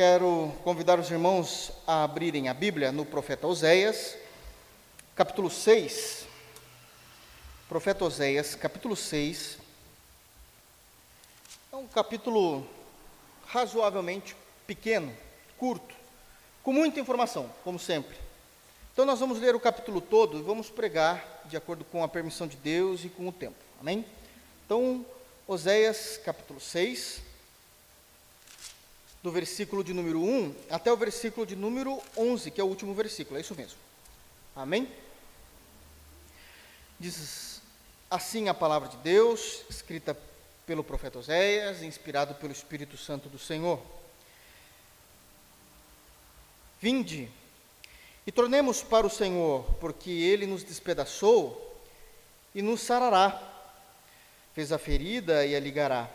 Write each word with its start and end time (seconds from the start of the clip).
quero 0.00 0.50
convidar 0.64 0.98
os 0.98 1.10
irmãos 1.10 1.70
a 1.86 2.04
abrirem 2.04 2.48
a 2.48 2.54
Bíblia 2.54 2.90
no 2.90 3.04
profeta 3.04 3.46
Oséias, 3.46 4.16
capítulo 5.14 5.50
6. 5.50 6.26
Profeta 7.68 8.06
Oséias, 8.06 8.54
capítulo 8.54 8.96
6. 8.96 9.58
É 11.70 11.76
um 11.76 11.86
capítulo 11.86 12.66
razoavelmente 13.46 14.34
pequeno, 14.66 15.14
curto, 15.58 15.94
com 16.62 16.72
muita 16.72 16.98
informação, 16.98 17.50
como 17.62 17.78
sempre. 17.78 18.16
Então 18.94 19.04
nós 19.04 19.20
vamos 19.20 19.38
ler 19.38 19.54
o 19.54 19.60
capítulo 19.60 20.00
todo 20.00 20.38
e 20.38 20.42
vamos 20.42 20.70
pregar 20.70 21.42
de 21.44 21.58
acordo 21.58 21.84
com 21.84 22.02
a 22.02 22.08
permissão 22.08 22.46
de 22.46 22.56
Deus 22.56 23.04
e 23.04 23.10
com 23.10 23.28
o 23.28 23.32
tempo. 23.32 23.58
Amém? 23.78 24.06
Então, 24.64 25.04
Oséias, 25.46 26.18
capítulo 26.24 26.58
6 26.58 27.28
do 29.22 29.30
versículo 29.30 29.84
de 29.84 29.92
número 29.92 30.22
1 30.22 30.54
até 30.70 30.92
o 30.92 30.96
versículo 30.96 31.46
de 31.46 31.54
número 31.54 32.00
11, 32.16 32.50
que 32.50 32.60
é 32.60 32.64
o 32.64 32.66
último 32.66 32.94
versículo, 32.94 33.36
é 33.36 33.40
isso 33.40 33.54
mesmo. 33.54 33.78
Amém? 34.56 34.88
Diz 36.98 37.60
assim 38.10 38.48
a 38.48 38.54
palavra 38.54 38.88
de 38.88 38.96
Deus, 38.98 39.62
escrita 39.68 40.16
pelo 40.66 40.84
profeta 40.84 41.18
Oséias, 41.18 41.82
inspirado 41.82 42.34
pelo 42.34 42.52
Espírito 42.52 42.96
Santo 42.96 43.28
do 43.28 43.38
Senhor. 43.38 43.80
Vinde 46.80 47.30
e 48.26 48.32
tornemos 48.32 48.82
para 48.82 49.06
o 49.06 49.10
Senhor, 49.10 49.64
porque 49.80 50.10
ele 50.10 50.46
nos 50.46 50.62
despedaçou 50.62 51.82
e 52.54 52.62
nos 52.62 52.80
sarará, 52.80 53.40
fez 54.54 54.72
a 54.72 54.78
ferida 54.78 55.44
e 55.44 55.54
a 55.54 55.60
ligará 55.60 56.08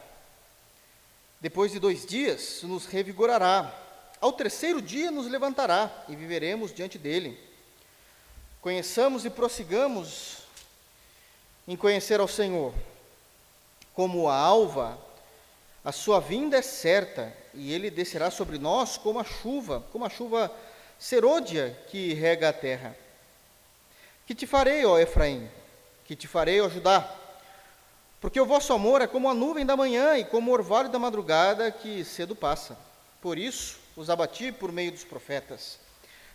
depois 1.40 1.72
de 1.72 1.80
dois 1.80 2.06
dias, 2.06 2.62
nos 2.64 2.86
revigorará. 2.86 3.74
Ao 4.20 4.32
terceiro 4.32 4.82
dia, 4.82 5.12
nos 5.12 5.28
levantará 5.28 6.06
e 6.08 6.16
viveremos 6.16 6.74
diante 6.74 6.98
dele. 6.98 7.40
Conheçamos 8.62 9.26
e 9.26 9.30
prossigamos 9.30 10.40
em 11.68 11.76
conhecer 11.76 12.20
ao 12.20 12.28
Senhor. 12.28 12.74
Como 13.94 14.28
a 14.28 14.36
alva, 14.36 15.00
a 15.84 15.92
sua 15.92 16.20
vinda 16.20 16.58
é 16.58 16.62
certa 16.62 17.32
e 17.54 17.72
ele 17.72 17.92
descerá 17.92 18.32
sobre 18.32 18.58
nós 18.58 18.98
como 18.98 19.20
a 19.20 19.24
chuva, 19.24 19.86
como 19.92 20.04
a 20.04 20.10
chuva 20.10 20.52
serôdia 20.98 21.78
que 21.90 22.14
rega 22.14 22.50
a 22.50 22.54
terra. 22.54 22.98
Que 24.26 24.34
te 24.34 24.48
farei, 24.48 24.84
ó 24.86 24.98
Efraim? 24.98 25.48
Que 26.06 26.16
te 26.16 26.28
farei, 26.28 26.60
ó 26.60 26.68
Judá? 26.68 27.08
Porque 28.26 28.42
o 28.42 28.46
vosso 28.48 28.74
amor 28.74 29.04
é 29.04 29.08
como 29.08 29.30
a 29.30 29.36
nuvem 29.36 29.64
da 29.64 29.78
manhã 29.78 30.18
e 30.18 30.26
como 30.26 30.50
o 30.50 30.54
orvalho 30.56 30.90
da 30.90 30.98
madrugada 30.98 31.70
que 31.70 32.04
cedo 32.04 32.36
passa. 32.36 32.76
Por 33.22 33.38
isso 33.38 33.78
os 33.96 34.10
abati 34.10 34.52
por 34.52 34.72
meio 34.72 34.92
dos 34.92 35.04
profetas. 35.04 35.78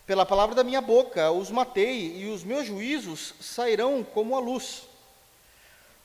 Pela 0.07 0.25
palavra 0.25 0.55
da 0.55 0.63
minha 0.63 0.81
boca 0.81 1.33
os 1.33 1.51
matei, 1.51 2.17
e 2.17 2.29
os 2.29 2.45
meus 2.45 2.65
juízos 2.65 3.35
sairão 3.41 4.05
como 4.05 4.37
a 4.37 4.39
luz. 4.39 4.85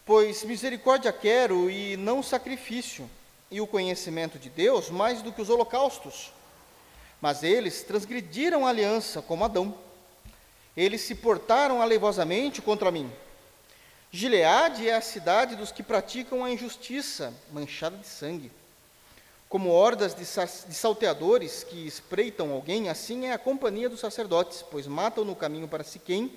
Pois 0.04 0.44
misericórdia 0.44 1.14
quero 1.14 1.70
e 1.70 1.96
não 1.98 2.24
sacrifício, 2.24 3.08
e 3.52 3.62
o 3.62 3.68
conhecimento 3.68 4.40
de 4.40 4.50
Deus 4.50 4.90
mais 4.90 5.22
do 5.22 5.32
que 5.32 5.44
os 5.44 5.52
holocaustos. 5.52 6.34
Mas 7.22 7.44
eles 7.44 7.84
transgrediram 7.84 8.66
a 8.66 8.72
aliança 8.72 9.22
como 9.22 9.46
Adão. 9.46 9.72
Eles 10.76 11.02
se 11.02 11.14
portaram 11.14 11.80
alevosamente 11.80 12.60
contra 12.60 12.90
mim 12.90 13.08
Gileade 14.16 14.88
é 14.88 14.96
a 14.96 15.02
cidade 15.02 15.58
dos 15.58 15.74
que 15.74 15.84
praticam 15.84 16.46
a 16.46 16.50
injustiça, 16.50 17.34
manchada 17.52 17.98
de 17.98 18.08
sangue. 18.08 18.50
Como 19.50 19.70
hordas 19.70 20.16
de, 20.16 20.24
de 20.24 20.74
salteadores 20.74 21.66
que 21.66 21.86
espreitam 21.86 22.54
alguém, 22.54 22.88
assim 22.88 23.26
é 23.26 23.34
a 23.34 23.38
companhia 23.38 23.90
dos 23.90 24.00
sacerdotes, 24.00 24.64
pois 24.72 24.88
matam 24.88 25.26
no 25.26 25.36
caminho 25.36 25.68
para 25.68 25.84
Siquém, 25.84 26.32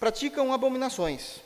praticam 0.00 0.52
abominações. 0.52 1.36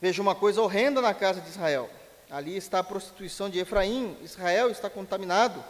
Veja 0.00 0.22
uma 0.22 0.36
coisa 0.36 0.62
horrenda 0.62 1.00
na 1.00 1.12
casa 1.12 1.40
de 1.40 1.48
Israel. 1.48 1.90
Ali 2.30 2.56
está 2.56 2.78
a 2.78 2.84
prostituição 2.84 3.50
de 3.50 3.58
Efraim, 3.58 4.16
Israel 4.22 4.70
está 4.70 4.88
contaminado. 4.88 5.64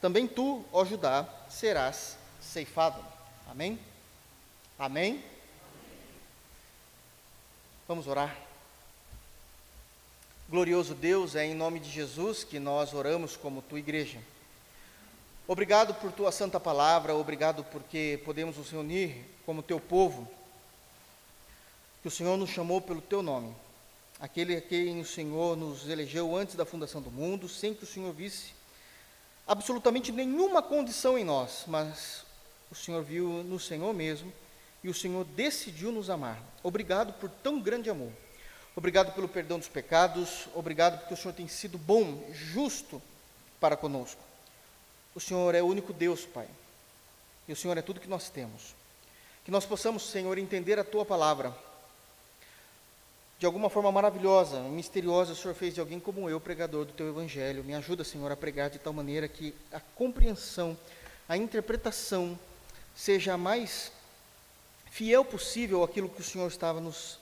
Também 0.00 0.26
tu, 0.26 0.64
ó 0.72 0.86
Judá, 0.86 1.28
serás 1.50 2.16
ceifado. 2.40 3.04
Amém? 3.46 3.78
Amém? 4.78 5.22
Vamos 7.88 8.08
orar. 8.08 8.36
Glorioso 10.48 10.92
Deus, 10.92 11.36
é 11.36 11.46
em 11.46 11.54
nome 11.54 11.78
de 11.78 11.88
Jesus 11.88 12.42
que 12.42 12.58
nós 12.58 12.92
oramos 12.92 13.36
como 13.36 13.62
tua 13.62 13.78
igreja. 13.78 14.18
Obrigado 15.46 15.94
por 15.94 16.10
tua 16.10 16.32
santa 16.32 16.58
palavra, 16.58 17.14
obrigado 17.14 17.62
porque 17.62 18.20
podemos 18.24 18.56
nos 18.56 18.72
reunir 18.72 19.24
como 19.44 19.62
teu 19.62 19.78
povo, 19.78 20.28
que 22.02 22.08
o 22.08 22.10
Senhor 22.10 22.36
nos 22.36 22.50
chamou 22.50 22.80
pelo 22.80 23.00
teu 23.00 23.22
nome, 23.22 23.54
aquele 24.18 24.56
a 24.56 24.60
quem 24.60 25.00
o 25.00 25.06
Senhor 25.06 25.56
nos 25.56 25.88
elegeu 25.88 26.34
antes 26.34 26.56
da 26.56 26.66
fundação 26.66 27.00
do 27.00 27.12
mundo, 27.12 27.48
sem 27.48 27.72
que 27.72 27.84
o 27.84 27.86
Senhor 27.86 28.12
visse 28.12 28.52
absolutamente 29.46 30.10
nenhuma 30.10 30.60
condição 30.60 31.16
em 31.16 31.22
nós, 31.22 31.62
mas 31.68 32.24
o 32.68 32.74
Senhor 32.74 33.04
viu 33.04 33.44
no 33.44 33.60
Senhor 33.60 33.94
mesmo 33.94 34.32
e 34.86 34.88
o 34.88 34.94
Senhor 34.94 35.24
decidiu 35.24 35.90
nos 35.90 36.08
amar. 36.08 36.40
Obrigado 36.62 37.12
por 37.14 37.28
tão 37.28 37.60
grande 37.60 37.90
amor. 37.90 38.12
Obrigado 38.76 39.12
pelo 39.12 39.26
perdão 39.26 39.58
dos 39.58 39.66
pecados. 39.66 40.46
Obrigado 40.54 41.00
porque 41.00 41.12
o 41.12 41.16
Senhor 41.16 41.34
tem 41.34 41.48
sido 41.48 41.76
bom, 41.76 42.24
justo 42.32 43.02
para 43.58 43.76
conosco. 43.76 44.20
O 45.12 45.18
Senhor 45.18 45.56
é 45.56 45.60
o 45.60 45.66
único 45.66 45.92
Deus, 45.92 46.24
Pai. 46.24 46.46
E 47.48 47.52
o 47.52 47.56
Senhor 47.56 47.76
é 47.76 47.82
tudo 47.82 47.98
que 47.98 48.08
nós 48.08 48.30
temos. 48.30 48.76
Que 49.44 49.50
nós 49.50 49.66
possamos, 49.66 50.08
Senhor, 50.08 50.38
entender 50.38 50.78
a 50.78 50.84
tua 50.84 51.04
palavra. 51.04 51.52
De 53.40 53.46
alguma 53.46 53.68
forma 53.68 53.90
maravilhosa, 53.90 54.60
misteriosa, 54.60 55.32
o 55.32 55.36
Senhor 55.36 55.54
fez 55.54 55.74
de 55.74 55.80
alguém 55.80 55.98
como 55.98 56.30
eu, 56.30 56.40
pregador 56.40 56.84
do 56.84 56.92
teu 56.92 57.08
evangelho. 57.08 57.64
Me 57.64 57.74
ajuda, 57.74 58.04
Senhor, 58.04 58.30
a 58.30 58.36
pregar 58.36 58.70
de 58.70 58.78
tal 58.78 58.92
maneira 58.92 59.26
que 59.26 59.52
a 59.72 59.80
compreensão, 59.96 60.78
a 61.28 61.36
interpretação 61.36 62.38
seja 62.94 63.36
mais 63.36 63.90
fiel 64.96 65.22
possível 65.22 65.84
aquilo 65.84 66.08
que 66.08 66.22
o 66.22 66.24
Senhor 66.24 66.48
estava 66.48 66.80
nos 66.80 67.18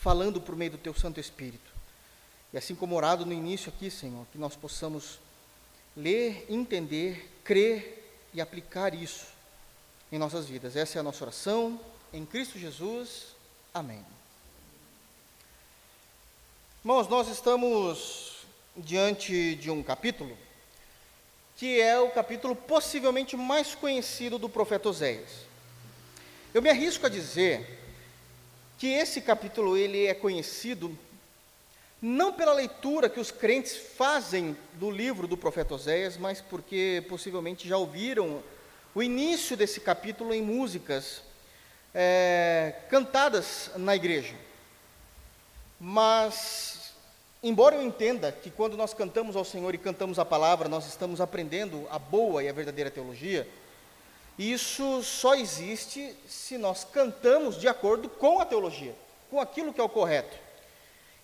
falando 0.00 0.40
por 0.40 0.56
meio 0.56 0.70
do 0.70 0.78
teu 0.78 0.94
Santo 0.94 1.20
Espírito. 1.20 1.70
E 2.54 2.56
assim 2.56 2.74
como 2.74 2.96
orado 2.96 3.26
no 3.26 3.34
início 3.34 3.68
aqui, 3.68 3.90
Senhor, 3.90 4.26
que 4.32 4.38
nós 4.38 4.56
possamos 4.56 5.20
ler, 5.94 6.46
entender, 6.48 7.30
crer 7.44 8.18
e 8.32 8.40
aplicar 8.40 8.94
isso 8.94 9.26
em 10.10 10.18
nossas 10.18 10.46
vidas. 10.46 10.74
Essa 10.74 10.98
é 10.98 11.00
a 11.00 11.02
nossa 11.02 11.22
oração, 11.22 11.78
em 12.14 12.24
Cristo 12.24 12.58
Jesus. 12.58 13.36
Amém. 13.74 14.02
Irmãos, 16.82 17.08
nós 17.08 17.28
estamos 17.28 18.46
diante 18.74 19.54
de 19.56 19.70
um 19.70 19.82
capítulo 19.82 20.34
que 21.58 21.78
é 21.78 22.00
o 22.00 22.10
capítulo 22.10 22.56
possivelmente 22.56 23.36
mais 23.36 23.74
conhecido 23.74 24.38
do 24.38 24.48
profeta 24.48 24.88
Oséias. 24.88 25.46
Eu 26.54 26.62
me 26.62 26.70
arrisco 26.70 27.04
a 27.04 27.10
dizer 27.10 27.78
que 28.78 28.86
esse 28.86 29.20
capítulo 29.20 29.76
ele 29.76 30.06
é 30.06 30.14
conhecido 30.14 30.96
não 32.00 32.32
pela 32.32 32.54
leitura 32.54 33.10
que 33.10 33.20
os 33.20 33.30
crentes 33.30 33.76
fazem 33.76 34.56
do 34.74 34.90
livro 34.90 35.26
do 35.26 35.36
profeta 35.36 35.74
Oséias, 35.74 36.16
mas 36.16 36.40
porque 36.40 37.04
possivelmente 37.06 37.68
já 37.68 37.76
ouviram 37.76 38.42
o 38.94 39.02
início 39.02 39.56
desse 39.56 39.80
capítulo 39.80 40.32
em 40.32 40.40
músicas 40.40 41.20
é, 41.94 42.76
cantadas 42.88 43.70
na 43.76 43.94
igreja. 43.94 44.34
Mas, 45.78 46.92
embora 47.42 47.76
eu 47.76 47.82
entenda 47.82 48.32
que 48.32 48.50
quando 48.50 48.76
nós 48.76 48.94
cantamos 48.94 49.36
ao 49.36 49.44
Senhor 49.44 49.74
e 49.74 49.78
cantamos 49.78 50.18
a 50.18 50.24
palavra, 50.24 50.66
nós 50.66 50.86
estamos 50.86 51.20
aprendendo 51.20 51.86
a 51.90 51.98
boa 51.98 52.42
e 52.42 52.48
a 52.48 52.52
verdadeira 52.52 52.90
teologia, 52.90 53.46
isso 54.38 55.02
só 55.02 55.34
existe 55.34 56.14
se 56.28 56.56
nós 56.56 56.84
cantamos 56.84 57.58
de 57.58 57.66
acordo 57.66 58.08
com 58.08 58.40
a 58.40 58.46
teologia, 58.46 58.94
com 59.28 59.40
aquilo 59.40 59.72
que 59.72 59.80
é 59.80 59.84
o 59.84 59.88
correto. 59.88 60.36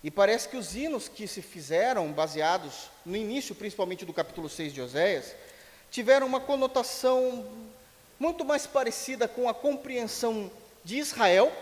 E 0.03 0.11
parece 0.11 0.49
que 0.49 0.57
os 0.57 0.75
hinos 0.75 1.09
que 1.09 1.29
se 1.29 1.41
fizeram, 1.41 2.13
baseados 2.13 2.91
no 3.07 3.17
início, 3.17 3.55
principalmente 3.55 4.05
do 4.05 4.13
capítulo 4.13 4.49
6 4.49 4.73
de 4.73 4.83
Oséias, 4.83 5.35
tiveram 5.91 6.27
uma 6.27 6.41
conotação 6.41 7.47
muito 8.19 8.45
mais 8.45 8.67
parecida 8.67 9.29
com 9.29 9.49
a 9.49 9.55
compreensão 9.55 10.51
de 10.83 10.99
Israel, 10.99 11.53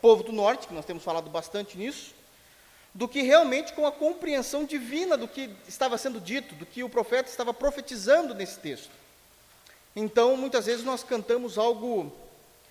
povo 0.00 0.22
do 0.22 0.32
norte, 0.32 0.68
que 0.68 0.74
nós 0.74 0.84
temos 0.84 1.02
falado 1.02 1.28
bastante 1.28 1.76
nisso, 1.76 2.14
do 2.94 3.08
que 3.08 3.20
realmente 3.22 3.72
com 3.72 3.86
a 3.86 3.92
compreensão 3.92 4.64
divina 4.64 5.16
do 5.16 5.28
que 5.28 5.50
estava 5.68 5.98
sendo 5.98 6.20
dito, 6.20 6.54
do 6.54 6.64
que 6.64 6.82
o 6.82 6.88
profeta 6.88 7.28
estava 7.28 7.52
profetizando 7.52 8.34
nesse 8.34 8.58
texto. 8.60 8.99
Então, 9.94 10.36
muitas 10.36 10.66
vezes 10.66 10.84
nós 10.84 11.02
cantamos 11.02 11.58
algo 11.58 12.12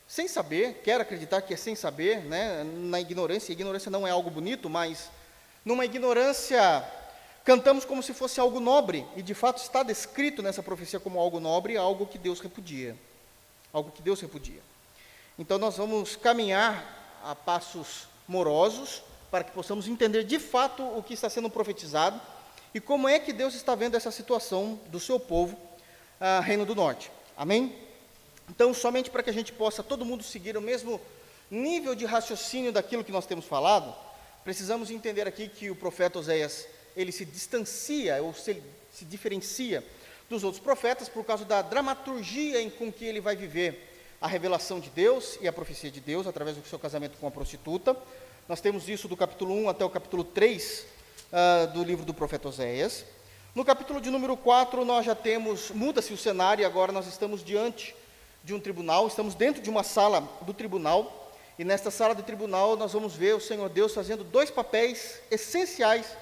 sem 0.08 0.28
saber, 0.28 0.82
quero 0.84 1.04
acreditar 1.04 1.42
que 1.42 1.54
é 1.54 1.58
sem 1.58 1.76
saber, 1.76 2.24
né, 2.24 2.64
na 2.64 3.00
ignorância. 3.00 3.52
A 3.52 3.54
ignorância 3.54 3.92
não 3.92 4.08
é 4.08 4.12
algo 4.12 4.32
bonito, 4.32 4.70
mas 4.70 5.10
numa 5.64 5.86
ignorância 5.86 6.84
cantamos 7.44 7.86
como 7.86 8.02
se 8.02 8.14
fosse 8.14 8.40
algo 8.40 8.60
nobre, 8.60 9.06
e 9.16 9.22
de 9.22 9.34
fato 9.34 9.62
está 9.62 9.84
descrito 9.84 10.42
nessa 10.42 10.64
profecia 10.64 11.00
como 11.00 11.20
algo 11.20 11.40
nobre, 11.40 11.78
algo 11.78 12.08
que 12.08 12.18
Deus 12.18 12.40
repudia. 12.40 12.98
Algo 13.72 13.92
que 13.92 14.02
Deus 14.02 14.20
repudia. 14.20 14.62
Então 15.38 15.58
nós 15.58 15.78
vamos 15.78 16.16
caminhar 16.16 17.20
a 17.24 17.36
passos 17.36 18.08
morosos 18.28 19.04
para 19.30 19.44
que 19.44 19.52
possamos 19.52 19.88
entender 19.88 20.24
de 20.24 20.40
fato 20.40 20.84
o 20.84 21.04
que 21.04 21.14
está 21.14 21.30
sendo 21.30 21.50
profetizado 21.50 22.20
e 22.74 22.80
como 22.80 23.08
é 23.08 23.20
que 23.20 23.32
Deus 23.32 23.54
está 23.54 23.76
vendo 23.76 23.96
essa 23.96 24.12
situação 24.12 24.80
do 24.88 25.00
seu 25.00 25.20
povo, 25.20 25.58
ah, 26.20 26.40
Reino 26.40 26.66
do 26.66 26.76
Norte. 26.76 27.12
Amém? 27.38 27.76
Então, 28.50 28.74
somente 28.74 29.10
para 29.10 29.24
que 29.24 29.30
a 29.30 29.34
gente 29.34 29.54
possa 29.54 29.84
todo 29.84 30.04
mundo 30.04 30.24
seguir 30.24 30.58
o 30.58 30.62
mesmo 30.62 31.00
nível 31.50 31.96
de 31.96 32.06
raciocínio 32.06 32.72
daquilo 32.72 33.04
que 33.04 33.12
nós 33.12 33.26
temos 33.26 33.46
falado, 33.46 33.96
precisamos 34.44 34.92
entender 34.92 35.28
aqui 35.28 35.48
que 35.48 35.70
o 35.70 35.76
profeta 35.76 36.20
Oséias, 36.20 36.68
ele 36.96 37.12
se 37.12 37.26
distancia 37.26 38.22
ou 38.22 38.34
se, 38.34 38.62
se 38.92 39.06
diferencia 39.06 39.84
dos 40.30 40.44
outros 40.44 40.62
profetas 40.62 41.08
por 41.08 41.24
causa 41.24 41.46
da 41.46 41.62
dramaturgia 41.62 42.62
em 42.62 42.70
com 42.70 42.92
que 42.92 43.06
ele 43.06 43.22
vai 43.22 43.36
viver 43.36 43.88
a 44.22 44.28
revelação 44.28 44.80
de 44.80 44.90
Deus 44.90 45.38
e 45.42 45.48
a 45.48 45.54
profecia 45.54 45.90
de 45.90 46.00
Deus 46.00 46.28
através 46.28 46.58
do 46.58 46.68
seu 46.68 46.78
casamento 46.78 47.18
com 47.18 47.28
a 47.28 47.32
prostituta. 47.32 47.96
Nós 48.48 48.60
temos 48.60 48.90
isso 48.90 49.08
do 49.08 49.16
capítulo 49.16 49.56
1 49.56 49.70
até 49.70 49.86
o 49.86 49.90
capítulo 49.90 50.24
3 50.24 50.80
uh, 50.80 50.86
ah, 51.32 51.66
do 51.68 51.84
livro 51.84 52.06
do 52.06 52.14
profeta 52.14 52.50
Oséias. 52.50 53.06
No 53.56 53.66
capítulo 53.66 54.00
de 54.00 54.12
número 54.12 54.38
4, 54.38 54.86
nós 54.86 55.04
já 55.04 55.16
temos, 55.16 55.72
muda-se 55.72 56.14
o 56.14 56.18
cenário, 56.18 56.62
e 56.62 56.66
agora 56.66 56.92
nós 56.92 57.08
estamos 57.08 57.44
diante 57.44 57.96
de 58.44 58.54
um 58.54 58.60
tribunal, 58.60 59.08
estamos 59.08 59.34
dentro 59.34 59.60
de 59.60 59.72
uma 59.72 59.82
sala 59.82 60.22
do 60.42 60.54
tribunal, 60.54 61.32
e 61.58 61.64
nesta 61.64 61.90
sala 61.90 62.14
do 62.14 62.22
tribunal 62.22 62.78
nós 62.78 62.94
vamos 62.94 63.16
ver 63.16 63.36
o 63.36 63.42
Senhor 63.42 63.68
Deus 63.68 63.92
fazendo 63.92 64.24
dois 64.24 64.52
papéis 64.52 65.20
essenciais 65.32 66.16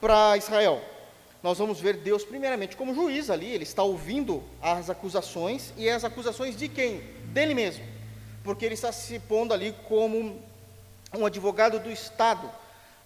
para 0.00 0.36
Israel. 0.36 0.82
Nós 1.40 1.56
vamos 1.56 1.78
ver 1.78 1.98
Deus, 1.98 2.24
primeiramente, 2.24 2.76
como 2.76 2.92
juiz 2.96 3.30
ali, 3.30 3.46
ele 3.46 3.62
está 3.62 3.84
ouvindo 3.84 4.42
as 4.60 4.90
acusações, 4.90 5.72
e 5.76 5.88
as 5.88 6.02
acusações 6.02 6.56
de 6.56 6.68
quem? 6.68 6.98
Dele 7.26 7.54
mesmo, 7.54 7.84
porque 8.42 8.64
ele 8.64 8.74
está 8.74 8.90
se 8.90 9.20
pondo 9.20 9.54
ali 9.54 9.72
como 9.88 10.42
um 11.14 11.24
advogado 11.24 11.78
do 11.78 11.92
Estado, 11.92 12.50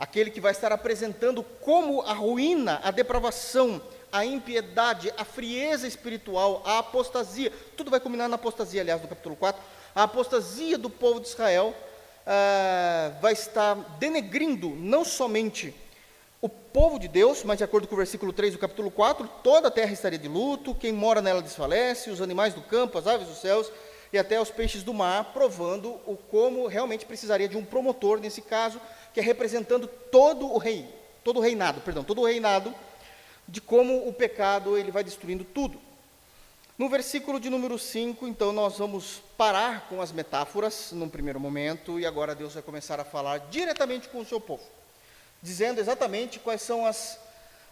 aquele 0.00 0.31
que 0.31 0.41
vai 0.41 0.50
estar 0.50 0.73
apresentando 0.73 1.43
como 1.43 2.00
a 2.00 2.14
ruína, 2.14 2.81
a 2.82 2.91
depravação, 2.91 3.82
a 4.11 4.25
impiedade, 4.25 5.12
a 5.17 5.26
frieza 5.26 5.87
espiritual, 5.87 6.62
a 6.64 6.79
apostasia, 6.79 7.52
tudo 7.76 7.91
vai 7.91 8.00
culminar 8.00 8.26
na 8.26 8.37
apostasia, 8.37 8.81
aliás, 8.81 9.02
do 9.02 9.06
capítulo 9.06 9.37
4, 9.37 9.62
a 9.94 10.05
apostasia 10.05 10.79
do 10.79 10.88
povo 10.88 11.20
de 11.20 11.29
Israel 11.29 11.75
ah, 12.26 13.12
vai 13.20 13.35
estar 13.35 13.75
denegrindo 13.99 14.70
não 14.70 15.05
somente 15.05 15.75
o 16.41 16.49
povo 16.49 16.99
de 16.99 17.06
Deus, 17.06 17.44
mas 17.44 17.58
de 17.58 17.64
acordo 17.64 17.87
com 17.87 17.94
o 17.94 17.99
versículo 17.99 18.32
3 18.32 18.55
do 18.55 18.58
capítulo 18.58 18.91
4, 18.91 19.29
toda 19.43 19.69
a 19.69 19.70
terra 19.70 19.93
estaria 19.93 20.19
de 20.19 20.29
luto, 20.29 20.75
quem 20.75 20.93
mora 20.93 21.20
nela 21.20 21.43
desfalece, 21.43 22.08
os 22.08 22.23
animais 22.23 22.55
do 22.55 22.62
campo, 22.62 22.97
as 22.97 23.06
aves 23.06 23.29
dos 23.29 23.38
céus 23.38 23.70
e 24.12 24.19
até 24.19 24.41
os 24.41 24.50
peixes 24.50 24.82
do 24.82 24.94
mar, 24.94 25.32
provando 25.32 26.00
o 26.06 26.17
como 26.17 26.67
realmente 26.67 27.06
precisaria 27.06 27.49
de 27.49 27.56
um 27.56 27.64
promotor 27.64 28.19
nesse 28.19 28.43
caso, 28.43 28.81
que 29.12 29.20
é 29.20 29.22
representando 29.22 29.86
todo 29.86 30.46
o 30.46 30.58
rei, 30.58 30.86
todo 31.24 31.38
o 31.38 31.40
reinado, 31.40 31.80
perdão, 31.80 32.04
todo 32.04 32.20
o 32.20 32.26
reinado 32.26 32.74
de 33.48 33.60
como 33.60 34.08
o 34.08 34.12
pecado 34.12 34.76
ele 34.76 34.90
vai 34.90 35.02
destruindo 35.02 35.44
tudo. 35.44 35.80
No 36.78 36.88
versículo 36.88 37.38
de 37.38 37.50
número 37.50 37.78
5, 37.78 38.26
então 38.26 38.52
nós 38.52 38.78
vamos 38.78 39.22
parar 39.36 39.88
com 39.88 40.00
as 40.00 40.12
metáforas 40.12 40.92
num 40.92 41.08
primeiro 41.08 41.38
momento 41.38 42.00
e 42.00 42.06
agora 42.06 42.34
Deus 42.34 42.54
vai 42.54 42.62
começar 42.62 42.98
a 42.98 43.04
falar 43.04 43.38
diretamente 43.50 44.08
com 44.08 44.20
o 44.20 44.24
seu 44.24 44.40
povo, 44.40 44.62
dizendo 45.42 45.80
exatamente 45.80 46.38
quais 46.38 46.62
são 46.62 46.86
as 46.86 47.18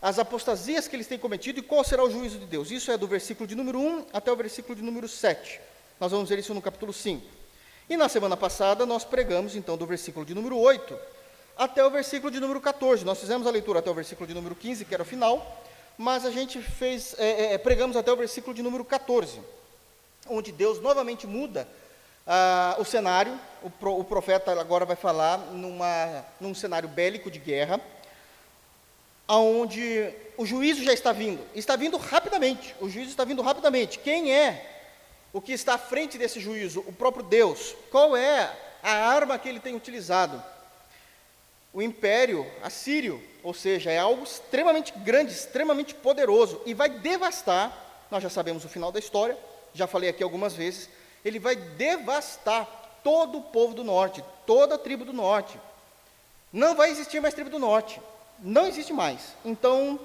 as 0.01 0.19
apostasias 0.19 0.87
que 0.87 0.95
eles 0.95 1.09
têm 1.09 1.19
cometido 1.19 1.59
e 1.59 1.63
qual 1.63 1.83
será 1.83 2.05
o 2.05 2.11
juízo 2.11 2.39
de 2.39 2.47
Deus. 2.47 2.71
Isso 2.71 2.91
é 2.91 2.97
do 2.97 3.07
versículo 3.07 3.47
de 3.49 3.55
número 3.55 3.81
1 3.81 4.07
até 4.13 4.31
o 4.31 4.37
versículo 4.37 4.77
de 4.77 4.83
número 4.83 5.09
7. 5.09 5.61
Nós 5.99 6.13
vamos 6.13 6.29
ver 6.29 6.39
isso 6.39 6.55
no 6.55 6.63
capítulo 6.63 6.93
5. 6.93 7.27
E 7.91 7.97
na 7.97 8.09
semana 8.09 8.37
passada 8.37 8.87
nós 8.87 9.05
pregamos 9.05 9.57
então 9.57 9.77
do 9.77 9.87
versículo 9.87 10.25
de 10.25 10.35
número 10.35 10.57
8 10.57 10.97
até 11.59 11.85
o 11.85 11.91
versículo 11.91 12.31
de 12.31 12.39
número 12.39 12.61
14. 12.61 13.05
Nós 13.05 13.19
fizemos 13.19 13.47
a 13.47 13.51
leitura 13.51 13.81
até 13.81 13.91
o 13.91 13.95
versículo 13.95 14.29
de 14.29 14.33
número 14.33 14.55
15, 14.55 14.85
que 14.85 14.95
era 14.95 15.03
o 15.03 15.07
final, 15.07 15.65
mas 15.99 16.25
a 16.25 16.31
gente 16.31 16.63
fez, 16.63 17.17
é, 17.19 17.55
é, 17.55 17.59
pregamos 17.59 17.97
até 17.97 18.13
o 18.13 18.17
versículo 18.17 18.55
de 18.55 18.63
número 18.63 18.85
14, 18.85 19.41
onde 20.29 20.53
Deus 20.53 20.81
novamente 20.81 21.27
muda 21.27 21.67
ah, 22.25 22.77
o 22.79 22.85
cenário. 22.85 23.39
O, 23.61 23.69
pro, 23.69 23.99
o, 23.99 24.05
profeta 24.05 24.53
agora 24.59 24.85
vai 24.85 24.95
falar 24.95 25.39
numa, 25.39 26.25
num 26.41 26.55
cenário 26.55 26.89
bélico 26.89 27.29
de 27.29 27.41
guerra, 27.41 27.81
onde 29.27 30.15
o 30.37 30.47
juízo 30.47 30.85
já 30.85 30.93
está 30.93 31.11
vindo. 31.11 31.45
Está 31.57 31.75
vindo 31.75 31.97
rapidamente. 31.97 32.77
O 32.81 32.89
juízo 32.89 33.11
está 33.11 33.25
vindo 33.25 33.43
rapidamente. 33.43 33.99
Quem 33.99 34.33
é 34.33 34.65
o 35.33 35.41
que 35.41 35.53
está 35.53 35.75
à 35.75 35.79
frente 35.79 36.17
desse 36.17 36.39
juízo? 36.39 36.85
O 36.87 36.93
próprio 36.93 37.25
Deus. 37.25 37.75
Qual 37.91 38.17
é 38.17 38.49
a 38.81 38.93
arma 39.09 39.37
que 39.37 39.49
ele 39.49 39.59
tem 39.59 39.75
utilizado? 39.75 40.41
O 41.79 41.83
império 41.83 42.45
assírio, 42.61 43.23
ou 43.41 43.55
seja, 43.55 43.89
é 43.89 43.99
algo 43.99 44.25
extremamente 44.25 44.93
grande, 44.97 45.31
extremamente 45.31 45.95
poderoso 45.95 46.61
e 46.67 46.75
vai 46.75 46.89
devastar. 46.89 47.73
Nós 48.11 48.21
já 48.21 48.29
sabemos 48.29 48.65
o 48.65 48.69
final 48.69 48.91
da 48.91 48.99
história, 48.99 49.39
já 49.73 49.87
falei 49.87 50.11
aqui 50.11 50.21
algumas 50.21 50.55
vezes. 50.55 50.91
Ele 51.25 51.39
vai 51.39 51.55
devastar 51.55 52.67
todo 53.05 53.39
o 53.39 53.43
povo 53.43 53.75
do 53.75 53.85
norte, 53.85 54.25
toda 54.45 54.75
a 54.75 54.79
tribo 54.79 55.05
do 55.05 55.13
norte. 55.13 55.57
Não 56.53 56.75
vai 56.75 56.91
existir 56.91 57.21
mais 57.21 57.33
tribo 57.33 57.49
do 57.49 57.61
norte, 57.61 58.03
não 58.41 58.67
existe 58.67 58.93
mais. 58.93 59.37
Então, 59.45 60.01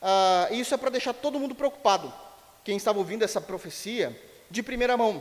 ah, 0.00 0.46
isso 0.52 0.72
é 0.72 0.76
para 0.76 0.90
deixar 0.90 1.14
todo 1.14 1.40
mundo 1.40 1.52
preocupado. 1.52 2.14
Quem 2.62 2.76
estava 2.76 3.00
ouvindo 3.00 3.24
essa 3.24 3.40
profecia 3.40 4.16
de 4.48 4.62
primeira 4.62 4.96
mão. 4.96 5.20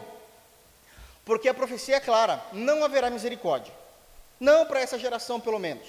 Porque 1.25 1.49
a 1.49 1.55
profecia 1.55 1.95
é 1.95 1.99
clara: 1.99 2.39
não 2.53 2.83
haverá 2.83 3.09
misericórdia. 3.09 3.80
Não 4.41 4.65
para 4.65 4.81
essa 4.81 4.97
geração, 4.97 5.39
pelo 5.39 5.59
menos. 5.59 5.87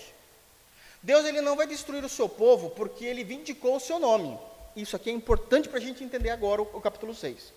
Deus 1.03 1.25
ele 1.25 1.41
não 1.41 1.57
vai 1.57 1.67
destruir 1.67 2.05
o 2.05 2.09
seu 2.09 2.29
povo 2.29 2.69
porque 2.69 3.03
ele 3.03 3.25
vindicou 3.25 3.77
o 3.77 3.81
seu 3.81 3.99
nome. 3.99 4.39
Isso 4.77 4.95
aqui 4.95 5.09
é 5.09 5.13
importante 5.15 5.71
para 5.71 5.79
a 5.79 5.81
gente 5.81 6.05
entender 6.05 6.29
agora 6.29 6.61
o, 6.61 6.69
o, 6.75 6.81
capítulo 6.81 7.15
6. 7.15 7.51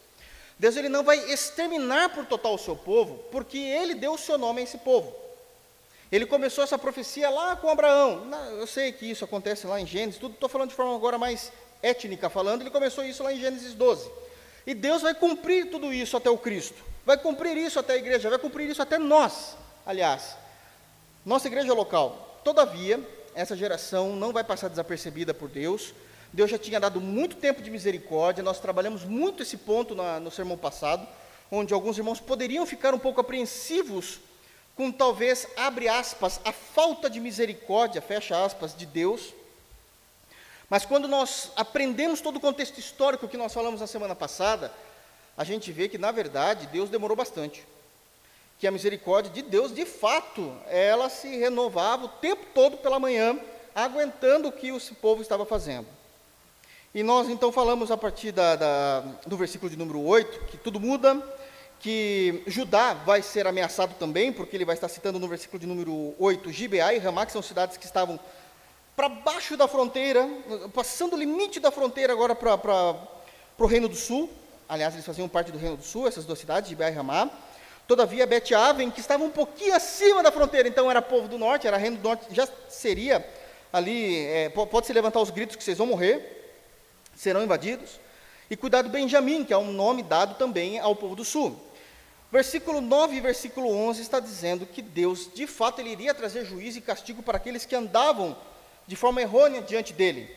Deus 0.57 0.77
ele 0.77 0.87
não 0.87 1.03
vai 1.03 1.17
exterminar 1.29 2.15
por 2.15 2.25
total 2.25 2.55
o 2.55 2.57
seu 2.57 2.77
povo 2.77 3.25
porque 3.29 3.57
ele 3.57 3.93
deu 3.93 4.13
o 4.13 4.17
seu 4.17 4.37
nome 4.37 4.61
a 4.61 4.63
esse 4.63 4.77
povo. 4.77 5.13
Ele 6.09 6.25
começou 6.25 6.63
essa 6.63 6.77
profecia 6.77 7.29
lá 7.29 7.57
com 7.57 7.69
Abraão. 7.69 8.25
Eu 8.57 8.65
sei 8.65 8.93
que 8.93 9.05
isso 9.05 9.25
acontece 9.25 9.67
lá 9.67 9.81
em 9.81 9.85
Gênesis, 9.85 10.17
tudo 10.17 10.35
estou 10.35 10.47
falando 10.47 10.69
de 10.69 10.75
forma 10.75 10.95
agora 10.95 11.17
mais 11.17 11.51
étnica 11.83 12.29
falando, 12.29 12.61
ele 12.61 12.71
começou 12.71 13.03
isso 13.03 13.21
lá 13.21 13.33
em 13.33 13.39
Gênesis 13.41 13.73
12. 13.73 14.09
E 14.65 14.73
Deus 14.73 15.01
vai 15.01 15.13
cumprir 15.13 15.69
tudo 15.69 15.91
isso 15.91 16.15
até 16.15 16.29
o 16.29 16.37
Cristo, 16.37 16.81
vai 17.05 17.17
cumprir 17.17 17.57
isso 17.57 17.77
até 17.77 17.93
a 17.93 17.97
igreja, 17.97 18.29
vai 18.29 18.39
cumprir 18.39 18.69
isso 18.69 18.81
até 18.81 18.97
nós, 18.97 19.57
aliás, 19.85 20.37
nossa 21.25 21.47
igreja 21.47 21.73
local. 21.73 22.39
Todavia, 22.43 22.99
essa 23.33 23.55
geração 23.55 24.15
não 24.15 24.31
vai 24.31 24.43
passar 24.43 24.69
desapercebida 24.69 25.33
por 25.33 25.49
Deus. 25.49 25.93
Deus 26.31 26.51
já 26.51 26.57
tinha 26.57 26.79
dado 26.79 27.01
muito 27.01 27.37
tempo 27.37 27.61
de 27.61 27.71
misericórdia, 27.71 28.43
nós 28.43 28.59
trabalhamos 28.59 29.03
muito 29.03 29.43
esse 29.43 29.57
ponto 29.57 29.95
na, 29.95 30.19
no 30.19 30.29
sermão 30.29 30.57
passado, 30.57 31.07
onde 31.51 31.73
alguns 31.73 31.97
irmãos 31.97 32.19
poderiam 32.19 32.65
ficar 32.65 32.93
um 32.93 32.99
pouco 32.99 33.21
apreensivos 33.21 34.19
com 34.75 34.91
talvez, 34.91 35.47
abre 35.55 35.87
aspas, 35.87 36.39
a 36.43 36.51
falta 36.51 37.09
de 37.09 37.19
misericórdia, 37.19 38.01
fecha 38.01 38.43
aspas, 38.43 38.75
de 38.75 38.85
Deus 38.85 39.33
mas 40.69 40.85
quando 40.85 41.07
nós 41.07 41.51
aprendemos 41.55 42.21
todo 42.21 42.37
o 42.37 42.39
contexto 42.39 42.79
histórico 42.79 43.27
que 43.27 43.37
nós 43.37 43.53
falamos 43.53 43.81
na 43.81 43.87
semana 43.87 44.15
passada, 44.15 44.71
a 45.37 45.43
gente 45.43 45.71
vê 45.71 45.87
que, 45.87 45.97
na 45.97 46.11
verdade, 46.11 46.67
Deus 46.67 46.89
demorou 46.89 47.15
bastante. 47.15 47.63
Que 48.57 48.67
a 48.67 48.71
misericórdia 48.71 49.31
de 49.31 49.41
Deus, 49.41 49.73
de 49.73 49.85
fato, 49.85 50.55
ela 50.67 51.09
se 51.09 51.27
renovava 51.37 52.05
o 52.05 52.09
tempo 52.09 52.45
todo 52.53 52.77
pela 52.77 52.99
manhã, 52.99 53.37
aguentando 53.73 54.47
o 54.47 54.51
que 54.51 54.71
o 54.71 54.79
povo 55.01 55.21
estava 55.21 55.45
fazendo. 55.45 55.87
E 56.93 57.03
nós 57.03 57.27
então 57.27 57.51
falamos 57.51 57.91
a 57.91 57.97
partir 57.97 58.31
da, 58.31 58.55
da, 58.55 59.01
do 59.27 59.35
versículo 59.35 59.69
de 59.69 59.75
número 59.75 60.01
8, 60.01 60.45
que 60.45 60.57
tudo 60.57 60.79
muda, 60.79 61.21
que 61.81 62.41
Judá 62.47 62.93
vai 62.93 63.21
ser 63.21 63.45
ameaçado 63.45 63.95
também, 63.99 64.31
porque 64.31 64.55
ele 64.55 64.63
vai 64.63 64.75
estar 64.75 64.87
citando 64.87 65.19
no 65.19 65.27
versículo 65.27 65.59
de 65.59 65.67
número 65.67 66.15
8, 66.17 66.51
Gibeá 66.53 66.93
e 66.93 66.97
Ramá, 66.97 67.25
que 67.25 67.33
são 67.33 67.41
cidades 67.41 67.75
que 67.75 67.85
estavam 67.85 68.17
para 68.95 69.09
baixo 69.09 69.57
da 69.57 69.67
fronteira, 69.67 70.25
passando 70.73 71.15
o 71.15 71.19
limite 71.19 71.59
da 71.59 71.69
fronteira 71.69 72.13
agora 72.13 72.33
para 72.33 72.95
o 73.59 73.65
Reino 73.65 73.89
do 73.89 73.95
Sul. 73.95 74.29
Aliás, 74.67 74.93
eles 74.93 75.05
faziam 75.05 75.27
parte 75.27 75.51
do 75.51 75.57
Reino 75.57 75.75
do 75.75 75.83
Sul, 75.83 76.07
essas 76.07 76.25
duas 76.25 76.39
cidades, 76.39 76.69
de 76.69 76.81
e 76.81 76.89
Ramá. 76.91 77.29
Todavia, 77.87 78.25
Bet-Aven, 78.25 78.89
que 78.89 78.99
estava 78.99 79.23
um 79.23 79.29
pouquinho 79.29 79.75
acima 79.75 80.23
da 80.23 80.31
fronteira, 80.31 80.67
então 80.67 80.89
era 80.89 81.01
povo 81.01 81.27
do 81.27 81.37
norte, 81.37 81.67
era 81.67 81.77
Reino 81.77 81.97
do 81.97 82.03
Norte, 82.03 82.25
já 82.31 82.47
seria 82.67 83.25
ali, 83.71 84.25
é, 84.25 84.49
pode 84.49 84.87
se 84.87 84.93
levantar 84.93 85.19
os 85.19 85.29
gritos 85.29 85.55
que 85.55 85.63
vocês 85.63 85.77
vão 85.77 85.87
morrer, 85.87 86.53
serão 87.15 87.43
invadidos. 87.43 87.99
E 88.49 88.55
cuidado 88.55 88.89
Benjamim, 88.89 89.43
que 89.43 89.53
é 89.53 89.57
um 89.57 89.71
nome 89.71 90.01
dado 90.01 90.35
também 90.35 90.79
ao 90.79 90.95
povo 90.95 91.15
do 91.15 91.23
sul. 91.23 91.59
Versículo 92.31 92.81
9 92.81 93.15
e 93.15 93.21
versículo 93.21 93.69
11 93.69 94.01
está 94.01 94.19
dizendo 94.19 94.65
que 94.65 94.81
Deus, 94.81 95.29
de 95.33 95.45
fato, 95.45 95.79
ele 95.79 95.91
iria 95.91 96.13
trazer 96.13 96.43
juízo 96.43 96.79
e 96.79 96.81
castigo 96.81 97.21
para 97.21 97.37
aqueles 97.37 97.65
que 97.65 97.75
andavam 97.75 98.35
de 98.87 98.95
forma 98.95 99.21
errônea 99.21 99.61
diante 99.61 99.93
dele. 99.93 100.29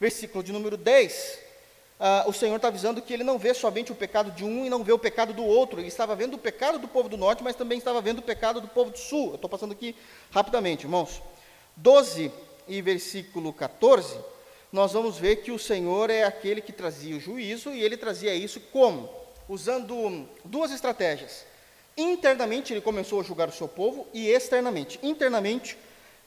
Versículo 0.00 0.44
de 0.44 0.52
número 0.52 0.76
10, 0.76 1.38
ah, 1.98 2.24
o 2.26 2.32
Senhor 2.32 2.56
está 2.56 2.68
avisando 2.68 3.00
que 3.00 3.12
ele 3.12 3.24
não 3.24 3.38
vê 3.38 3.54
somente 3.54 3.90
o 3.90 3.94
pecado 3.94 4.30
de 4.30 4.44
um 4.44 4.66
e 4.66 4.70
não 4.70 4.84
vê 4.84 4.92
o 4.92 4.98
pecado 4.98 5.32
do 5.32 5.44
outro. 5.44 5.80
Ele 5.80 5.88
estava 5.88 6.14
vendo 6.14 6.34
o 6.34 6.38
pecado 6.38 6.78
do 6.78 6.86
povo 6.86 7.08
do 7.08 7.16
norte, 7.16 7.42
mas 7.42 7.56
também 7.56 7.78
estava 7.78 8.00
vendo 8.02 8.18
o 8.18 8.22
pecado 8.22 8.60
do 8.60 8.68
povo 8.68 8.90
do 8.90 8.98
sul. 8.98 9.30
Eu 9.30 9.34
estou 9.36 9.48
passando 9.48 9.72
aqui 9.72 9.96
rapidamente, 10.30 10.84
irmãos. 10.84 11.22
12 11.76 12.30
e 12.68 12.82
versículo 12.82 13.52
14, 13.52 14.18
nós 14.72 14.92
vamos 14.92 15.18
ver 15.18 15.36
que 15.36 15.52
o 15.52 15.58
Senhor 15.58 16.10
é 16.10 16.24
aquele 16.24 16.60
que 16.60 16.72
trazia 16.72 17.16
o 17.16 17.20
juízo 17.20 17.70
e 17.70 17.82
ele 17.82 17.96
trazia 17.96 18.34
isso 18.34 18.60
como? 18.72 19.08
Usando 19.48 20.26
duas 20.44 20.72
estratégias. 20.72 21.46
Internamente, 21.96 22.72
ele 22.72 22.80
começou 22.80 23.20
a 23.20 23.22
julgar 23.22 23.48
o 23.48 23.52
seu 23.52 23.68
povo 23.68 24.06
e 24.12 24.28
externamente. 24.28 24.98
Internamente, 25.02 25.78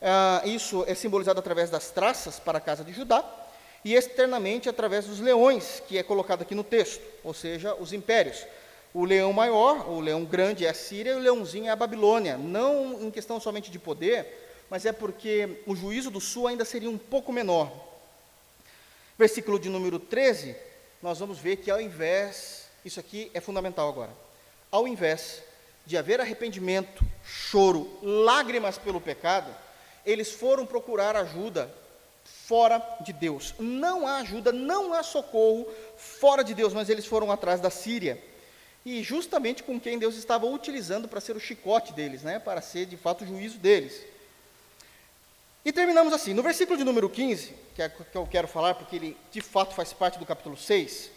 ah, 0.01 0.41
isso 0.45 0.83
é 0.87 0.95
simbolizado 0.95 1.39
através 1.39 1.69
das 1.69 1.91
traças 1.91 2.39
para 2.39 2.57
a 2.57 2.61
casa 2.61 2.83
de 2.83 2.93
Judá 2.93 3.38
e 3.83 3.95
externamente 3.95 4.67
através 4.67 5.05
dos 5.05 5.19
leões, 5.19 5.81
que 5.87 5.97
é 5.97 6.03
colocado 6.03 6.41
aqui 6.41 6.53
no 6.53 6.63
texto, 6.63 7.01
ou 7.23 7.33
seja, 7.33 7.73
os 7.75 7.93
impérios. 7.93 8.45
O 8.93 9.05
leão 9.05 9.31
maior, 9.31 9.89
o 9.89 9.99
leão 9.99 10.25
grande 10.25 10.65
é 10.65 10.69
a 10.69 10.73
Síria 10.73 11.11
e 11.11 11.15
o 11.15 11.19
leãozinho 11.19 11.67
é 11.67 11.69
a 11.69 11.75
Babilônia. 11.75 12.37
Não 12.37 13.01
em 13.01 13.11
questão 13.11 13.39
somente 13.39 13.69
de 13.69 13.77
poder, 13.79 14.65
mas 14.69 14.85
é 14.85 14.91
porque 14.91 15.61
o 15.65 15.75
juízo 15.75 16.09
do 16.09 16.19
sul 16.19 16.47
ainda 16.47 16.65
seria 16.65 16.89
um 16.89 16.97
pouco 16.97 17.31
menor. 17.31 17.71
Versículo 19.17 19.59
de 19.59 19.69
número 19.69 19.99
13, 19.99 20.55
nós 21.01 21.19
vamos 21.19 21.39
ver 21.39 21.57
que 21.57 21.69
ao 21.69 21.79
invés, 21.79 22.67
isso 22.83 22.99
aqui 22.99 23.29
é 23.33 23.39
fundamental 23.39 23.87
agora, 23.87 24.11
ao 24.71 24.87
invés 24.87 25.41
de 25.85 25.97
haver 25.97 26.21
arrependimento, 26.21 27.03
choro, 27.23 27.89
lágrimas 28.01 28.77
pelo 28.77 29.01
pecado, 29.01 29.53
eles 30.05 30.31
foram 30.31 30.65
procurar 30.65 31.15
ajuda 31.15 31.73
fora 32.49 32.81
de 33.01 33.13
Deus. 33.13 33.53
Não 33.59 34.07
há 34.07 34.17
ajuda, 34.17 34.51
não 34.51 34.91
há 34.91 35.03
socorro 35.03 35.67
fora 35.95 36.43
de 36.43 36.55
Deus, 36.55 36.73
mas 36.73 36.89
eles 36.89 37.05
foram 37.05 37.31
atrás 37.31 37.61
da 37.61 37.69
Síria. 37.69 38.19
E 38.83 39.03
justamente 39.03 39.61
com 39.61 39.79
quem 39.79 39.99
Deus 39.99 40.15
estava 40.15 40.47
utilizando 40.47 41.07
para 41.07 41.21
ser 41.21 41.35
o 41.35 41.39
chicote 41.39 41.93
deles, 41.93 42.23
né, 42.23 42.39
para 42.39 42.59
ser 42.59 42.87
de 42.87 42.97
fato 42.97 43.23
o 43.23 43.27
juízo 43.27 43.59
deles. 43.59 44.01
E 45.63 45.71
terminamos 45.71 46.11
assim, 46.11 46.33
no 46.33 46.41
versículo 46.41 46.75
de 46.75 46.83
número 46.83 47.07
15, 47.07 47.53
que 47.75 47.83
é 47.83 47.89
que 47.89 48.15
eu 48.15 48.25
quero 48.25 48.47
falar, 48.47 48.73
porque 48.73 48.95
ele 48.95 49.17
de 49.31 49.41
fato 49.41 49.75
faz 49.75 49.93
parte 49.93 50.17
do 50.17 50.25
capítulo 50.25 50.57
6, 50.57 51.11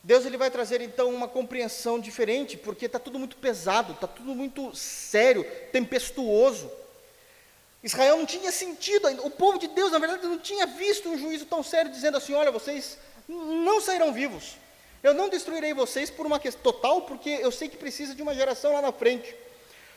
Deus 0.00 0.24
ele 0.24 0.36
vai 0.36 0.48
trazer 0.48 0.80
então 0.80 1.12
uma 1.12 1.26
compreensão 1.26 1.98
diferente, 1.98 2.56
porque 2.56 2.86
está 2.86 3.00
tudo 3.00 3.18
muito 3.18 3.36
pesado, 3.36 3.94
está 3.94 4.06
tudo 4.06 4.32
muito 4.32 4.72
sério, 4.76 5.44
tempestuoso. 5.72 6.70
Israel 7.82 8.18
não 8.18 8.26
tinha 8.26 8.52
sentido, 8.52 9.08
o 9.24 9.30
povo 9.30 9.58
de 9.58 9.68
Deus, 9.68 9.90
na 9.92 9.98
verdade, 9.98 10.26
não 10.26 10.38
tinha 10.38 10.66
visto 10.66 11.08
um 11.08 11.18
juízo 11.18 11.46
tão 11.46 11.62
sério, 11.62 11.90
dizendo 11.90 12.16
assim: 12.16 12.34
olha, 12.34 12.50
vocês 12.50 12.98
não 13.28 13.80
sairão 13.80 14.12
vivos, 14.12 14.56
eu 15.02 15.14
não 15.14 15.28
destruirei 15.28 15.72
vocês 15.72 16.10
por 16.10 16.26
uma 16.26 16.38
questão 16.38 16.62
total, 16.62 17.02
porque 17.02 17.30
eu 17.30 17.50
sei 17.50 17.68
que 17.68 17.76
precisa 17.76 18.14
de 18.14 18.22
uma 18.22 18.34
geração 18.34 18.74
lá 18.74 18.82
na 18.82 18.92
frente, 18.92 19.34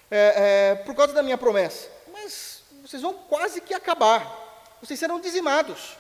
é, 0.09 0.71
é, 0.71 0.75
por 0.83 0.95
causa 0.95 1.13
da 1.13 1.21
minha 1.21 1.37
promessa. 1.37 1.89
Mas 2.11 2.61
vocês 2.81 3.01
vão 3.01 3.13
quase 3.13 3.59
que 3.59 3.73
acabar, 3.73 4.25
vocês 4.81 4.99
serão 4.99 5.19
dizimados. 5.19 5.97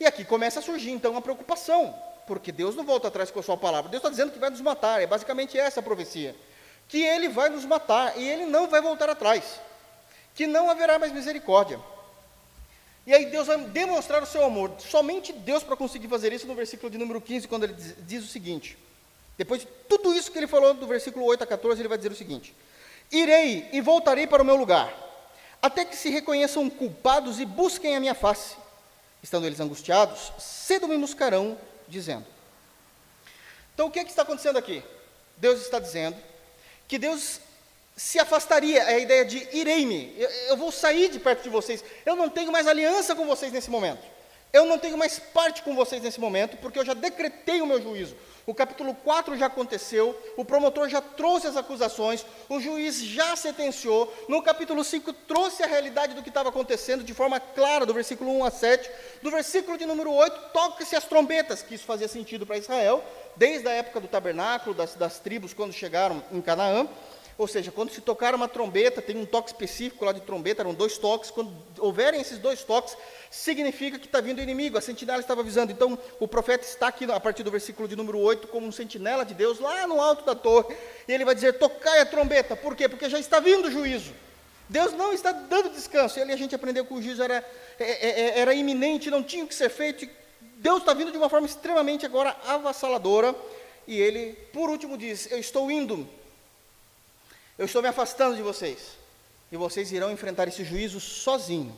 E 0.00 0.06
aqui 0.06 0.24
começa 0.24 0.58
a 0.58 0.62
surgir 0.62 0.90
então 0.90 1.16
a 1.16 1.22
preocupação 1.22 1.94
porque 2.26 2.52
Deus 2.52 2.74
não 2.74 2.84
volta 2.84 3.08
atrás 3.08 3.30
com 3.30 3.40
a 3.40 3.42
sua 3.42 3.56
palavra. 3.56 3.90
Deus 3.90 4.00
está 4.00 4.10
dizendo 4.10 4.32
que 4.32 4.38
vai 4.38 4.50
nos 4.50 4.60
matar, 4.60 5.02
é 5.02 5.06
basicamente 5.06 5.58
essa 5.58 5.80
a 5.80 5.82
profecia. 5.82 6.34
Que 6.88 7.02
Ele 7.02 7.28
vai 7.28 7.48
nos 7.48 7.64
matar 7.64 8.16
e 8.16 8.28
Ele 8.28 8.46
não 8.46 8.68
vai 8.68 8.80
voltar 8.80 9.10
atrás. 9.10 9.60
Que 10.34 10.46
não 10.46 10.70
haverá 10.70 10.98
mais 10.98 11.12
misericórdia. 11.12 11.78
E 13.06 13.12
aí 13.12 13.26
Deus 13.26 13.48
vai 13.48 13.58
demonstrar 13.58 14.22
o 14.22 14.26
seu 14.26 14.44
amor. 14.44 14.72
Somente 14.78 15.32
Deus 15.32 15.62
para 15.62 15.76
conseguir 15.76 16.08
fazer 16.08 16.32
isso 16.32 16.46
no 16.46 16.54
versículo 16.54 16.90
de 16.90 16.98
número 16.98 17.20
15, 17.20 17.48
quando 17.48 17.64
ele 17.64 17.74
diz, 17.74 17.94
diz, 18.06 18.24
o 18.24 18.28
seguinte. 18.28 18.78
Depois 19.36 19.62
de 19.62 19.66
tudo 19.88 20.14
isso 20.14 20.30
que 20.30 20.38
ele 20.38 20.46
falou 20.46 20.74
do 20.74 20.86
versículo 20.86 21.24
8 21.24 21.42
a 21.42 21.46
14, 21.46 21.80
ele 21.80 21.88
vai 21.88 21.98
dizer 21.98 22.12
o 22.12 22.16
seguinte: 22.16 22.54
Irei 23.10 23.68
e 23.72 23.80
voltarei 23.80 24.26
para 24.26 24.42
o 24.42 24.46
meu 24.46 24.56
lugar, 24.56 24.94
até 25.60 25.84
que 25.84 25.96
se 25.96 26.10
reconheçam 26.10 26.68
culpados 26.70 27.40
e 27.40 27.44
busquem 27.44 27.96
a 27.96 28.00
minha 28.00 28.14
face. 28.14 28.56
Estando 29.22 29.46
eles 29.46 29.60
angustiados, 29.60 30.32
cedo 30.38 30.88
me 30.88 30.96
buscarão 30.96 31.58
dizendo. 31.88 32.26
Então, 33.74 33.86
o 33.86 33.90
que, 33.90 34.00
é 34.00 34.04
que 34.04 34.10
está 34.10 34.22
acontecendo 34.22 34.58
aqui? 34.58 34.82
Deus 35.36 35.60
está 35.60 35.78
dizendo 35.78 36.16
que 36.86 36.98
Deus 36.98 37.40
se 37.96 38.18
afastaria, 38.18 38.82
é 38.82 38.94
a 38.94 38.98
ideia 38.98 39.24
de 39.24 39.46
irei-me, 39.52 40.14
eu, 40.18 40.30
eu 40.48 40.56
vou 40.56 40.72
sair 40.72 41.10
de 41.10 41.18
perto 41.18 41.42
de 41.42 41.50
vocês, 41.50 41.84
eu 42.06 42.16
não 42.16 42.28
tenho 42.28 42.50
mais 42.50 42.66
aliança 42.66 43.14
com 43.14 43.26
vocês 43.26 43.52
nesse 43.52 43.70
momento. 43.70 44.12
Eu 44.52 44.66
não 44.66 44.78
tenho 44.78 44.98
mais 44.98 45.18
parte 45.18 45.62
com 45.62 45.74
vocês 45.74 46.02
nesse 46.02 46.20
momento, 46.20 46.58
porque 46.58 46.78
eu 46.78 46.84
já 46.84 46.92
decretei 46.92 47.62
o 47.62 47.66
meu 47.66 47.80
juízo. 47.80 48.14
O 48.44 48.52
capítulo 48.52 48.94
4 48.94 49.34
já 49.38 49.46
aconteceu, 49.46 50.18
o 50.36 50.44
promotor 50.44 50.90
já 50.90 51.00
trouxe 51.00 51.46
as 51.46 51.56
acusações, 51.56 52.26
o 52.50 52.60
juiz 52.60 53.02
já 53.02 53.34
sentenciou. 53.34 54.12
No 54.28 54.42
capítulo 54.42 54.84
5 54.84 55.10
trouxe 55.12 55.62
a 55.62 55.66
realidade 55.66 56.12
do 56.12 56.22
que 56.22 56.28
estava 56.28 56.50
acontecendo 56.50 57.02
de 57.02 57.14
forma 57.14 57.40
clara, 57.40 57.86
do 57.86 57.94
versículo 57.94 58.30
1 58.40 58.44
a 58.44 58.50
7. 58.50 58.90
Do 59.22 59.30
versículo 59.30 59.78
de 59.78 59.86
número 59.86 60.12
8, 60.12 60.50
toca-se 60.52 60.94
as 60.94 61.04
trombetas, 61.04 61.62
que 61.62 61.74
isso 61.74 61.84
fazia 61.84 62.08
sentido 62.08 62.44
para 62.44 62.58
Israel, 62.58 63.02
desde 63.36 63.66
a 63.68 63.72
época 63.72 64.00
do 64.00 64.08
tabernáculo, 64.08 64.74
das, 64.74 64.94
das 64.96 65.18
tribos, 65.18 65.54
quando 65.54 65.72
chegaram 65.72 66.22
em 66.30 66.42
Canaã. 66.42 66.86
Ou 67.38 67.46
seja, 67.46 67.72
quando 67.72 67.90
se 67.90 68.00
tocar 68.00 68.34
uma 68.34 68.46
trombeta, 68.46 69.00
tem 69.00 69.16
um 69.16 69.24
toque 69.24 69.48
específico 69.48 70.04
lá 70.04 70.12
de 70.12 70.20
trombeta, 70.20 70.62
eram 70.62 70.74
dois 70.74 70.98
toques. 70.98 71.30
Quando 71.30 71.52
houverem 71.78 72.20
esses 72.20 72.38
dois 72.38 72.62
toques, 72.62 72.96
significa 73.30 73.98
que 73.98 74.06
está 74.06 74.20
vindo 74.20 74.38
o 74.38 74.42
inimigo. 74.42 74.76
A 74.76 74.80
sentinela 74.80 75.20
estava 75.20 75.40
avisando. 75.40 75.72
Então, 75.72 75.98
o 76.20 76.28
profeta 76.28 76.64
está 76.64 76.88
aqui, 76.88 77.04
a 77.10 77.20
partir 77.20 77.42
do 77.42 77.50
versículo 77.50 77.88
de 77.88 77.96
número 77.96 78.18
8, 78.18 78.48
como 78.48 78.66
um 78.66 78.72
sentinela 78.72 79.24
de 79.24 79.34
Deus, 79.34 79.58
lá 79.58 79.86
no 79.86 80.00
alto 80.00 80.24
da 80.24 80.34
torre. 80.34 80.76
E 81.08 81.12
ele 81.12 81.24
vai 81.24 81.34
dizer: 81.34 81.58
Tocai 81.58 82.00
a 82.00 82.06
trombeta. 82.06 82.54
Por 82.54 82.76
quê? 82.76 82.88
Porque 82.88 83.08
já 83.08 83.18
está 83.18 83.40
vindo 83.40 83.68
o 83.68 83.70
juízo. 83.70 84.12
Deus 84.68 84.92
não 84.92 85.12
está 85.12 85.32
dando 85.32 85.70
descanso. 85.70 86.18
E 86.18 86.22
ali 86.22 86.32
a 86.32 86.36
gente 86.36 86.54
aprendeu 86.54 86.84
que 86.84 86.94
o 86.94 87.02
juízo 87.02 87.22
era, 87.22 87.44
é, 87.78 87.84
é, 87.84 88.20
é, 88.20 88.38
era 88.40 88.54
iminente, 88.54 89.10
não 89.10 89.22
tinha 89.22 89.44
o 89.44 89.48
que 89.48 89.54
ser 89.54 89.70
feito. 89.70 90.08
Deus 90.56 90.78
está 90.78 90.94
vindo 90.94 91.10
de 91.10 91.18
uma 91.18 91.28
forma 91.28 91.46
extremamente 91.46 92.06
agora 92.06 92.36
avassaladora. 92.46 93.34
E 93.86 94.00
ele, 94.00 94.34
por 94.52 94.70
último, 94.70 94.96
diz: 94.96 95.30
Eu 95.30 95.38
estou 95.38 95.70
indo 95.70 96.08
eu 97.58 97.66
estou 97.66 97.82
me 97.82 97.88
afastando 97.88 98.36
de 98.36 98.42
vocês. 98.42 98.98
E 99.50 99.56
vocês 99.56 99.92
irão 99.92 100.10
enfrentar 100.10 100.48
esse 100.48 100.64
juízo 100.64 100.98
sozinho. 100.98 101.76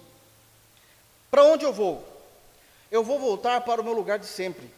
Para 1.30 1.44
onde 1.44 1.64
eu 1.64 1.72
vou? 1.72 2.06
Eu 2.90 3.02
vou 3.02 3.18
voltar 3.18 3.60
para 3.62 3.80
o 3.80 3.84
meu 3.84 3.92
lugar 3.92 4.18
de 4.18 4.26
sempre. 4.26 4.70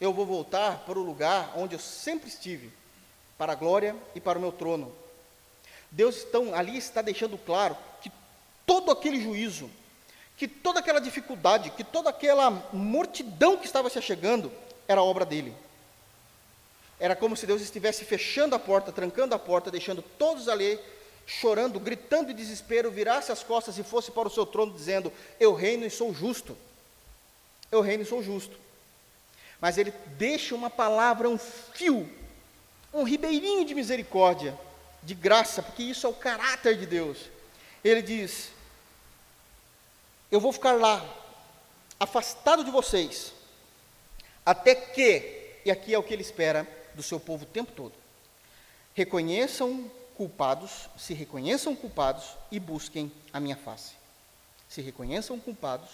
Eu 0.00 0.12
vou 0.12 0.26
voltar 0.26 0.80
para 0.84 0.98
o 0.98 1.02
lugar 1.02 1.52
onde 1.56 1.74
eu 1.74 1.78
sempre 1.78 2.28
estive, 2.28 2.70
para 3.38 3.52
a 3.52 3.54
glória 3.54 3.96
e 4.14 4.20
para 4.20 4.38
o 4.38 4.40
meu 4.40 4.52
trono. 4.52 4.92
Deus 5.90 6.22
então 6.22 6.54
ali 6.54 6.76
está 6.76 7.02
deixando 7.02 7.36
claro 7.38 7.76
que 8.02 8.12
todo 8.66 8.90
aquele 8.90 9.22
juízo, 9.22 9.70
que 10.36 10.46
toda 10.46 10.80
aquela 10.80 11.00
dificuldade, 11.00 11.70
que 11.70 11.82
toda 11.82 12.10
aquela 12.10 12.50
mortidão 12.72 13.56
que 13.56 13.66
estava 13.66 13.90
se 13.90 14.00
chegando 14.00 14.52
era 14.86 15.02
obra 15.02 15.24
dele. 15.24 15.54
Era 17.00 17.16
como 17.16 17.34
se 17.34 17.46
Deus 17.46 17.62
estivesse 17.62 18.04
fechando 18.04 18.54
a 18.54 18.58
porta, 18.58 18.92
trancando 18.92 19.34
a 19.34 19.38
porta, 19.38 19.70
deixando 19.70 20.02
todos 20.02 20.48
ali 20.48 20.78
chorando, 21.26 21.78
gritando 21.78 22.26
de 22.26 22.34
desespero, 22.34 22.90
virasse 22.90 23.32
as 23.32 23.42
costas 23.42 23.78
e 23.78 23.82
fosse 23.82 24.10
para 24.10 24.28
o 24.28 24.30
seu 24.30 24.44
trono 24.44 24.72
dizendo: 24.72 25.12
Eu 25.38 25.54
reino 25.54 25.86
e 25.86 25.90
sou 25.90 26.12
justo. 26.12 26.56
Eu 27.72 27.80
reino 27.80 28.02
e 28.02 28.06
sou 28.06 28.22
justo. 28.22 28.58
Mas 29.60 29.78
ele 29.78 29.92
deixa 30.18 30.54
uma 30.54 30.68
palavra, 30.68 31.28
um 31.28 31.38
fio, 31.38 32.10
um 32.92 33.02
ribeirinho 33.02 33.64
de 33.64 33.74
misericórdia, 33.74 34.58
de 35.02 35.14
graça, 35.14 35.62
porque 35.62 35.82
isso 35.82 36.06
é 36.06 36.10
o 36.10 36.14
caráter 36.14 36.76
de 36.76 36.84
Deus. 36.84 37.18
Ele 37.82 38.02
diz: 38.02 38.50
Eu 40.30 40.40
vou 40.40 40.52
ficar 40.52 40.72
lá, 40.72 41.02
afastado 41.98 42.64
de 42.64 42.70
vocês, 42.70 43.32
até 44.44 44.74
que, 44.74 45.60
e 45.64 45.70
aqui 45.70 45.94
é 45.94 45.98
o 45.98 46.02
que 46.02 46.12
ele 46.12 46.22
espera, 46.22 46.66
do 47.00 47.02
seu 47.02 47.18
povo 47.18 47.44
o 47.44 47.48
tempo 47.48 47.72
todo. 47.72 47.94
Reconheçam 48.94 49.90
culpados, 50.14 50.90
se 50.98 51.14
reconheçam 51.14 51.74
culpados 51.74 52.24
e 52.52 52.60
busquem 52.60 53.10
a 53.32 53.40
minha 53.40 53.56
face. 53.56 53.94
Se 54.68 54.82
reconheçam 54.82 55.40
culpados 55.40 55.88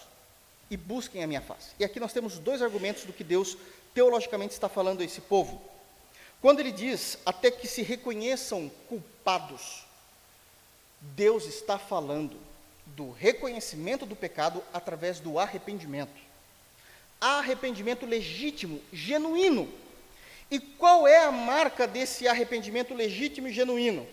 e 0.69 0.77
busquem 0.77 1.23
a 1.23 1.27
minha 1.29 1.41
face. 1.41 1.71
E 1.79 1.85
aqui 1.85 2.01
nós 2.01 2.13
temos 2.13 2.41
dois 2.41 2.61
argumentos 2.61 3.05
do 3.05 3.13
que 3.13 3.23
Deus 3.23 3.57
teologicamente 3.95 4.53
está 4.53 4.69
falando 4.69 5.01
a 5.01 5.05
esse 5.05 5.21
povo. 5.21 5.63
Quando 6.43 6.59
ele 6.59 6.73
diz 6.73 7.19
até 7.25 7.53
que 7.53 7.69
se 7.69 7.83
reconheçam 7.83 8.69
culpados, 8.89 9.85
Deus 11.01 11.47
está 11.47 11.79
falando 11.79 12.37
do 12.85 13.13
reconhecimento 13.13 14.05
do 14.05 14.17
pecado 14.17 14.61
através 14.75 15.21
do 15.21 15.39
arrependimento. 15.39 16.27
Arrependimento 17.21 18.05
legítimo, 18.05 18.83
genuíno, 18.93 19.73
e 20.51 20.61
qual 20.61 21.07
é 21.07 21.25
a 21.25 21.33
marca 21.33 21.87
desse 21.87 22.29
arrependimento 22.29 22.95
legítimo 22.95 23.49
e 23.49 23.53
genuíno 23.53 24.07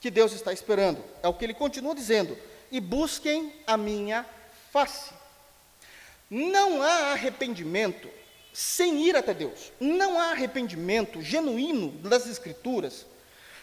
que 0.00 0.10
Deus 0.10 0.32
está 0.32 0.52
esperando? 0.52 1.02
É 1.22 1.28
o 1.28 1.34
que 1.34 1.44
ele 1.44 1.54
continua 1.54 1.94
dizendo: 1.94 2.38
e 2.70 2.80
busquem 2.80 3.52
a 3.66 3.76
minha 3.76 4.24
face. 4.72 5.10
Não 6.30 6.80
há 6.82 7.12
arrependimento 7.12 8.08
sem 8.52 9.06
ir 9.06 9.16
até 9.16 9.34
Deus. 9.34 9.72
Não 9.78 10.18
há 10.18 10.30
arrependimento 10.30 11.20
genuíno 11.20 11.90
das 11.90 12.26
Escrituras 12.26 13.06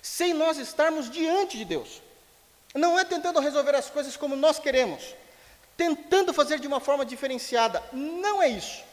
sem 0.01 0.33
nós 0.33 0.57
estarmos 0.57 1.09
diante 1.09 1.57
de 1.57 1.65
Deus. 1.65 2.01
Não 2.73 2.99
é 2.99 3.03
tentando 3.03 3.39
resolver 3.39 3.75
as 3.75 3.89
coisas 3.89 4.15
como 4.15 4.35
nós 4.35 4.59
queremos, 4.59 5.15
tentando 5.75 6.33
fazer 6.33 6.59
de 6.59 6.67
uma 6.67 6.79
forma 6.79 7.05
diferenciada. 7.05 7.83
Não 7.91 8.41
é 8.41 8.49
isso. 8.49 8.83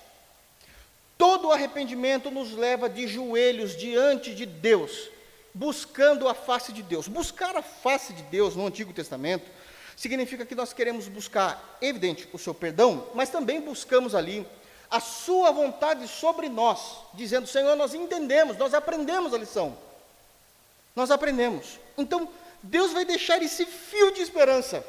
Todo 1.18 1.50
arrependimento 1.50 2.30
nos 2.30 2.52
leva 2.52 2.88
de 2.88 3.06
joelhos 3.08 3.76
diante 3.76 4.34
de 4.34 4.44
Deus, 4.44 5.08
buscando 5.54 6.28
a 6.28 6.34
face 6.34 6.72
de 6.72 6.82
Deus. 6.82 7.08
Buscar 7.08 7.56
a 7.56 7.62
face 7.62 8.12
de 8.12 8.22
Deus 8.24 8.54
no 8.54 8.66
Antigo 8.66 8.92
Testamento 8.92 9.50
significa 9.96 10.44
que 10.44 10.54
nós 10.54 10.72
queremos 10.74 11.08
buscar, 11.08 11.78
evidente, 11.80 12.28
o 12.32 12.38
seu 12.38 12.52
perdão, 12.52 13.06
mas 13.14 13.30
também 13.30 13.60
buscamos 13.60 14.14
ali 14.14 14.46
a 14.90 15.00
sua 15.00 15.50
vontade 15.50 16.06
sobre 16.06 16.48
nós, 16.48 16.98
dizendo: 17.14 17.46
Senhor, 17.46 17.74
nós 17.76 17.94
entendemos, 17.94 18.56
nós 18.56 18.74
aprendemos 18.74 19.32
a 19.32 19.38
lição. 19.38 19.76
Nós 20.94 21.10
aprendemos. 21.10 21.78
Então, 21.96 22.28
Deus 22.62 22.92
vai 22.92 23.04
deixar 23.04 23.42
esse 23.42 23.64
fio 23.64 24.12
de 24.12 24.22
esperança, 24.22 24.84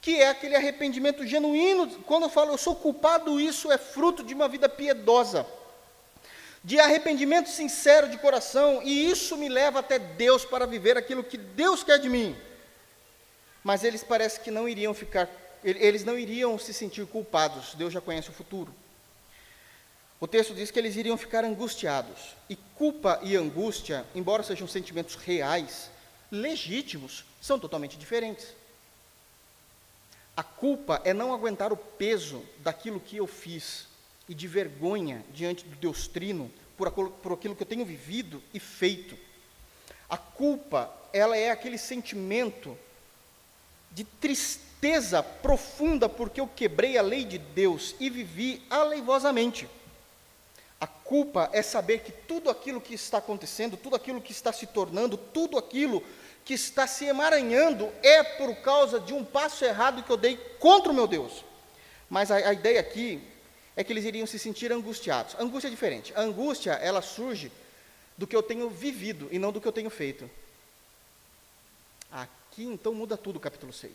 que 0.00 0.16
é 0.16 0.28
aquele 0.28 0.56
arrependimento 0.56 1.26
genuíno. 1.26 1.88
Quando 2.04 2.24
eu 2.24 2.30
falo 2.30 2.52
eu 2.52 2.58
sou 2.58 2.74
culpado, 2.74 3.40
isso 3.40 3.70
é 3.70 3.78
fruto 3.78 4.22
de 4.22 4.34
uma 4.34 4.48
vida 4.48 4.68
piedosa 4.68 5.46
de 6.62 6.78
arrependimento 6.78 7.48
sincero 7.48 8.08
de 8.08 8.18
coração, 8.18 8.82
e 8.82 9.10
isso 9.10 9.36
me 9.36 9.48
leva 9.48 9.80
até 9.80 9.98
Deus 9.98 10.44
para 10.44 10.66
viver 10.66 10.96
aquilo 10.96 11.24
que 11.24 11.38
Deus 11.38 11.82
quer 11.82 11.98
de 11.98 12.08
mim. 12.08 12.36
Mas 13.64 13.82
eles 13.82 14.02
parece 14.02 14.40
que 14.40 14.50
não 14.50 14.68
iriam 14.68 14.92
ficar, 14.92 15.28
eles 15.64 16.04
não 16.04 16.18
iriam 16.18 16.58
se 16.58 16.74
sentir 16.74 17.06
culpados, 17.06 17.74
Deus 17.74 17.92
já 17.92 18.00
conhece 18.00 18.28
o 18.28 18.34
futuro. 18.34 18.74
O 20.20 20.26
texto 20.28 20.52
diz 20.52 20.70
que 20.70 20.78
eles 20.78 20.96
iriam 20.96 21.16
ficar 21.16 21.44
angustiados. 21.44 22.36
E 22.46 22.54
culpa 22.54 23.18
e 23.22 23.36
angústia, 23.36 24.04
embora 24.14 24.42
sejam 24.42 24.68
sentimentos 24.68 25.14
reais, 25.14 25.90
legítimos, 26.30 27.24
são 27.40 27.58
totalmente 27.58 27.96
diferentes. 27.96 28.48
A 30.36 30.42
culpa 30.42 31.00
é 31.04 31.12
não 31.12 31.32
aguentar 31.32 31.72
o 31.72 31.76
peso 31.76 32.42
daquilo 32.58 33.00
que 33.00 33.16
eu 33.16 33.26
fiz, 33.26 33.90
e 34.30 34.34
de 34.34 34.46
vergonha 34.46 35.24
diante 35.34 35.64
do 35.64 35.74
Deus 35.74 36.06
Trino 36.06 36.48
por, 36.76 36.88
por 36.92 37.32
aquilo 37.32 37.56
que 37.56 37.64
eu 37.64 37.66
tenho 37.66 37.84
vivido 37.84 38.40
e 38.54 38.60
feito. 38.60 39.18
A 40.08 40.16
culpa, 40.16 40.88
ela 41.12 41.36
é 41.36 41.50
aquele 41.50 41.76
sentimento 41.76 42.78
de 43.90 44.04
tristeza 44.04 45.20
profunda 45.20 46.08
porque 46.08 46.40
eu 46.40 46.46
quebrei 46.46 46.96
a 46.96 47.02
lei 47.02 47.24
de 47.24 47.38
Deus 47.38 47.96
e 47.98 48.08
vivi 48.08 48.62
aleivosamente. 48.70 49.68
A 50.80 50.86
culpa 50.86 51.50
é 51.52 51.60
saber 51.60 52.04
que 52.04 52.12
tudo 52.12 52.50
aquilo 52.50 52.80
que 52.80 52.94
está 52.94 53.18
acontecendo, 53.18 53.76
tudo 53.76 53.96
aquilo 53.96 54.20
que 54.20 54.30
está 54.30 54.52
se 54.52 54.64
tornando, 54.64 55.16
tudo 55.16 55.58
aquilo 55.58 56.04
que 56.50 56.54
está 56.54 56.84
se 56.84 57.04
emaranhando 57.04 57.92
é 58.02 58.24
por 58.24 58.56
causa 58.56 58.98
de 58.98 59.14
um 59.14 59.24
passo 59.24 59.64
errado 59.64 60.02
que 60.02 60.10
eu 60.10 60.16
dei 60.16 60.36
contra 60.58 60.90
o 60.90 60.94
meu 60.94 61.06
Deus. 61.06 61.44
Mas 62.08 62.28
a, 62.28 62.38
a 62.38 62.52
ideia 62.52 62.80
aqui 62.80 63.22
é 63.76 63.84
que 63.84 63.92
eles 63.92 64.04
iriam 64.04 64.26
se 64.26 64.36
sentir 64.36 64.72
angustiados. 64.72 65.36
Angústia 65.38 65.68
é 65.68 65.70
diferente. 65.70 66.12
A 66.16 66.22
angústia, 66.22 66.72
ela 66.72 67.00
surge 67.02 67.52
do 68.18 68.26
que 68.26 68.34
eu 68.34 68.42
tenho 68.42 68.68
vivido 68.68 69.28
e 69.30 69.38
não 69.38 69.52
do 69.52 69.60
que 69.60 69.68
eu 69.68 69.70
tenho 69.70 69.88
feito. 69.90 70.28
Aqui 72.10 72.64
então 72.64 72.92
muda 72.94 73.16
tudo 73.16 73.36
o 73.36 73.40
capítulo 73.40 73.72
6. 73.72 73.92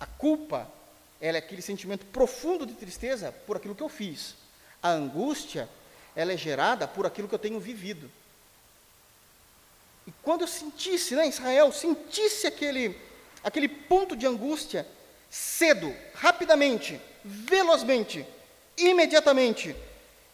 A 0.00 0.06
culpa, 0.06 0.68
ela 1.20 1.36
é 1.36 1.38
aquele 1.38 1.62
sentimento 1.62 2.04
profundo 2.06 2.66
de 2.66 2.74
tristeza 2.74 3.30
por 3.46 3.56
aquilo 3.56 3.76
que 3.76 3.84
eu 3.84 3.88
fiz. 3.88 4.34
A 4.82 4.90
angústia, 4.90 5.68
ela 6.16 6.32
é 6.32 6.36
gerada 6.36 6.88
por 6.88 7.06
aquilo 7.06 7.28
que 7.28 7.34
eu 7.36 7.38
tenho 7.38 7.60
vivido. 7.60 8.10
E 10.06 10.12
quando 10.22 10.42
eu 10.42 10.48
sentisse, 10.48 11.14
né, 11.14 11.26
Israel, 11.26 11.72
sentisse 11.72 12.46
aquele, 12.46 12.96
aquele 13.42 13.68
ponto 13.68 14.16
de 14.16 14.26
angústia, 14.26 14.86
cedo, 15.28 15.94
rapidamente, 16.14 17.00
velozmente, 17.24 18.24
imediatamente, 18.76 19.74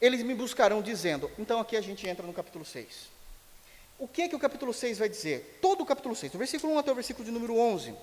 eles 0.01 0.23
me 0.23 0.35
buscarão 0.35 0.83
dizendo. 0.83 1.31
Então 1.39 1.59
aqui 1.61 1.77
a 1.77 1.81
gente 1.81 2.07
entra 2.07 2.27
no 2.27 2.33
capítulo 2.33 2.65
6. 2.65 3.11
O 3.99 4.09
que 4.09 4.23
é 4.23 4.29
que 4.29 4.37
o 4.37 4.39
capítulo 4.39 4.75
6 4.75 4.99
vai 4.99 5.09
dizer? 5.09 5.59
Todo 5.63 5.83
o 5.83 5.87
capítulo 5.87 6.15
6, 6.15 6.33
do 6.33 6.39
versículo 6.39 6.73
1 6.75 6.79
até 6.79 6.93
o 6.93 6.95
versículo 6.95 7.25
de 7.25 7.31
número 7.31 7.57
11. 7.57 7.95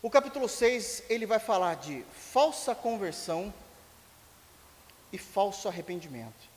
O 0.00 0.10
capítulo 0.10 0.48
6, 0.48 1.04
ele 1.08 1.26
vai 1.26 1.38
falar 1.38 1.76
de 1.76 2.04
falsa 2.32 2.74
conversão 2.74 3.52
e 5.12 5.18
falso 5.18 5.68
arrependimento. 5.68 6.51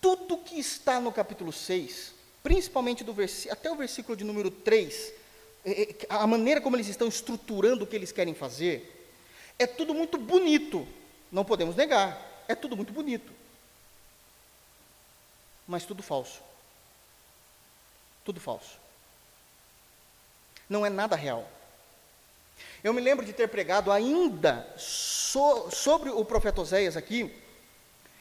Tudo 0.00 0.38
que 0.38 0.58
está 0.58 1.00
no 1.00 1.12
capítulo 1.12 1.52
6, 1.52 2.14
principalmente 2.42 3.04
do 3.04 3.14
até 3.50 3.70
o 3.70 3.76
versículo 3.76 4.16
de 4.16 4.24
número 4.24 4.50
3, 4.50 5.12
é, 5.64 5.82
é, 5.82 5.96
a 6.08 6.26
maneira 6.26 6.60
como 6.60 6.76
eles 6.76 6.88
estão 6.88 7.08
estruturando 7.08 7.84
o 7.84 7.86
que 7.86 7.96
eles 7.96 8.12
querem 8.12 8.34
fazer, 8.34 9.08
é 9.58 9.66
tudo 9.66 9.92
muito 9.92 10.16
bonito, 10.16 10.88
não 11.30 11.44
podemos 11.44 11.76
negar, 11.76 12.44
é 12.48 12.54
tudo 12.54 12.76
muito 12.76 12.92
bonito. 12.92 13.30
Mas 15.68 15.84
tudo 15.84 16.02
falso. 16.02 16.40
Tudo 18.24 18.40
falso. 18.40 18.78
Não 20.68 20.84
é 20.84 20.90
nada 20.90 21.14
real. 21.14 21.48
Eu 22.82 22.92
me 22.92 23.00
lembro 23.00 23.24
de 23.24 23.32
ter 23.32 23.48
pregado 23.48 23.92
ainda 23.92 24.66
so, 24.78 25.70
sobre 25.70 26.10
o 26.10 26.24
profeta 26.24 26.60
Oséias 26.60 26.96
aqui, 26.96 27.30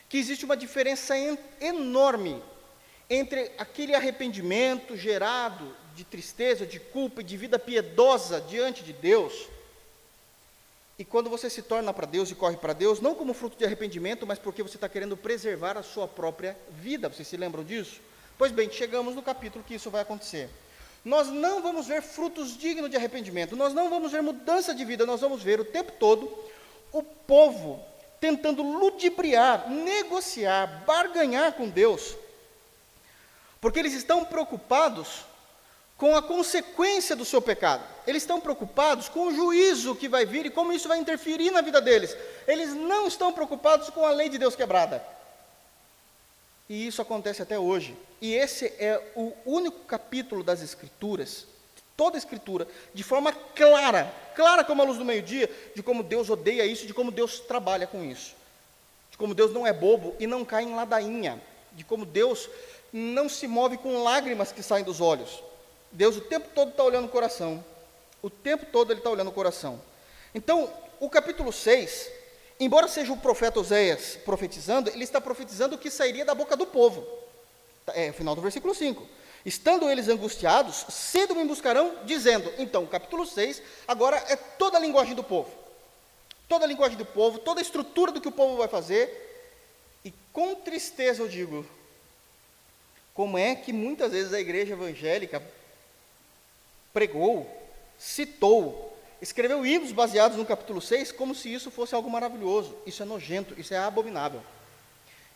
que 0.09 0.17
existe 0.17 0.43
uma 0.43 0.57
diferença 0.57 1.17
en, 1.17 1.37
enorme 1.61 2.41
entre 3.09 3.51
aquele 3.57 3.95
arrependimento 3.95 4.97
gerado 4.97 5.73
de 5.95 6.03
tristeza, 6.03 6.65
de 6.65 6.79
culpa 6.79 7.21
e 7.21 7.23
de 7.23 7.37
vida 7.37 7.57
piedosa 7.57 8.41
diante 8.41 8.83
de 8.83 8.91
Deus 8.91 9.47
e 10.99 11.05
quando 11.05 11.29
você 11.29 11.49
se 11.49 11.61
torna 11.61 11.93
para 11.93 12.05
Deus 12.05 12.29
e 12.29 12.35
corre 12.35 12.57
para 12.57 12.73
Deus, 12.73 12.99
não 12.99 13.15
como 13.15 13.33
fruto 13.33 13.57
de 13.57 13.63
arrependimento, 13.63 14.27
mas 14.27 14.37
porque 14.37 14.61
você 14.61 14.75
está 14.75 14.89
querendo 14.89 15.15
preservar 15.15 15.77
a 15.77 15.81
sua 15.81 16.09
própria 16.09 16.57
vida. 16.71 17.07
Vocês 17.07 17.25
se 17.25 17.37
lembram 17.37 17.63
disso? 17.63 18.01
Pois 18.37 18.51
bem, 18.51 18.69
chegamos 18.69 19.15
no 19.15 19.21
capítulo 19.21 19.63
que 19.65 19.75
isso 19.75 19.89
vai 19.89 20.01
acontecer. 20.01 20.49
Nós 21.05 21.29
não 21.29 21.61
vamos 21.61 21.87
ver 21.87 22.01
frutos 22.01 22.57
dignos 22.57 22.89
de 22.89 22.97
arrependimento, 22.97 23.55
nós 23.55 23.73
não 23.73 23.89
vamos 23.89 24.11
ver 24.11 24.21
mudança 24.21 24.75
de 24.75 24.83
vida, 24.83 25.05
nós 25.05 25.21
vamos 25.21 25.41
ver 25.41 25.61
o 25.61 25.63
tempo 25.63 25.93
todo 25.93 26.37
o 26.91 27.01
povo 27.01 27.81
tentando 28.19 28.61
ludibriar, 28.61 29.69
negociar, 29.69 30.83
barganhar 30.85 31.53
com 31.53 31.69
Deus, 31.69 32.15
porque 33.61 33.79
eles 33.79 33.93
estão 33.93 34.25
preocupados 34.25 35.25
com 35.97 36.15
a 36.15 36.21
consequência 36.21 37.13
do 37.13 37.25
seu 37.25 37.41
pecado. 37.41 37.83
Eles 38.07 38.23
estão 38.23 38.39
preocupados 38.39 39.09
com 39.09 39.27
o 39.27 39.35
juízo 39.35 39.95
que 39.95 40.07
vai 40.07 40.25
vir 40.25 40.45
e 40.45 40.49
como 40.49 40.71
isso 40.71 40.87
vai 40.87 40.97
interferir 40.97 41.51
na 41.51 41.59
vida 41.59 41.81
deles. 41.81 42.15
Eles 42.47 42.73
não 42.73 43.05
estão 43.05 43.33
preocupados 43.33 43.89
com 43.89 44.05
a 44.05 44.11
lei 44.11 44.29
de 44.29 44.37
Deus 44.37 44.55
quebrada. 44.55 45.03
E 46.69 46.87
isso 46.87 47.01
acontece 47.01 47.41
até 47.41 47.59
hoje. 47.59 47.97
E 48.21 48.33
esse 48.33 48.67
é 48.79 49.11
o 49.13 49.33
único 49.45 49.79
capítulo 49.79 50.41
das 50.41 50.61
Escrituras, 50.61 51.45
toda 51.99 52.15
a 52.15 52.17
Escritura, 52.17 52.65
de 52.93 53.03
forma 53.03 53.33
clara, 53.33 54.09
clara 54.33 54.63
como 54.63 54.81
a 54.81 54.85
luz 54.85 54.97
do 54.97 55.03
meio-dia, 55.03 55.51
de 55.75 55.83
como 55.83 56.01
Deus 56.01 56.29
odeia 56.29 56.65
isso, 56.65 56.87
de 56.87 56.93
como 56.93 57.11
Deus 57.11 57.41
trabalha 57.41 57.85
com 57.85 58.01
isso. 58.05 58.33
De 59.11 59.17
como 59.17 59.35
Deus 59.35 59.51
não 59.51 59.67
é 59.67 59.73
bobo 59.73 60.15
e 60.17 60.25
não 60.25 60.45
cai 60.45 60.63
em 60.63 60.73
ladainha. 60.73 61.41
De 61.73 61.83
como 61.83 62.05
Deus 62.05 62.49
não 62.93 63.27
se 63.27 63.49
move 63.49 63.77
com 63.77 64.01
lágrimas 64.01 64.53
que 64.53 64.63
saem 64.63 64.85
dos 64.85 65.01
olhos 65.01 65.43
Deus 65.91 66.15
o 66.15 66.21
tempo 66.21 66.47
todo 66.55 66.69
está 66.71 66.83
olhando 66.83 67.05
o 67.05 67.09
coração. 67.09 67.63
O 68.21 68.29
tempo 68.29 68.65
todo 68.65 68.91
ele 68.91 68.99
está 68.99 69.09
olhando 69.09 69.29
o 69.29 69.33
coração. 69.33 69.81
Então, 70.33 70.71
o 70.99 71.09
capítulo 71.09 71.51
6, 71.51 72.09
embora 72.59 72.87
seja 72.87 73.11
o 73.11 73.17
profeta 73.17 73.59
Oséias 73.59 74.17
profetizando, 74.23 74.89
ele 74.89 75.03
está 75.03 75.19
profetizando 75.19 75.75
o 75.75 75.77
que 75.77 75.89
sairia 75.89 76.23
da 76.23 76.35
boca 76.35 76.55
do 76.55 76.65
povo. 76.65 77.05
É 77.87 78.11
o 78.11 78.13
final 78.13 78.35
do 78.35 78.41
versículo 78.41 78.75
5. 78.75 79.18
Estando 79.45 79.89
eles 79.89 80.09
angustiados, 80.09 80.85
cedo 80.89 81.35
me 81.35 81.45
buscarão, 81.45 81.95
dizendo. 82.05 82.51
Então, 82.57 82.85
capítulo 82.85 83.25
6, 83.25 83.61
agora 83.87 84.17
é 84.27 84.35
toda 84.35 84.77
a 84.77 84.81
linguagem 84.81 85.15
do 85.15 85.23
povo. 85.23 85.49
Toda 86.47 86.65
a 86.65 86.67
linguagem 86.67 86.97
do 86.97 87.05
povo, 87.05 87.39
toda 87.39 87.61
a 87.61 87.63
estrutura 87.63 88.11
do 88.11 88.19
que 88.19 88.27
o 88.27 88.31
povo 88.31 88.57
vai 88.57 88.67
fazer. 88.67 89.27
E 90.03 90.13
com 90.33 90.55
tristeza 90.55 91.21
eu 91.21 91.27
digo, 91.27 91.65
como 93.13 93.37
é 93.37 93.55
que 93.55 93.71
muitas 93.71 94.11
vezes 94.11 94.33
a 94.33 94.39
igreja 94.39 94.73
evangélica 94.73 95.41
pregou, 96.91 97.49
citou, 97.97 98.97
escreveu 99.21 99.65
hinos 99.65 99.91
baseados 99.91 100.37
no 100.37 100.45
capítulo 100.45 100.81
6 100.81 101.11
como 101.11 101.35
se 101.35 101.53
isso 101.53 101.69
fosse 101.69 101.95
algo 101.95 102.09
maravilhoso. 102.09 102.75
Isso 102.85 103.03
é 103.03 103.05
nojento, 103.05 103.59
isso 103.59 103.73
é 103.73 103.77
abominável. 103.77 104.41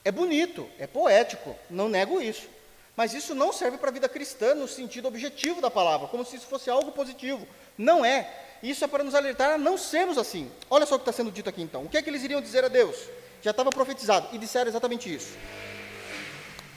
É 0.04 0.12
bonito, 0.12 0.70
é 0.78 0.88
poético, 0.88 1.56
não 1.70 1.88
nego 1.88 2.22
isso. 2.22 2.48
Mas 2.96 3.14
isso 3.14 3.34
não 3.34 3.52
serve 3.52 3.78
para 3.78 3.90
a 3.90 3.94
vida 3.94 4.08
cristã 4.08 4.54
no 4.54 4.68
sentido 4.68 5.08
objetivo 5.08 5.62
da 5.62 5.72
palavra, 5.72 6.08
como 6.08 6.24
se 6.24 6.36
isso 6.36 6.46
fosse 6.46 6.70
algo 6.70 6.92
positivo. 6.92 7.48
Não 7.78 8.06
é. 8.06 8.30
Isso 8.62 8.86
é 8.86 8.88
para 8.88 9.04
nos 9.04 9.16
alertar 9.16 9.52
a 9.52 9.58
não 9.58 9.78
sermos 9.78 10.18
assim. 10.18 10.52
Olha 10.70 10.86
só 10.86 10.96
o 10.96 11.00
que 11.00 11.04
está 11.04 11.12
sendo 11.12 11.32
dito 11.32 11.50
aqui 11.50 11.62
então. 11.62 11.84
O 11.84 11.90
que 11.90 11.98
é 11.98 12.02
que 12.02 12.10
eles 12.10 12.24
iriam 12.24 12.42
dizer 12.42 12.64
a 12.64 12.68
Deus? 12.68 12.96
Já 13.42 13.52
estava 13.52 13.72
profetizado. 13.72 14.30
E 14.32 14.38
disseram 14.38 14.70
exatamente 14.70 15.14
isso. 15.14 15.36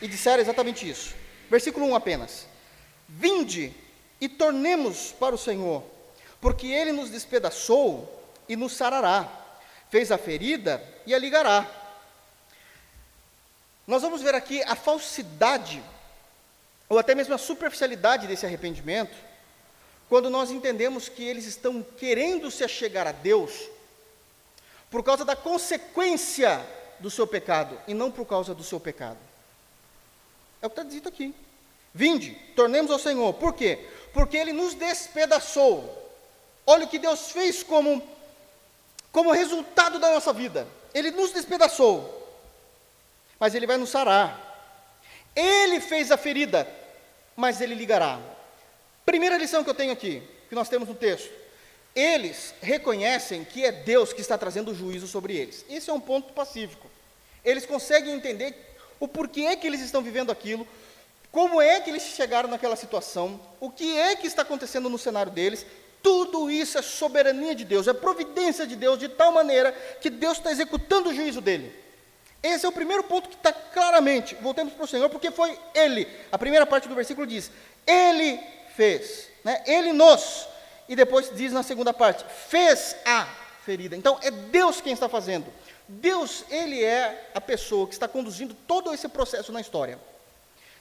E 0.00 0.09
disseram 0.09 0.42
exatamente 0.42 0.88
isso. 0.88 1.14
Versículo 1.50 1.87
1 1.87 1.94
apenas. 1.94 2.46
Vinde 3.09 3.72
e 4.20 4.29
tornemos 4.29 5.12
para 5.12 5.35
o 5.35 5.38
Senhor, 5.38 5.83
porque 6.40 6.66
ele 6.66 6.92
nos 6.92 7.11
despedaçou 7.11 8.12
e 8.48 8.57
nos 8.57 8.72
sarará, 8.74 9.29
fez 9.90 10.11
a 10.11 10.18
ferida 10.18 10.83
e 11.07 11.14
a 11.14 11.18
ligará. 11.18 11.66
Nós 13.87 14.02
vamos 14.02 14.22
ver 14.22 14.35
aqui 14.35 14.62
a 14.62 14.74
falsidade, 14.74 15.83
ou 16.88 16.99
até 16.99 17.14
mesmo 17.14 17.35
a 17.35 17.38
superficialidade 17.38 18.27
desse 18.27 18.46
arrependimento, 18.46 19.16
quando 20.09 20.31
nós 20.31 20.51
entendemos 20.51 21.09
que 21.09 21.25
eles 21.25 21.46
estão 21.46 21.83
querendo 21.83 22.51
se 22.51 22.62
achegar 22.62 23.07
a 23.07 23.12
Deus 23.12 23.53
por 24.90 25.03
causa 25.03 25.25
da 25.25 25.35
consequência 25.35 26.64
do 27.01 27.11
seu 27.11 27.27
pecado 27.27 27.79
e 27.88 27.94
não 27.94 28.11
por 28.11 28.25
causa 28.25 28.55
do 28.55 28.62
seu 28.62 28.79
pecado. 28.79 29.18
É 30.62 30.66
o 30.66 30.70
que 30.70 30.81
está 30.81 30.88
dito 30.88 31.09
aqui. 31.09 31.35
Vinde, 31.92 32.33
tornemos 32.55 32.90
ao 32.90 32.99
Senhor. 32.99 33.33
Por 33.35 33.55
quê? 33.55 33.88
Porque 34.12 34.37
Ele 34.37 34.53
nos 34.53 34.75
despedaçou. 34.75 36.12
Olha 36.66 36.85
o 36.85 36.88
que 36.88 36.99
Deus 36.99 37.31
fez 37.31 37.62
como, 37.62 38.03
como 39.11 39.33
resultado 39.33 39.99
da 39.99 40.11
nossa 40.12 40.33
vida. 40.33 40.66
Ele 40.94 41.11
nos 41.11 41.33
despedaçou. 41.33 42.12
Mas 43.38 43.55
Ele 43.55 43.66
vai 43.66 43.77
nos 43.77 43.90
sarar. 43.90 44.46
Ele 45.37 45.81
fez 45.81 46.11
a 46.11 46.16
ferida, 46.16 46.66
mas 47.37 47.61
Ele 47.61 47.75
ligará. 47.75 48.18
Primeira 49.05 49.37
lição 49.37 49.62
que 49.62 49.68
eu 49.68 49.75
tenho 49.75 49.92
aqui, 49.92 50.22
que 50.49 50.55
nós 50.55 50.68
temos 50.68 50.88
no 50.88 50.94
texto. 50.94 51.31
Eles 51.94 52.55
reconhecem 52.61 53.44
que 53.44 53.64
é 53.64 53.70
Deus 53.70 54.12
que 54.12 54.20
está 54.20 54.37
trazendo 54.37 54.70
o 54.70 54.75
juízo 54.75 55.07
sobre 55.07 55.37
eles. 55.37 55.64
Esse 55.68 55.90
é 55.90 55.92
um 55.92 56.01
ponto 56.01 56.33
pacífico. 56.33 56.90
Eles 57.44 57.64
conseguem 57.64 58.14
entender 58.14 58.55
o 58.99 59.07
porquê 59.07 59.55
que 59.57 59.66
eles 59.66 59.81
estão 59.81 60.03
vivendo 60.03 60.33
aquilo, 60.33 60.66
como 61.31 61.61
é 61.61 61.81
que 61.81 61.90
eles 61.90 62.03
chegaram 62.03 62.49
naquela 62.49 62.77
situação, 62.77 63.40
o 63.61 63.70
que 63.70 63.96
é 63.99 64.16
que 64.16 64.27
está 64.27 64.42
acontecendo 64.42 64.88
no 64.88 64.99
cenário 64.99 65.31
deles. 65.31 65.66
Tudo 66.03 66.51
isso 66.51 66.79
é 66.79 66.83
soberania 66.83 67.55
de 67.55 67.64
Deus, 67.64 67.87
é 67.88 67.92
providência 67.92 68.66
de 68.66 68.77
Deus, 68.77 68.99
de 68.99 69.09
tal 69.09 69.33
maneira 69.33 69.72
que 70.01 70.09
Deus 70.09 70.38
está 70.38 70.51
executando 70.51 71.11
o 71.11 71.14
juízo 71.14 71.40
dele. 71.40 71.72
Esse 72.47 72.65
é 72.65 72.69
o 72.69 72.73
primeiro 72.73 73.03
ponto 73.03 73.29
que 73.29 73.35
está 73.35 73.53
claramente. 73.53 74.35
Voltemos 74.37 74.73
para 74.73 74.85
o 74.85 74.89
Senhor, 74.89 75.09
porque 75.11 75.31
foi 75.31 75.59
Ele. 75.75 76.07
A 76.31 76.39
primeira 76.39 76.65
parte 76.67 76.89
do 76.89 76.95
versículo 76.95 77.27
diz: 77.27 77.51
Ele 77.87 78.41
fez, 78.75 79.29
né? 79.43 79.63
Ele 79.67 79.93
nos. 79.93 80.47
E 80.89 80.95
depois 80.95 81.31
diz 81.35 81.53
na 81.53 81.63
segunda 81.63 81.93
parte: 81.93 82.25
fez 82.49 82.97
a 83.05 83.27
ferida. 83.65 83.97
Então 83.97 84.19
é 84.23 84.31
Deus 84.31 84.81
quem 84.81 84.93
está 84.93 85.09
fazendo. 85.09 85.53
Deus, 85.89 86.45
Ele 86.51 86.83
é 86.83 87.31
a 87.35 87.41
pessoa 87.41 87.87
que 87.87 87.95
está 87.95 88.09
conduzindo 88.09 88.55
todo 88.67 88.93
esse 88.93 89.09
processo 89.09 89.53
na 89.53 89.61
história. 89.61 89.99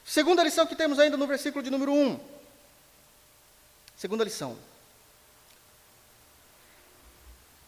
Segunda 0.04 0.43
lição 0.43 0.67
que 0.67 0.75
temos 0.75 0.99
ainda 0.99 1.17
no 1.17 1.25
versículo 1.25 1.63
de 1.63 1.71
número 1.71 1.91
1. 1.91 2.19
Segunda 3.97 4.23
lição. 4.23 4.58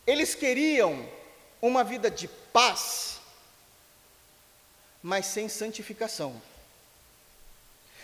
Eles 0.06 0.36
queriam 0.36 1.08
uma 1.62 1.84
vida 1.84 2.10
de 2.10 2.28
paz, 2.28 3.17
mas 5.08 5.26
sem 5.26 5.48
santificação. 5.48 6.36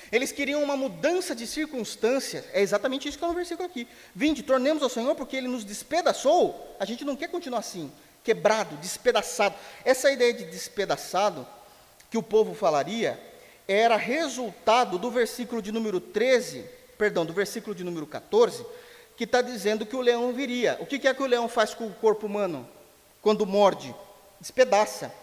Eles 0.10 0.32
queriam 0.32 0.64
uma 0.64 0.78
mudança 0.78 1.36
de 1.36 1.46
circunstâncias, 1.46 2.46
é 2.54 2.62
exatamente 2.62 3.10
isso 3.10 3.18
que 3.18 3.24
está 3.24 3.28
no 3.28 3.34
versículo 3.34 3.68
aqui. 3.68 3.86
Vinde, 4.16 4.42
tornemos 4.42 4.82
ao 4.82 4.88
Senhor, 4.88 5.14
porque 5.14 5.36
Ele 5.36 5.50
nos 5.50 5.66
despedaçou. 5.66 6.78
A 6.80 6.86
gente 6.86 7.04
não 7.04 7.18
quer 7.18 7.28
continuar 7.28 7.60
assim 7.60 7.92
quebrado, 8.24 8.78
despedaçado. 8.78 9.54
Essa 9.84 10.10
ideia 10.12 10.34
de 10.34 10.46
despedaçado 10.46 11.46
que 12.10 12.18
o 12.18 12.24
povo 12.24 12.54
falaria 12.54 13.20
era 13.68 13.98
resultado 13.98 14.98
do 14.98 15.12
versículo 15.12 15.62
de 15.62 15.74
número 15.74 16.00
13, 16.00 16.64
perdão, 16.98 17.26
do 17.26 17.34
versículo 17.34 17.76
de 17.76 17.84
número 17.84 18.08
14, 18.08 18.66
que 19.18 19.26
está 19.26 19.42
dizendo 19.42 19.86
que 19.86 19.96
o 19.98 20.02
leão 20.02 20.32
viria. 20.32 20.78
O 20.80 20.86
que 20.86 21.06
é 21.06 21.14
que 21.14 21.22
o 21.22 21.28
leão 21.28 21.50
faz 21.50 21.74
com 21.74 21.86
o 21.86 21.94
corpo 21.94 22.28
humano 22.28 22.66
quando 23.22 23.46
morde? 23.46 23.94
Despedaça. 24.40 25.23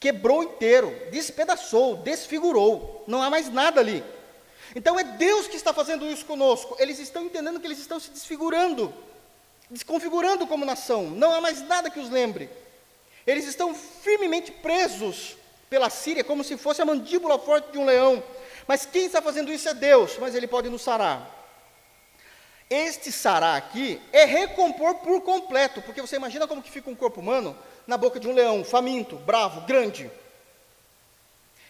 Quebrou 0.00 0.42
inteiro, 0.42 0.94
despedaçou, 1.10 1.96
desfigurou. 1.96 3.04
Não 3.06 3.22
há 3.22 3.28
mais 3.28 3.48
nada 3.48 3.80
ali. 3.80 4.04
Então 4.74 4.98
é 4.98 5.04
Deus 5.04 5.48
que 5.48 5.56
está 5.56 5.72
fazendo 5.72 6.06
isso 6.06 6.24
conosco. 6.24 6.76
Eles 6.78 6.98
estão 6.98 7.24
entendendo 7.24 7.58
que 7.58 7.66
eles 7.66 7.78
estão 7.78 7.98
se 7.98 8.10
desfigurando 8.10 8.94
desconfigurando 9.70 10.46
como 10.46 10.64
nação, 10.64 11.04
não 11.10 11.32
há 11.32 11.40
mais 11.40 11.60
nada 11.62 11.90
que 11.90 12.00
os 12.00 12.10
lembre. 12.10 12.48
Eles 13.26 13.46
estão 13.46 13.74
firmemente 13.74 14.50
presos 14.50 15.36
pela 15.68 15.90
Síria, 15.90 16.24
como 16.24 16.42
se 16.42 16.56
fosse 16.56 16.80
a 16.80 16.84
mandíbula 16.84 17.38
forte 17.38 17.72
de 17.72 17.78
um 17.78 17.84
leão. 17.84 18.22
Mas 18.66 18.86
quem 18.86 19.04
está 19.04 19.20
fazendo 19.20 19.52
isso 19.52 19.68
é 19.68 19.74
Deus, 19.74 20.16
mas 20.18 20.34
Ele 20.34 20.46
pode 20.46 20.70
nos 20.70 20.82
sarar. 20.82 21.36
Este 22.70 23.12
sarar 23.12 23.56
aqui 23.56 24.00
é 24.12 24.24
recompor 24.24 24.96
por 24.96 25.20
completo, 25.22 25.82
porque 25.82 26.00
você 26.00 26.16
imagina 26.16 26.46
como 26.46 26.62
que 26.62 26.70
fica 26.70 26.90
um 26.90 26.94
corpo 26.94 27.20
humano 27.20 27.56
na 27.88 27.96
boca 27.96 28.20
de 28.20 28.28
um 28.28 28.34
leão, 28.34 28.62
faminto, 28.62 29.16
bravo, 29.16 29.62
grande. 29.62 30.10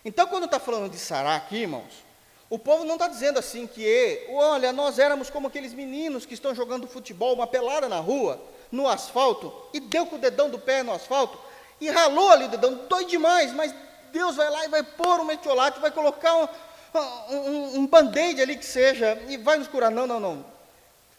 Então, 0.05 0.27
quando 0.27 0.47
está 0.47 0.59
falando 0.59 0.91
de 0.91 0.99
sarar 0.99 1.37
aqui, 1.37 1.59
irmãos, 1.59 2.05
o 2.51 2.59
povo 2.59 2.85
não 2.85 2.95
está 2.95 3.07
dizendo 3.07 3.39
assim 3.39 3.69
que, 3.69 4.27
olha, 4.31 4.73
nós 4.73 4.99
éramos 4.99 5.31
como 5.31 5.47
aqueles 5.47 5.73
meninos 5.73 6.27
que 6.27 6.35
estão 6.35 6.53
jogando 6.57 6.89
futebol, 6.89 7.35
uma 7.35 7.47
pelada 7.47 7.89
na 7.89 8.01
rua, 8.01 8.43
no 8.73 8.89
asfalto, 8.89 9.53
e 9.73 9.79
deu 9.79 10.07
com 10.07 10.17
o 10.17 10.19
dedão 10.19 10.51
do 10.51 10.59
pé 10.59 10.83
no 10.83 10.93
asfalto, 10.93 11.39
e 11.81 11.89
ralou 11.89 12.31
ali 12.31 12.47
o 12.47 12.49
dedão, 12.49 12.75
dói 12.89 13.05
demais, 13.05 13.53
mas 13.53 13.73
Deus 14.13 14.35
vai 14.35 14.51
lá 14.51 14.65
e 14.65 14.69
vai 14.69 14.83
pôr 14.83 15.21
um 15.21 15.25
metiolate, 15.25 15.79
vai 15.79 15.93
colocar 15.93 16.35
um, 16.35 16.49
um, 17.31 17.79
um 17.79 17.87
band-aid 17.87 18.43
ali 18.43 18.57
que 18.57 18.67
seja, 18.67 19.23
e 19.29 19.37
vai 19.37 19.57
nos 19.57 19.69
curar. 19.69 19.89
Não, 19.89 20.07
não, 20.07 20.19
não. 20.19 20.45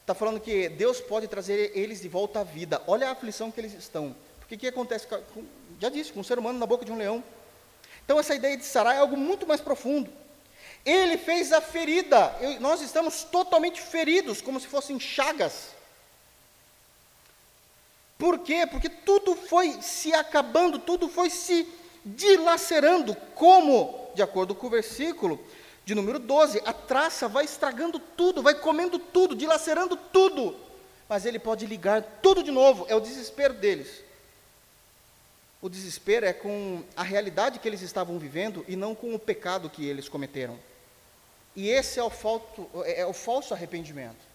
Está 0.02 0.14
falando 0.14 0.42
que 0.42 0.68
Deus 0.68 1.00
pode 1.00 1.28
trazer 1.30 1.72
eles 1.74 2.02
de 2.02 2.10
volta 2.10 2.42
à 2.42 2.44
vida. 2.44 2.82
Olha 2.86 3.08
a 3.08 3.12
aflição 3.12 3.50
que 3.50 3.62
eles 3.62 3.74
estão. 3.74 4.14
O 4.50 4.58
que 4.58 4.68
acontece, 4.68 5.06
com, 5.08 5.46
já 5.80 5.90
disse, 5.90 6.12
com 6.12 6.22
um 6.22 6.24
ser 6.24 6.40
humano 6.40 6.58
na 6.58 6.66
boca 6.66 6.84
de 6.84 6.92
um 6.92 6.98
leão. 6.98 7.24
Então 8.04 8.20
essa 8.20 8.34
ideia 8.34 8.58
de 8.58 8.66
sarar 8.66 8.96
é 8.96 9.00
algo 9.00 9.16
muito 9.16 9.46
mais 9.46 9.62
profundo. 9.62 10.12
Ele 10.86 11.18
fez 11.18 11.54
a 11.54 11.62
ferida. 11.62 12.36
Eu, 12.42 12.60
nós 12.60 12.82
estamos 12.82 13.24
totalmente 13.24 13.82
feridos, 13.82 14.42
como 14.42 14.60
se 14.60 14.68
fossem 14.68 15.00
chagas. 15.00 15.70
Por 18.18 18.40
quê? 18.40 18.66
Porque 18.66 18.90
tudo 18.90 19.36
foi 19.36 19.82
se 19.82 20.14
acabando, 20.14 20.80
tudo 20.80 21.08
foi 21.08 21.30
se 21.30 21.68
dilacerando, 22.04 23.16
como, 23.36 24.10
de 24.16 24.22
acordo 24.22 24.56
com 24.56 24.68
o 24.68 24.70
versículo 24.70 25.40
de 25.86 25.96
número 25.96 26.20
12, 26.20 26.62
a 26.66 26.74
traça 26.74 27.28
vai 27.28 27.46
estragando 27.46 28.00
tudo, 28.00 28.44
vai 28.44 28.54
comendo 28.54 29.00
tudo, 29.00 29.36
dilacerando 29.36 29.96
tudo. 29.96 30.56
Mas 31.08 31.26
ele 31.26 31.40
pode 31.40 31.66
ligar 31.66 32.04
tudo 32.22 32.44
de 32.44 32.52
novo, 32.52 32.86
é 32.90 32.96
o 32.96 33.00
desespero 33.00 33.54
deles. 33.54 34.04
O 35.62 35.70
desespero 35.70 36.26
é 36.26 36.32
com 36.32 36.84
a 36.96 37.04
realidade 37.04 37.60
que 37.60 37.68
eles 37.68 37.82
estavam 37.82 38.18
vivendo 38.18 38.64
e 38.68 38.76
não 38.76 38.96
com 38.96 39.14
o 39.14 39.20
pecado 39.20 39.70
que 39.70 39.86
eles 39.86 40.08
cometeram. 40.08 40.58
E 41.56 41.70
esse 41.70 42.00
é 42.00 42.04
o, 42.04 42.10
falto, 42.10 42.70
é, 42.86 43.02
é 43.02 43.06
o 43.06 43.14
falso 43.14 43.54
arrependimento. 43.54 44.30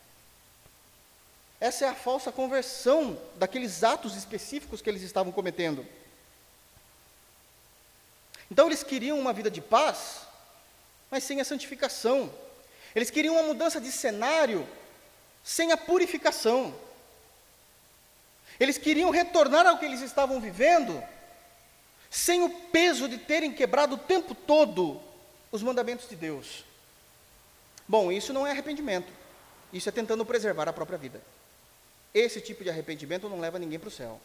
Essa 1.59 1.87
é 1.87 1.89
a 1.89 1.95
falsa 1.95 2.31
conversão 2.31 3.19
daqueles 3.37 3.83
atos 3.83 4.17
específicos 4.17 4.83
que 4.83 4.91
eles 4.91 5.01
estavam 5.01 5.33
cometendo. 5.33 5.87
Então 8.51 8.67
eles 8.67 8.83
queriam 8.83 9.19
uma 9.19 9.33
vida 9.33 9.51
de 9.51 9.63
paz, 9.63 10.21
mas 11.11 11.25
sem 11.25 11.41
a 11.41 11.45
santificação. 11.45 12.31
Eles 12.95 13.11
queriam 13.11 13.37
uma 13.37 13.45
mudança 13.45 13.81
de 13.81 13.91
cenário 13.91 14.69
sem 15.43 15.73
a 15.73 15.77
purificação. 15.77 16.75
Eles 18.61 18.77
queriam 18.77 19.11
retornar 19.11 19.67
ao 19.67 19.79
que 19.79 19.85
eles 19.85 20.01
estavam 20.01 20.41
vivendo, 20.41 21.03
sem 22.15 22.43
o 22.43 22.49
peso 22.49 23.09
de 23.09 23.19
terem 23.19 23.53
quebrado 23.53 23.97
o 23.97 23.99
tempo 23.99 24.37
todo 24.37 25.01
os 25.51 25.65
mandamentos 25.65 26.09
de 26.09 26.15
Deus. 26.15 26.65
Bom, 27.89 28.13
isso 28.13 28.33
não 28.33 28.47
é 28.47 28.53
arrependimento. 28.53 29.13
Isso 29.73 29.89
é 29.89 29.93
tentando 29.93 30.25
preservar 30.25 30.69
a 30.69 30.73
própria 30.73 30.97
vida. 30.97 31.21
Esse 32.15 32.41
tipo 32.41 32.63
de 32.63 32.71
arrependimento 32.71 33.29
não 33.29 33.41
leva 33.41 33.59
ninguém 33.59 33.81
para 33.81 33.89
o 33.89 33.91
céu. 33.93 34.21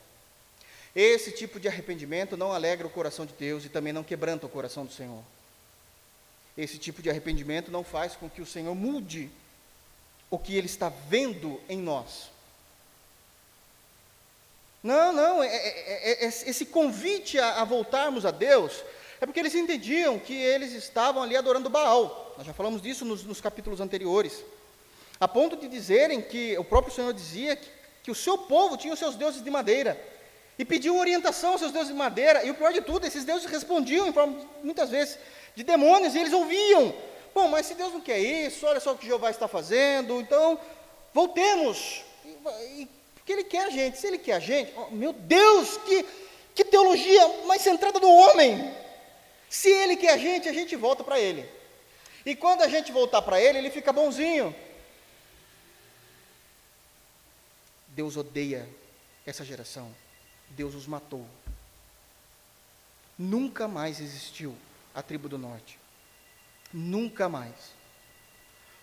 Esse 0.95 1.31
tipo 1.31 1.59
de 1.59 1.67
arrependimento 1.67 2.37
não 2.37 2.53
alegra 2.53 2.85
o 2.85 2.91
coração 2.91 3.25
de 3.25 3.33
Deus 3.33 3.65
e 3.65 3.69
também 3.69 3.91
não 3.91 4.03
quebranta 4.03 4.45
o 4.45 4.49
coração 4.49 4.85
do 4.85 4.93
Senhor. 4.93 5.23
Esse 6.55 6.77
tipo 6.77 7.01
de 7.01 7.09
arrependimento 7.09 7.71
não 7.71 7.83
faz 7.83 8.15
com 8.15 8.29
que 8.29 8.41
o 8.41 8.45
Senhor 8.45 8.75
mude 8.75 9.31
o 10.29 10.37
que 10.37 10.55
Ele 10.55 10.67
está 10.67 10.89
vendo 10.89 11.59
em 11.67 11.79
nós. 11.79 12.29
Não, 14.81 15.11
não, 15.11 15.43
é, 15.43 15.47
é, 15.47 16.11
é, 16.11 16.25
é 16.25 16.27
esse 16.27 16.65
convite 16.65 17.37
a, 17.37 17.61
a 17.61 17.65
voltarmos 17.65 18.25
a 18.25 18.31
Deus 18.31 18.81
É 19.19 19.25
porque 19.25 19.39
eles 19.39 19.53
entendiam 19.53 20.17
que 20.17 20.33
eles 20.33 20.71
estavam 20.71 21.21
ali 21.21 21.35
adorando 21.35 21.69
Baal. 21.69 22.33
Nós 22.37 22.47
já 22.47 22.53
falamos 22.53 22.81
disso 22.81 23.03
nos, 23.03 23.23
nos 23.23 23.41
capítulos 23.41 23.81
anteriores. 23.81 24.43
A 25.19 25.27
ponto 25.27 25.57
de 25.57 25.67
dizerem 25.67 26.21
que 26.21 26.57
o 26.57 26.63
próprio 26.63 26.93
Senhor 26.93 27.13
dizia 27.13 27.57
que, 27.57 27.69
que 28.03 28.11
o 28.11 28.15
seu 28.15 28.37
povo 28.37 28.77
tinha 28.77 28.93
os 28.93 28.99
seus 28.99 29.15
deuses 29.15 29.43
de 29.43 29.49
madeira. 29.49 29.99
E 30.57 30.63
pediu 30.63 30.97
orientação 30.97 31.51
aos 31.51 31.59
seus 31.59 31.73
deuses 31.73 31.89
de 31.89 31.97
madeira. 31.97 32.45
E 32.45 32.49
o 32.49 32.55
pior 32.55 32.71
de 32.71 32.79
tudo, 32.81 33.05
esses 33.05 33.25
deuses 33.25 33.49
respondiam 33.49 34.07
em 34.07 34.13
forma, 34.13 34.37
muitas 34.63 34.89
vezes, 34.89 35.17
de 35.55 35.63
demônios, 35.63 36.15
e 36.15 36.19
eles 36.19 36.31
ouviam. 36.31 36.93
Bom, 37.35 37.49
mas 37.49 37.65
se 37.65 37.75
Deus 37.75 37.91
não 37.91 38.01
quer 38.01 38.19
isso, 38.19 38.65
olha 38.65 38.79
só 38.79 38.93
o 38.93 38.97
que 38.97 39.05
Jeová 39.05 39.29
está 39.29 39.47
fazendo, 39.47 40.19
então 40.21 40.59
voltemos. 41.13 42.03
E, 42.25 42.29
e, 42.81 42.89
porque 43.29 43.33
Ele 43.33 43.43
quer 43.43 43.65
a 43.65 43.69
gente. 43.69 43.97
Se 43.99 44.07
Ele 44.07 44.17
quer 44.17 44.33
a 44.33 44.39
gente, 44.39 44.73
oh, 44.75 44.89
meu 44.89 45.13
Deus, 45.13 45.77
que, 45.77 46.03
que 46.55 46.65
teologia 46.65 47.45
mais 47.45 47.61
centrada 47.61 47.99
no 47.99 48.09
homem. 48.09 48.73
Se 49.49 49.69
Ele 49.69 49.95
quer 49.95 50.13
a 50.13 50.17
gente, 50.17 50.49
a 50.49 50.53
gente 50.53 50.75
volta 50.75 51.03
para 51.03 51.19
Ele. 51.19 51.47
E 52.25 52.35
quando 52.35 52.61
a 52.61 52.67
gente 52.67 52.91
voltar 52.91 53.21
para 53.21 53.39
Ele, 53.39 53.59
Ele 53.59 53.69
fica 53.69 53.93
bonzinho. 53.93 54.55
Deus 57.89 58.17
odeia 58.17 58.67
essa 59.25 59.45
geração. 59.45 59.93
Deus 60.49 60.73
os 60.73 60.87
matou. 60.87 61.25
Nunca 63.17 63.67
mais 63.67 63.99
existiu 63.99 64.55
a 64.95 65.03
tribo 65.03 65.29
do 65.29 65.37
norte. 65.37 65.77
Nunca 66.73 67.29
mais. 67.29 67.73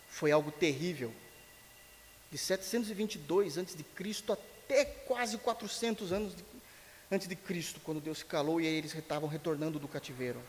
Foi 0.09 0.30
algo 0.30 0.52
terrível. 0.52 1.12
De 2.30 2.38
722 2.38 3.56
antes 3.56 3.74
de 3.74 3.82
Cristo 3.82 4.32
até 4.32 4.84
quase 4.84 5.38
400 5.38 6.12
anos 6.12 6.34
de, 6.34 6.44
antes 7.10 7.28
de 7.28 7.36
Cristo, 7.36 7.80
quando 7.84 8.00
Deus 8.00 8.18
se 8.18 8.24
calou 8.24 8.60
e 8.60 8.66
eles 8.66 8.94
estavam 8.94 9.28
retornando 9.28 9.78
do 9.78 9.88
cativeiro. 9.88 10.40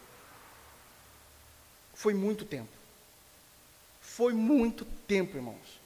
Foi 1.94 2.14
muito 2.14 2.46
tempo. 2.46 2.70
Foi 4.02 4.34
muito 4.34 4.86
tempo, 5.08 5.38
irmãos. 5.38 5.80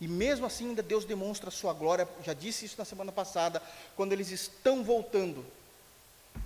E 0.00 0.08
mesmo 0.08 0.46
assim, 0.46 0.70
ainda 0.70 0.82
Deus 0.82 1.04
demonstra 1.04 1.48
a 1.48 1.52
sua 1.52 1.72
glória. 1.72 2.08
Já 2.24 2.32
disse 2.32 2.64
isso 2.64 2.76
na 2.78 2.84
semana 2.84 3.12
passada, 3.12 3.62
quando 3.94 4.12
eles 4.12 4.30
estão 4.30 4.82
voltando. 4.82 5.44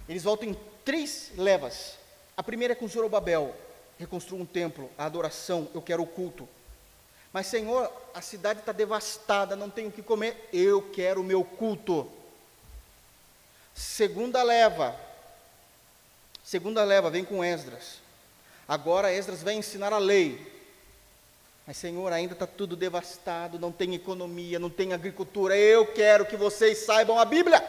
Eles 0.08 0.24
voltam 0.24 0.48
em 0.48 0.56
três 0.84 1.30
levas. 1.36 1.96
A 2.36 2.42
primeira 2.42 2.72
é 2.72 2.74
com 2.74 2.88
Zorobabel, 2.88 3.54
reconstrua 3.98 4.40
um 4.40 4.46
templo, 4.46 4.90
a 4.98 5.04
adoração, 5.04 5.68
eu 5.72 5.80
quero 5.80 6.02
o 6.02 6.06
culto. 6.06 6.48
Mas, 7.34 7.48
Senhor, 7.48 7.90
a 8.14 8.20
cidade 8.20 8.60
está 8.60 8.70
devastada, 8.70 9.56
não 9.56 9.68
tenho 9.68 9.88
o 9.88 9.92
que 9.92 10.04
comer, 10.04 10.48
eu 10.52 10.80
quero 10.92 11.20
o 11.20 11.24
meu 11.24 11.42
culto. 11.42 12.08
Segunda 13.74 14.40
leva, 14.44 14.94
segunda 16.44 16.84
leva, 16.84 17.10
vem 17.10 17.24
com 17.24 17.42
Esdras. 17.42 17.98
Agora 18.68 19.12
Esdras 19.12 19.42
vai 19.42 19.54
ensinar 19.54 19.92
a 19.92 19.98
lei. 19.98 20.54
Mas, 21.66 21.76
Senhor, 21.76 22.12
ainda 22.12 22.34
está 22.34 22.46
tudo 22.46 22.76
devastado, 22.76 23.58
não 23.58 23.72
tem 23.72 23.96
economia, 23.96 24.60
não 24.60 24.70
tem 24.70 24.92
agricultura. 24.92 25.56
Eu 25.56 25.92
quero 25.92 26.26
que 26.26 26.36
vocês 26.36 26.86
saibam 26.86 27.18
a 27.18 27.24
Bíblia, 27.24 27.68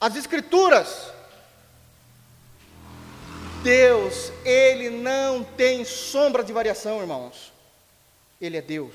as 0.00 0.14
Escrituras. 0.14 1.12
Deus, 3.64 4.30
Ele 4.44 4.90
não 4.90 5.42
tem 5.42 5.86
sombra 5.86 6.44
de 6.44 6.52
variação, 6.52 7.00
irmãos. 7.00 7.50
Ele 8.38 8.58
é 8.58 8.60
Deus. 8.60 8.94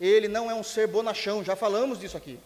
Ele 0.00 0.28
não 0.28 0.48
é 0.48 0.54
um 0.54 0.62
ser 0.62 0.86
bonachão, 0.86 1.44
já 1.44 1.56
falamos 1.56 1.98
disso 1.98 2.16
aqui. 2.16 2.38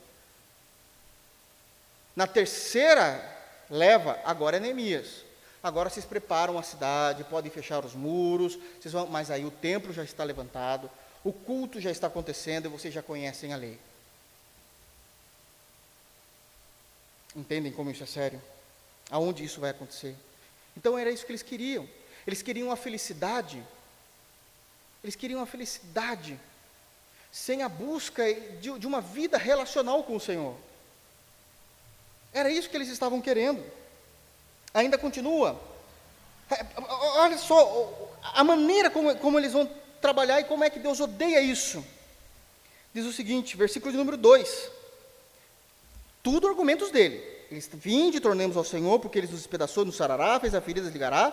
Na 2.16 2.26
terceira 2.26 3.22
leva, 3.68 4.18
agora 4.24 4.56
é 4.56 4.60
Neemias. 4.60 5.22
Agora 5.62 5.90
vocês 5.90 6.06
preparam 6.06 6.58
a 6.58 6.62
cidade, 6.62 7.24
podem 7.24 7.50
fechar 7.50 7.84
os 7.84 7.94
muros, 7.94 8.58
vão, 8.86 9.06
mas 9.06 9.30
aí 9.30 9.44
o 9.44 9.50
templo 9.50 9.92
já 9.92 10.02
está 10.02 10.24
levantado, 10.24 10.90
o 11.22 11.32
culto 11.32 11.80
já 11.80 11.90
está 11.90 12.06
acontecendo 12.06 12.66
e 12.66 12.68
vocês 12.68 12.92
já 12.92 13.02
conhecem 13.02 13.52
a 13.52 13.56
lei. 13.56 13.78
Entendem 17.36 17.72
como 17.72 17.90
isso 17.90 18.02
é 18.02 18.06
sério? 18.06 18.40
Aonde 19.10 19.44
isso 19.44 19.60
vai 19.60 19.70
acontecer? 19.70 20.16
Então 20.76 20.98
era 20.98 21.10
isso 21.10 21.24
que 21.24 21.32
eles 21.32 21.42
queriam. 21.42 21.88
Eles 22.26 22.42
queriam 22.42 22.70
a 22.70 22.76
felicidade. 22.76 23.62
Eles 25.02 25.16
queriam 25.16 25.42
a 25.42 25.46
felicidade 25.46 26.38
sem 27.34 27.62
a 27.62 27.68
busca 27.68 28.22
de, 28.60 28.78
de 28.78 28.86
uma 28.86 29.00
vida 29.00 29.36
relacional 29.36 30.04
com 30.04 30.14
o 30.14 30.20
Senhor. 30.20 30.56
Era 32.32 32.48
isso 32.48 32.70
que 32.70 32.76
eles 32.76 32.88
estavam 32.88 33.20
querendo. 33.20 33.60
Ainda 34.72 34.96
continua. 34.96 35.60
É, 36.48 36.64
olha 37.18 37.36
só 37.36 38.12
a 38.22 38.44
maneira 38.44 38.88
como, 38.88 39.16
como 39.16 39.38
eles 39.38 39.52
vão 39.52 39.68
trabalhar 40.00 40.40
e 40.40 40.44
como 40.44 40.62
é 40.62 40.70
que 40.70 40.78
Deus 40.78 41.00
odeia 41.00 41.40
isso. 41.40 41.84
Diz 42.94 43.04
o 43.04 43.12
seguinte, 43.12 43.56
versículo 43.56 43.90
de 43.90 43.98
número 43.98 44.16
2. 44.16 44.70
Tudo 46.22 46.46
argumentos 46.46 46.92
dele. 46.92 47.33
Eles, 47.50 47.68
vinde, 47.72 48.20
tornemos 48.20 48.56
ao 48.56 48.64
Senhor, 48.64 48.98
porque 48.98 49.18
ele 49.18 49.26
nos 49.26 49.38
despedaçou, 49.38 49.84
nos 49.84 49.96
sarará, 49.96 50.38
fez 50.40 50.54
a 50.54 50.60
ferida, 50.60 50.88
ligará. 50.88 51.32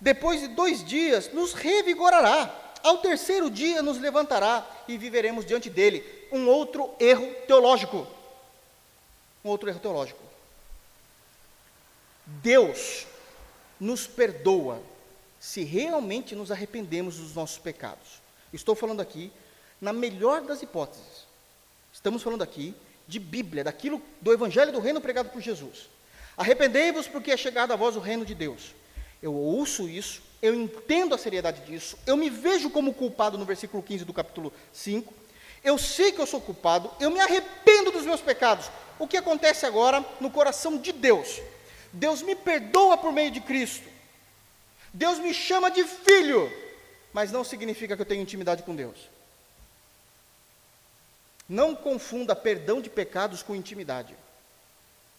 Depois 0.00 0.40
de 0.40 0.48
dois 0.48 0.84
dias, 0.84 1.32
nos 1.32 1.52
revigorará. 1.52 2.52
Ao 2.82 2.98
terceiro 2.98 3.50
dia, 3.50 3.82
nos 3.82 3.98
levantará 3.98 4.68
e 4.88 4.98
viveremos 4.98 5.44
diante 5.44 5.70
dele. 5.70 6.04
Um 6.32 6.48
outro 6.48 6.90
erro 6.98 7.32
teológico. 7.46 8.06
Um 9.44 9.48
outro 9.50 9.68
erro 9.68 9.78
teológico. 9.78 10.20
Deus 12.26 13.06
nos 13.78 14.06
perdoa 14.06 14.80
se 15.38 15.64
realmente 15.64 16.34
nos 16.34 16.50
arrependemos 16.50 17.16
dos 17.16 17.34
nossos 17.34 17.58
pecados. 17.58 18.20
Estou 18.52 18.74
falando 18.74 19.00
aqui 19.00 19.32
na 19.80 19.92
melhor 19.92 20.42
das 20.42 20.62
hipóteses. 20.62 21.26
Estamos 21.92 22.22
falando 22.22 22.42
aqui 22.42 22.74
de 23.12 23.20
Bíblia, 23.20 23.62
daquilo 23.62 24.00
do 24.20 24.32
Evangelho 24.32 24.72
do 24.72 24.80
Reino 24.80 25.00
pregado 25.00 25.28
por 25.28 25.42
Jesus. 25.42 25.90
Arrependei-vos 26.36 27.06
porque 27.06 27.30
é 27.30 27.36
chegado 27.36 27.72
a 27.72 27.76
vós 27.76 27.94
o 27.94 28.00
reino 28.00 28.24
de 28.24 28.34
Deus. 28.34 28.74
Eu 29.22 29.34
ouço 29.34 29.88
isso, 29.88 30.22
eu 30.40 30.54
entendo 30.54 31.14
a 31.14 31.18
seriedade 31.18 31.60
disso, 31.66 31.98
eu 32.06 32.16
me 32.16 32.30
vejo 32.30 32.70
como 32.70 32.94
culpado 32.94 33.36
no 33.36 33.44
versículo 33.44 33.82
15 33.82 34.06
do 34.06 34.14
capítulo 34.14 34.52
5. 34.72 35.12
Eu 35.62 35.76
sei 35.76 36.10
que 36.10 36.20
eu 36.20 36.26
sou 36.26 36.40
culpado, 36.40 36.90
eu 36.98 37.10
me 37.10 37.20
arrependo 37.20 37.92
dos 37.92 38.04
meus 38.04 38.20
pecados. 38.20 38.70
O 38.98 39.06
que 39.06 39.16
acontece 39.16 39.66
agora 39.66 40.04
no 40.18 40.30
coração 40.30 40.78
de 40.78 40.90
Deus? 40.90 41.40
Deus 41.92 42.22
me 42.22 42.34
perdoa 42.34 42.96
por 42.96 43.12
meio 43.12 43.30
de 43.30 43.40
Cristo. 43.40 43.86
Deus 44.92 45.18
me 45.18 45.34
chama 45.34 45.70
de 45.70 45.84
filho, 45.84 46.50
mas 47.12 47.30
não 47.30 47.44
significa 47.44 47.94
que 47.94 48.02
eu 48.02 48.06
tenho 48.06 48.22
intimidade 48.22 48.62
com 48.62 48.74
Deus. 48.74 49.11
Não 51.52 51.74
confunda 51.74 52.34
perdão 52.34 52.80
de 52.80 52.88
pecados 52.88 53.42
com 53.42 53.54
intimidade. 53.54 54.16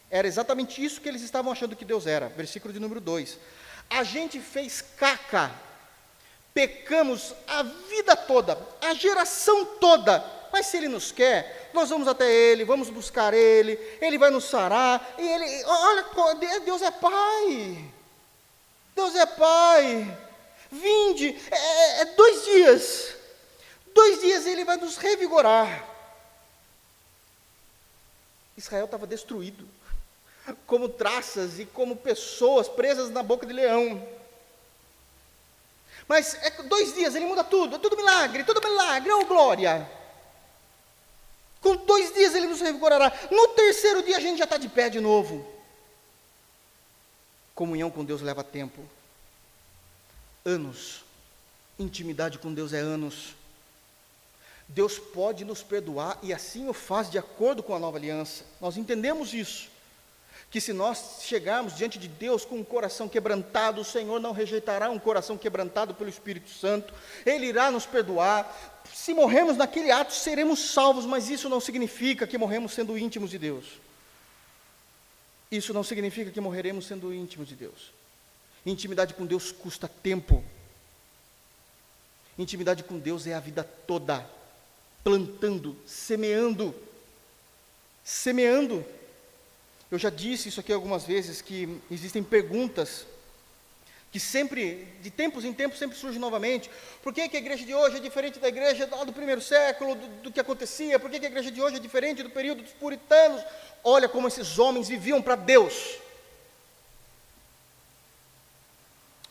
Era 0.10 0.28
exatamente 0.28 0.84
isso 0.84 1.00
que 1.00 1.08
eles 1.08 1.22
estavam 1.22 1.52
achando 1.52 1.76
que 1.76 1.86
Deus 1.86 2.08
era. 2.08 2.28
Versículo 2.28 2.74
de 2.74 2.80
número 2.80 3.00
2. 3.00 3.38
A 3.88 4.02
gente 4.04 4.40
fez 4.40 4.84
caca, 4.98 5.52
pecamos 6.52 7.36
a 7.48 7.62
vida 7.62 8.16
toda, 8.16 8.58
a 8.82 8.96
geração 8.96 9.64
toda, 9.80 10.26
mas 10.52 10.66
se 10.66 10.78
Ele 10.78 10.88
nos 10.88 11.12
quer, 11.12 11.70
nós 11.72 11.92
vamos 11.92 12.08
até 12.08 12.28
Ele, 12.28 12.66
vamos 12.66 12.90
buscar 12.90 13.32
Ele, 13.36 13.78
Ele 14.02 14.18
vai 14.18 14.32
nos 14.32 14.46
sarar, 14.46 15.14
e 15.20 15.22
Ele, 15.22 15.64
olha, 15.66 16.06
Deus 16.66 16.82
é 16.82 16.90
Pai, 16.90 17.86
Deus 18.96 19.16
é 19.16 19.26
Pai, 19.28 20.18
vinde, 20.72 21.40
é, 21.52 21.56
é, 21.56 22.02
é 22.02 22.06
dois 22.06 22.44
dias, 22.44 23.16
dois 23.94 24.20
dias 24.20 24.48
Ele 24.48 24.66
vai 24.66 24.78
nos 24.78 24.98
revigorar. 24.98 25.93
Israel 28.58 28.86
estava 28.86 29.08
destruído, 29.08 29.68
como 30.68 30.90
traças 30.90 31.60
e 31.60 31.66
como 31.66 31.96
pessoas 31.96 32.68
presas 32.68 33.10
na 33.10 33.24
boca 33.24 33.46
de 33.46 33.54
leão. 33.54 34.08
Mas 36.08 36.36
é 36.36 36.50
dois 36.64 36.94
dias, 36.94 37.16
ele 37.16 37.26
muda 37.26 37.44
tudo, 37.44 37.76
é 37.76 37.80
tudo 37.80 37.96
milagre, 37.96 38.44
tudo 38.44 38.62
milagre, 38.62 39.12
oh 39.12 39.26
glória. 39.26 39.90
Com 41.62 41.78
dois 41.78 42.14
dias 42.14 42.36
ele 42.36 42.48
nos 42.48 42.60
revigorará. 42.60 43.12
No 43.32 43.48
terceiro 43.50 44.04
dia 44.04 44.18
a 44.18 44.20
gente 44.20 44.38
já 44.38 44.44
está 44.44 44.58
de 44.58 44.68
pé 44.68 44.90
de 44.90 45.00
novo. 45.00 45.50
Comunhão 47.56 47.90
com 47.90 48.04
Deus 48.04 48.22
leva 48.22 48.44
tempo. 48.44 48.84
Anos. 50.44 51.04
Intimidade 51.80 52.38
com 52.38 52.54
Deus 52.54 52.74
é 52.74 52.80
anos. 52.80 53.34
Deus 54.68 54.98
pode 54.98 55.46
nos 55.46 55.62
perdoar 55.62 56.18
e 56.24 56.34
assim 56.34 56.68
o 56.68 56.74
faz 56.74 57.10
de 57.10 57.18
acordo 57.18 57.62
com 57.62 57.76
a 57.76 57.80
nova 57.80 57.98
aliança. 57.98 58.44
Nós 58.60 58.78
entendemos 58.78 59.34
isso. 59.34 59.72
Que 60.50 60.62
se 60.62 60.72
nós 60.72 61.20
chegarmos 61.22 61.76
diante 61.76 61.98
de 61.98 62.08
Deus 62.08 62.46
com 62.46 62.58
um 62.58 62.64
coração 62.64 63.10
quebrantado, 63.10 63.82
o 63.82 63.86
Senhor 63.86 64.20
não 64.20 64.32
rejeitará 64.32 64.90
um 64.90 65.00
coração 65.00 65.38
quebrantado 65.38 65.96
pelo 65.96 66.10
Espírito 66.10 66.50
Santo, 66.50 66.94
Ele 67.26 67.48
irá 67.48 67.72
nos 67.72 67.88
perdoar, 67.88 68.84
se 68.94 69.14
morremos 69.14 69.58
naquele 69.58 69.90
ato, 69.90 70.14
seremos 70.14 70.60
salvos, 70.72 71.06
mas 71.06 71.30
isso 71.30 71.50
não 71.50 71.60
significa 71.60 72.28
que 72.28 72.38
morremos 72.38 72.74
sendo 72.74 72.98
íntimos 72.98 73.32
de 73.32 73.40
Deus. 73.40 73.66
Isso 75.52 75.74
não 75.74 75.84
significa 75.84 76.32
que 76.32 76.42
morreremos 76.42 76.86
sendo 76.86 77.14
íntimos 77.14 77.48
de 77.48 77.56
Deus. 77.56 77.92
Intimidade 78.66 79.14
com 79.14 79.26
Deus 79.26 79.52
custa 79.52 79.88
tempo. 79.88 80.44
Intimidade 82.38 82.84
com 82.84 82.98
Deus 82.98 83.28
é 83.28 83.34
a 83.34 83.40
vida 83.40 83.64
toda, 83.64 84.28
plantando, 85.04 85.76
semeando, 85.86 86.74
semeando. 88.04 88.86
Eu 89.92 90.00
já 90.00 90.10
disse 90.10 90.50
isso 90.50 90.60
aqui 90.60 90.72
algumas 90.72 91.04
vezes 91.04 91.42
que 91.42 91.80
existem 91.92 92.24
perguntas 92.24 93.06
que 94.14 94.20
sempre, 94.20 94.88
de 95.02 95.10
tempos 95.10 95.44
em 95.44 95.52
tempos, 95.52 95.80
sempre 95.80 95.98
surge 95.98 96.20
novamente. 96.20 96.70
Por 97.02 97.12
que, 97.12 97.28
que 97.28 97.36
a 97.36 97.40
igreja 97.40 97.66
de 97.66 97.74
hoje 97.74 97.98
é 97.98 98.00
diferente 98.00 98.38
da 98.38 98.48
igreja 98.48 98.86
do 98.86 99.12
primeiro 99.12 99.42
século, 99.42 99.96
do, 99.96 100.08
do 100.22 100.32
que 100.32 100.40
acontecia? 100.40 101.00
Por 101.00 101.10
que, 101.10 101.20
que 101.20 101.26
a 101.26 101.30
igreja 101.30 101.50
de 101.50 101.60
hoje 101.60 101.78
é 101.78 101.80
diferente 101.80 102.22
do 102.22 102.30
período 102.30 102.62
dos 102.62 102.74
puritanos? 102.74 103.44
Olha 103.84 104.08
como 104.08 104.28
esses 104.28 104.60
homens 104.60 104.88
viviam 104.88 105.20
para 105.20 105.36
Deus. 105.36 105.98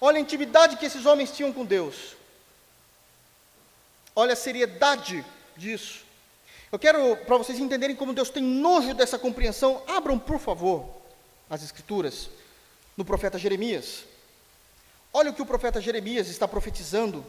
Olha 0.00 0.18
a 0.18 0.20
intimidade 0.20 0.76
que 0.76 0.84
esses 0.84 1.06
homens 1.06 1.30
tinham 1.30 1.52
com 1.52 1.64
Deus. 1.64 2.16
Olha 4.16 4.32
a 4.32 4.36
seriedade 4.36 5.24
disso. 5.56 6.04
Eu 6.70 6.78
quero, 6.78 7.16
para 7.18 7.36
vocês 7.36 7.58
entenderem 7.58 7.94
como 7.94 8.14
Deus 8.14 8.30
tem 8.30 8.42
nojo 8.42 8.94
dessa 8.94 9.18
compreensão, 9.18 9.82
abram, 9.86 10.18
por 10.18 10.38
favor, 10.38 10.88
as 11.50 11.62
Escrituras, 11.62 12.30
no 12.96 13.04
profeta 13.04 13.38
Jeremias. 13.38 14.04
Olha 15.12 15.30
o 15.30 15.34
que 15.34 15.42
o 15.42 15.46
profeta 15.46 15.80
Jeremias 15.80 16.28
está 16.28 16.48
profetizando 16.48 17.24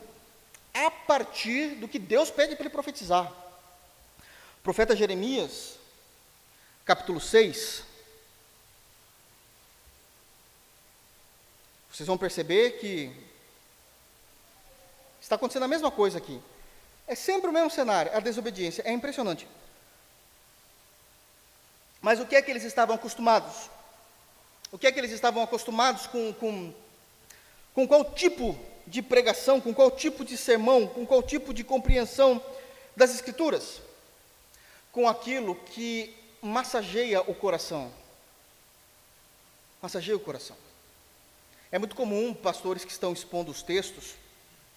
a 0.74 0.90
partir 0.90 1.76
do 1.76 1.88
que 1.88 2.00
Deus 2.00 2.32
pede 2.32 2.56
para 2.56 2.66
ele 2.66 2.74
profetizar. 2.74 3.32
Profeta 4.64 4.96
Jeremias, 4.96 5.78
capítulo 6.86 7.20
6. 7.20 7.84
Vocês 11.92 12.08
vão 12.08 12.18
perceber 12.18 12.80
que 12.80 13.12
está 15.22 15.36
acontecendo 15.36 15.64
a 15.64 15.68
mesma 15.68 15.92
coisa 15.92 16.18
aqui. 16.18 16.42
É 17.08 17.16
sempre 17.16 17.50
o 17.50 17.54
mesmo 17.54 17.70
cenário, 17.70 18.16
a 18.16 18.20
desobediência. 18.20 18.84
É 18.86 18.92
impressionante. 18.92 19.48
Mas 22.02 22.20
o 22.20 22.26
que 22.26 22.36
é 22.36 22.42
que 22.42 22.52
eles 22.52 22.64
estavam 22.64 22.96
acostumados? 22.96 23.70
O 24.72 24.78
que 24.78 24.88
é 24.88 24.92
que 24.92 25.00
eles 25.00 25.12
estavam 25.12 25.44
acostumados 25.44 26.08
com, 26.08 26.34
com 26.34 26.74
com 27.74 27.88
qual 27.88 28.14
tipo 28.14 28.58
de 28.86 29.02
pregação, 29.02 29.60
com 29.60 29.74
qual 29.74 29.90
tipo 29.90 30.24
de 30.24 30.38
sermão, 30.38 30.88
com 30.88 31.06
qual 31.06 31.24
tipo 31.24 31.54
de 31.54 31.64
compreensão 31.64 32.44
das 32.96 33.14
Escrituras? 33.14 33.82
Com 34.92 35.08
aquilo 35.08 35.56
que 35.56 36.16
massageia 36.42 37.22
o 37.22 37.34
coração. 37.34 37.92
Massageia 39.82 40.16
o 40.16 40.20
coração. 40.20 40.56
É 41.72 41.80
muito 41.80 41.96
comum 41.96 42.34
pastores 42.34 42.86
que 42.86 42.92
estão 42.92 43.12
expondo 43.12 43.52
os 43.52 43.64
textos, 43.64 44.14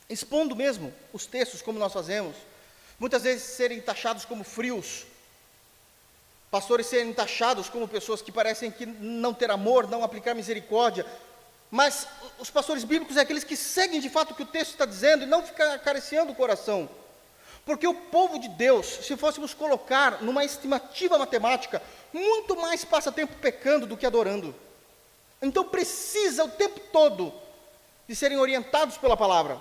expondo 0.08 0.54
mesmo 0.54 0.92
os 1.12 1.26
textos, 1.26 1.62
como 1.62 1.78
nós 1.78 1.92
fazemos, 1.92 2.36
muitas 2.98 3.22
vezes 3.22 3.42
serem 3.42 3.80
taxados 3.80 4.24
como 4.24 4.44
frios, 4.44 5.04
pastores 6.50 6.86
serem 6.86 7.12
taxados 7.12 7.68
como 7.68 7.88
pessoas 7.88 8.22
que 8.22 8.32
parecem 8.32 8.70
que 8.70 8.86
não 8.86 9.34
ter 9.34 9.50
amor, 9.50 9.88
não 9.88 10.04
aplicar 10.04 10.34
misericórdia, 10.34 11.04
mas 11.70 12.06
os 12.38 12.50
pastores 12.50 12.84
bíblicos 12.84 13.16
é 13.16 13.20
aqueles 13.20 13.44
que 13.44 13.56
seguem 13.56 14.00
de 14.00 14.08
fato 14.08 14.30
o 14.30 14.34
que 14.34 14.42
o 14.42 14.46
texto 14.46 14.72
está 14.72 14.86
dizendo 14.86 15.24
e 15.24 15.26
não 15.26 15.42
ficam 15.42 15.72
acariciando 15.72 16.32
o 16.32 16.34
coração. 16.34 16.88
Porque 17.64 17.86
o 17.86 17.94
povo 17.94 18.38
de 18.38 18.48
Deus, 18.48 18.86
se 18.86 19.16
fôssemos 19.16 19.52
colocar 19.52 20.22
numa 20.22 20.44
estimativa 20.44 21.18
matemática, 21.18 21.82
muito 22.12 22.54
mais 22.56 22.84
passa 22.84 23.10
tempo 23.10 23.34
pecando 23.40 23.86
do 23.86 23.96
que 23.96 24.06
adorando. 24.06 24.54
Então 25.42 25.64
precisa 25.64 26.44
o 26.44 26.48
tempo 26.48 26.78
todo 26.92 27.32
de 28.08 28.14
serem 28.14 28.38
orientados 28.38 28.96
pela 28.96 29.16
palavra. 29.16 29.60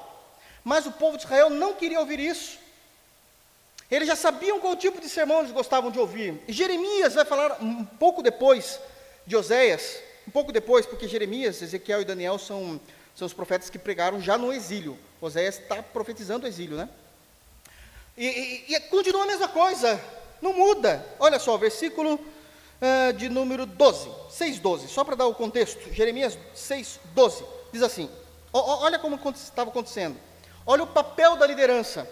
Mas 0.66 0.88
o 0.88 0.92
povo 0.92 1.16
de 1.16 1.24
Israel 1.24 1.52
não 1.52 1.76
queria 1.76 2.00
ouvir 2.00 2.20
isso. 2.20 2.58
Eles 3.90 4.08
já 4.08 4.16
sabiam 4.16 4.60
qual 4.60 4.76
tipo 4.76 5.00
de 5.00 5.08
sermão 5.08 5.42
eles 5.42 5.52
gostavam 5.52 5.92
de 5.92 6.00
ouvir. 6.00 6.42
E 6.48 6.52
Jeremias 6.52 7.14
vai 7.14 7.24
falar 7.24 7.62
um 7.62 7.86
pouco 7.86 8.24
depois 8.24 8.80
de 9.28 9.36
Oséias, 9.36 10.02
um 10.28 10.32
pouco 10.32 10.52
depois, 10.52 10.88
porque 10.88 11.08
Jeremias, 11.08 11.62
Ezequiel 11.62 12.02
e 12.02 12.06
Daniel 12.06 12.40
são, 12.40 12.82
são 13.16 13.28
os 13.28 13.34
profetas 13.34 13.70
que 13.70 13.78
pregaram 13.78 14.20
já 14.20 14.40
no 14.40 14.52
exílio. 14.52 14.98
Oséias 15.22 15.60
está 15.60 15.84
profetizando 15.84 16.48
o 16.48 16.50
exílio, 16.50 16.78
né? 16.78 16.90
E, 18.18 18.26
e, 18.26 18.76
e, 18.76 18.80
continua 18.90 19.24
a 19.24 19.28
mesma 19.28 19.48
coisa, 19.48 20.02
não 20.42 20.54
muda. 20.54 21.06
Olha 21.20 21.38
só, 21.38 21.56
versículo 21.58 22.16
uh, 22.16 23.14
de 23.14 23.30
número 23.30 23.68
12, 23.68 24.10
6, 24.32 24.60
12, 24.60 24.88
só 24.88 25.04
para 25.04 25.16
dar 25.16 25.28
o 25.28 25.36
contexto. 25.36 25.94
Jeremias 25.94 26.36
6, 26.56 27.00
12, 27.14 27.46
diz 27.72 27.84
assim: 27.84 28.10
olha 28.52 28.98
como 28.98 29.20
estava 29.36 29.70
acontecendo. 29.70 30.18
Olha 30.66 30.84
o 30.84 30.88
papel 30.88 31.36
da 31.36 31.46
liderança. 31.46 32.08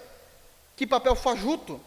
Que 0.75 0.87
papel 0.87 1.15
fajuto 1.15 1.79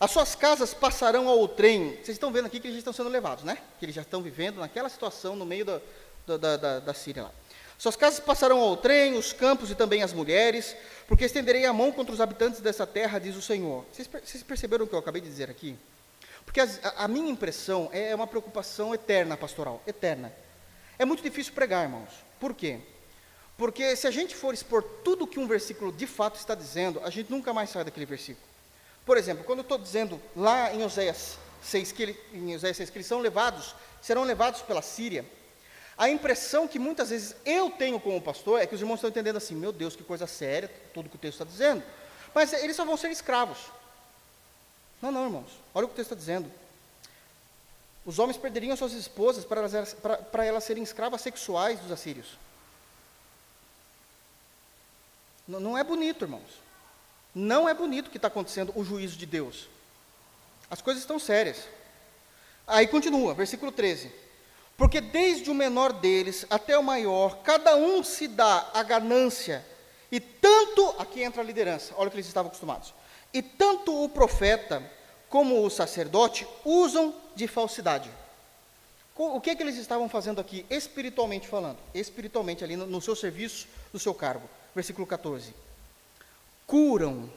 as 0.00 0.10
suas 0.12 0.34
casas 0.34 0.72
passarão 0.72 1.28
ao 1.28 1.46
trem. 1.46 1.90
Vocês 1.90 2.08
estão 2.08 2.32
vendo 2.32 2.46
aqui 2.46 2.58
que 2.58 2.66
eles 2.66 2.78
estão 2.78 2.92
sendo 2.92 3.10
levados, 3.10 3.44
né? 3.44 3.58
Que 3.78 3.84
eles 3.84 3.94
já 3.94 4.00
estão 4.00 4.22
vivendo 4.22 4.58
naquela 4.58 4.88
situação 4.88 5.36
no 5.36 5.44
meio 5.44 5.66
da, 5.66 5.80
da, 6.26 6.56
da, 6.56 6.78
da 6.80 6.94
Síria 6.94 7.24
lá. 7.24 7.30
Suas 7.76 7.96
casas 7.96 8.18
passarão 8.18 8.60
ao 8.60 8.78
trem, 8.78 9.12
os 9.18 9.34
campos 9.34 9.70
e 9.70 9.74
também 9.74 10.02
as 10.02 10.14
mulheres, 10.14 10.74
porque 11.06 11.26
estenderei 11.26 11.66
a 11.66 11.72
mão 11.72 11.92
contra 11.92 12.14
os 12.14 12.20
habitantes 12.20 12.60
dessa 12.60 12.86
terra, 12.86 13.18
diz 13.18 13.36
o 13.36 13.42
Senhor. 13.42 13.84
Vocês, 13.92 14.08
vocês 14.08 14.42
perceberam 14.42 14.86
o 14.86 14.88
que 14.88 14.94
eu 14.94 14.98
acabei 14.98 15.20
de 15.20 15.28
dizer 15.28 15.50
aqui? 15.50 15.76
Porque 16.46 16.60
a, 16.60 16.68
a 16.96 17.06
minha 17.06 17.30
impressão 17.30 17.90
é 17.92 18.14
uma 18.14 18.26
preocupação 18.26 18.94
eterna, 18.94 19.36
pastoral, 19.36 19.82
eterna. 19.86 20.32
É 20.98 21.04
muito 21.04 21.22
difícil 21.22 21.52
pregar, 21.52 21.82
irmãos. 21.82 22.08
Por 22.38 22.54
quê? 22.54 22.80
Porque 23.60 23.94
se 23.94 24.06
a 24.06 24.10
gente 24.10 24.34
for 24.34 24.54
expor 24.54 24.82
tudo 25.04 25.24
o 25.24 25.26
que 25.26 25.38
um 25.38 25.46
versículo 25.46 25.92
de 25.92 26.06
fato 26.06 26.36
está 26.36 26.54
dizendo, 26.54 26.98
a 27.04 27.10
gente 27.10 27.30
nunca 27.30 27.52
mais 27.52 27.68
sai 27.68 27.84
daquele 27.84 28.06
versículo. 28.06 28.42
Por 29.04 29.18
exemplo, 29.18 29.44
quando 29.44 29.58
eu 29.58 29.64
estou 29.64 29.76
dizendo 29.76 30.18
lá 30.34 30.72
em 30.72 30.82
Oséias 30.82 31.36
6 31.62 31.92
que, 31.92 32.02
ele, 32.02 32.20
em 32.32 32.56
Oséias 32.56 32.78
6 32.78 32.88
que 32.88 32.96
eles 32.96 33.06
são 33.06 33.18
levados, 33.18 33.74
serão 34.00 34.24
levados 34.24 34.62
pela 34.62 34.80
Síria, 34.80 35.26
a 35.98 36.08
impressão 36.08 36.66
que 36.66 36.78
muitas 36.78 37.10
vezes 37.10 37.36
eu 37.44 37.68
tenho 37.68 38.00
como 38.00 38.22
pastor 38.22 38.62
é 38.62 38.66
que 38.66 38.74
os 38.74 38.80
irmãos 38.80 38.96
estão 38.96 39.10
entendendo 39.10 39.36
assim, 39.36 39.54
meu 39.54 39.72
Deus, 39.72 39.94
que 39.94 40.02
coisa 40.02 40.26
séria, 40.26 40.72
tudo 40.94 41.10
que 41.10 41.16
o 41.16 41.18
texto 41.18 41.42
está 41.42 41.44
dizendo. 41.44 41.82
Mas 42.34 42.54
eles 42.54 42.74
só 42.74 42.86
vão 42.86 42.96
ser 42.96 43.10
escravos. 43.10 43.58
Não, 45.02 45.12
não, 45.12 45.24
irmãos. 45.24 45.50
Olha 45.74 45.84
o 45.84 45.88
que 45.88 45.92
o 45.92 45.96
texto 45.96 46.12
está 46.12 46.16
dizendo. 46.16 46.50
Os 48.06 48.18
homens 48.18 48.38
perderiam 48.38 48.74
suas 48.74 48.92
esposas 48.92 49.44
para 49.44 49.60
elas, 49.60 49.92
para, 49.92 50.16
para 50.16 50.46
elas 50.46 50.64
serem 50.64 50.82
escravas 50.82 51.20
sexuais 51.20 51.78
dos 51.78 51.92
assírios. 51.92 52.38
Não, 55.58 55.76
é 55.76 55.82
bonito, 55.82 56.24
irmãos. 56.24 56.60
Não 57.34 57.68
é 57.68 57.74
bonito 57.74 58.06
o 58.06 58.10
que 58.10 58.18
está 58.18 58.28
acontecendo, 58.28 58.72
o 58.76 58.84
juízo 58.84 59.16
de 59.16 59.26
Deus. 59.26 59.68
As 60.70 60.80
coisas 60.80 61.02
estão 61.02 61.18
sérias. 61.18 61.58
Aí 62.66 62.86
continua, 62.86 63.34
versículo 63.34 63.72
13. 63.72 64.12
Porque 64.76 65.00
desde 65.00 65.50
o 65.50 65.54
menor 65.54 65.92
deles 65.92 66.46
até 66.48 66.78
o 66.78 66.82
maior, 66.82 67.38
cada 67.42 67.74
um 67.74 68.04
se 68.04 68.28
dá 68.28 68.70
a 68.72 68.82
ganância, 68.84 69.66
e 70.10 70.20
tanto, 70.20 70.94
aqui 70.98 71.22
entra 71.22 71.42
a 71.42 71.44
liderança, 71.44 71.94
olha 71.96 72.08
o 72.08 72.10
que 72.10 72.16
eles 72.16 72.26
estavam 72.26 72.48
acostumados, 72.48 72.94
e 73.34 73.42
tanto 73.42 74.04
o 74.04 74.08
profeta 74.08 74.82
como 75.28 75.64
o 75.64 75.70
sacerdote 75.70 76.46
usam 76.64 77.14
de 77.34 77.46
falsidade. 77.46 78.10
O 79.16 79.40
que 79.40 79.50
é 79.50 79.54
que 79.54 79.62
eles 79.62 79.76
estavam 79.76 80.08
fazendo 80.08 80.40
aqui, 80.40 80.64
espiritualmente 80.70 81.46
falando? 81.46 81.78
Espiritualmente, 81.92 82.64
ali 82.64 82.76
no, 82.76 82.86
no 82.86 83.02
seu 83.02 83.14
serviço, 83.14 83.68
no 83.92 83.98
seu 83.98 84.14
cargo. 84.14 84.48
Versículo 84.74 85.06
14 85.06 85.54
curam 86.70 87.28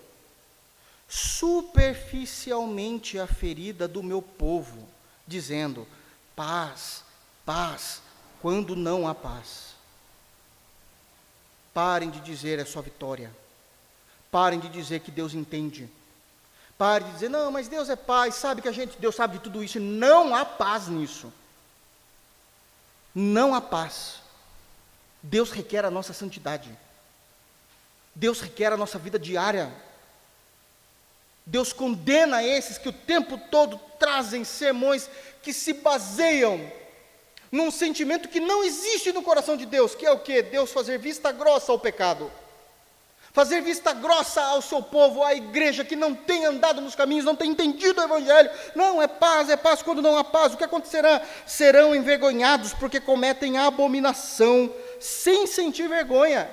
superficialmente 1.09 3.17
a 3.17 3.25
ferida 3.25 3.87
do 3.87 4.03
meu 4.03 4.21
povo, 4.21 4.87
dizendo: 5.25 5.87
paz, 6.35 7.03
paz, 7.43 8.03
quando 8.39 8.75
não 8.75 9.07
há 9.07 9.15
paz. 9.15 9.73
Parem 11.73 12.11
de 12.11 12.19
dizer 12.19 12.59
é 12.59 12.65
só 12.65 12.79
vitória. 12.79 13.35
Parem 14.29 14.59
de 14.59 14.69
dizer 14.69 14.99
que 14.99 15.09
Deus 15.09 15.33
entende. 15.33 15.89
Parem 16.77 17.07
de 17.07 17.13
dizer, 17.13 17.29
não, 17.29 17.51
mas 17.51 17.67
Deus 17.67 17.89
é 17.89 17.95
paz, 17.95 18.35
sabe 18.35 18.61
que 18.61 18.67
a 18.67 18.71
gente, 18.71 18.99
Deus 18.99 19.15
sabe 19.15 19.37
de 19.37 19.43
tudo 19.43 19.63
isso. 19.63 19.79
Não 19.79 20.35
há 20.35 20.45
paz 20.45 20.87
nisso. 20.87 21.33
Não 23.15 23.55
há 23.55 23.61
paz. 23.61 24.21
Deus 25.23 25.49
requer 25.49 25.85
a 25.85 25.91
nossa 25.91 26.13
santidade. 26.13 26.69
Deus 28.15 28.41
requer 28.41 28.71
a 28.71 28.77
nossa 28.77 28.99
vida 28.99 29.17
diária. 29.17 29.71
Deus 31.45 31.73
condena 31.73 32.43
esses 32.43 32.77
que 32.77 32.89
o 32.89 32.93
tempo 32.93 33.37
todo 33.37 33.79
trazem 33.99 34.43
sermões 34.43 35.09
que 35.41 35.51
se 35.51 35.73
baseiam 35.73 36.71
num 37.51 37.69
sentimento 37.69 38.29
que 38.29 38.39
não 38.39 38.63
existe 38.63 39.11
no 39.11 39.21
coração 39.21 39.55
de 39.55 39.65
Deus, 39.65 39.93
que 39.93 40.05
é 40.05 40.11
o 40.11 40.19
que? 40.19 40.41
Deus 40.41 40.71
fazer 40.71 40.97
vista 40.97 41.31
grossa 41.31 41.71
ao 41.71 41.79
pecado. 41.79 42.31
fazer 43.31 43.61
vista 43.61 43.93
grossa 43.93 44.41
ao 44.41 44.61
seu 44.61 44.81
povo, 44.81 45.23
à 45.23 45.33
igreja 45.33 45.83
que 45.83 45.95
não 45.95 46.13
tem 46.13 46.45
andado 46.45 46.79
nos 46.79 46.93
caminhos, 46.93 47.25
não 47.25 47.35
tem 47.35 47.49
entendido 47.49 47.99
o 47.99 48.03
Evangelho. 48.03 48.49
Não, 48.75 49.01
é 49.01 49.07
paz, 49.07 49.49
é 49.49 49.57
paz. 49.57 49.81
Quando 49.81 50.03
não 50.03 50.15
há 50.15 50.23
paz, 50.23 50.53
o 50.53 50.57
que 50.57 50.63
acontecerá? 50.63 51.19
Serão 51.45 51.95
envergonhados 51.95 52.73
porque 52.73 52.99
cometem 52.99 53.57
abominação, 53.57 54.71
sem 54.99 55.47
sentir 55.47 55.89
vergonha. 55.89 56.47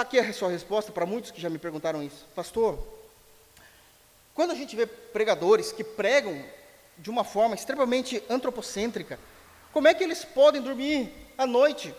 Está 0.00 0.08
aqui 0.08 0.18
a 0.18 0.32
sua 0.32 0.48
resposta 0.48 0.90
para 0.90 1.04
muitos 1.04 1.30
que 1.30 1.38
já 1.38 1.50
me 1.50 1.58
perguntaram 1.58 2.02
isso. 2.02 2.24
Pastor, 2.34 2.78
quando 4.34 4.50
a 4.52 4.54
gente 4.54 4.74
vê 4.74 4.86
pregadores 4.86 5.72
que 5.72 5.84
pregam 5.84 6.42
de 6.96 7.10
uma 7.10 7.22
forma 7.22 7.54
extremamente 7.54 8.24
antropocêntrica, 8.30 9.20
como 9.74 9.88
é 9.88 9.92
que 9.92 10.02
eles 10.02 10.24
podem 10.24 10.62
dormir 10.62 11.12
à 11.36 11.46
noite? 11.46 11.94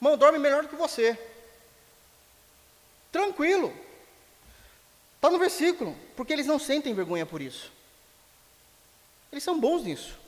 Irmão, 0.00 0.18
dorme 0.18 0.40
melhor 0.40 0.64
do 0.64 0.68
que 0.68 0.74
você. 0.74 1.16
Tranquilo. 3.12 3.72
Está 5.14 5.30
no 5.30 5.38
versículo, 5.38 5.96
porque 6.16 6.32
eles 6.32 6.46
não 6.46 6.58
sentem 6.58 6.92
vergonha 6.94 7.24
por 7.24 7.40
isso. 7.40 7.70
Eles 9.30 9.44
são 9.44 9.60
bons 9.60 9.84
nisso. 9.84 10.18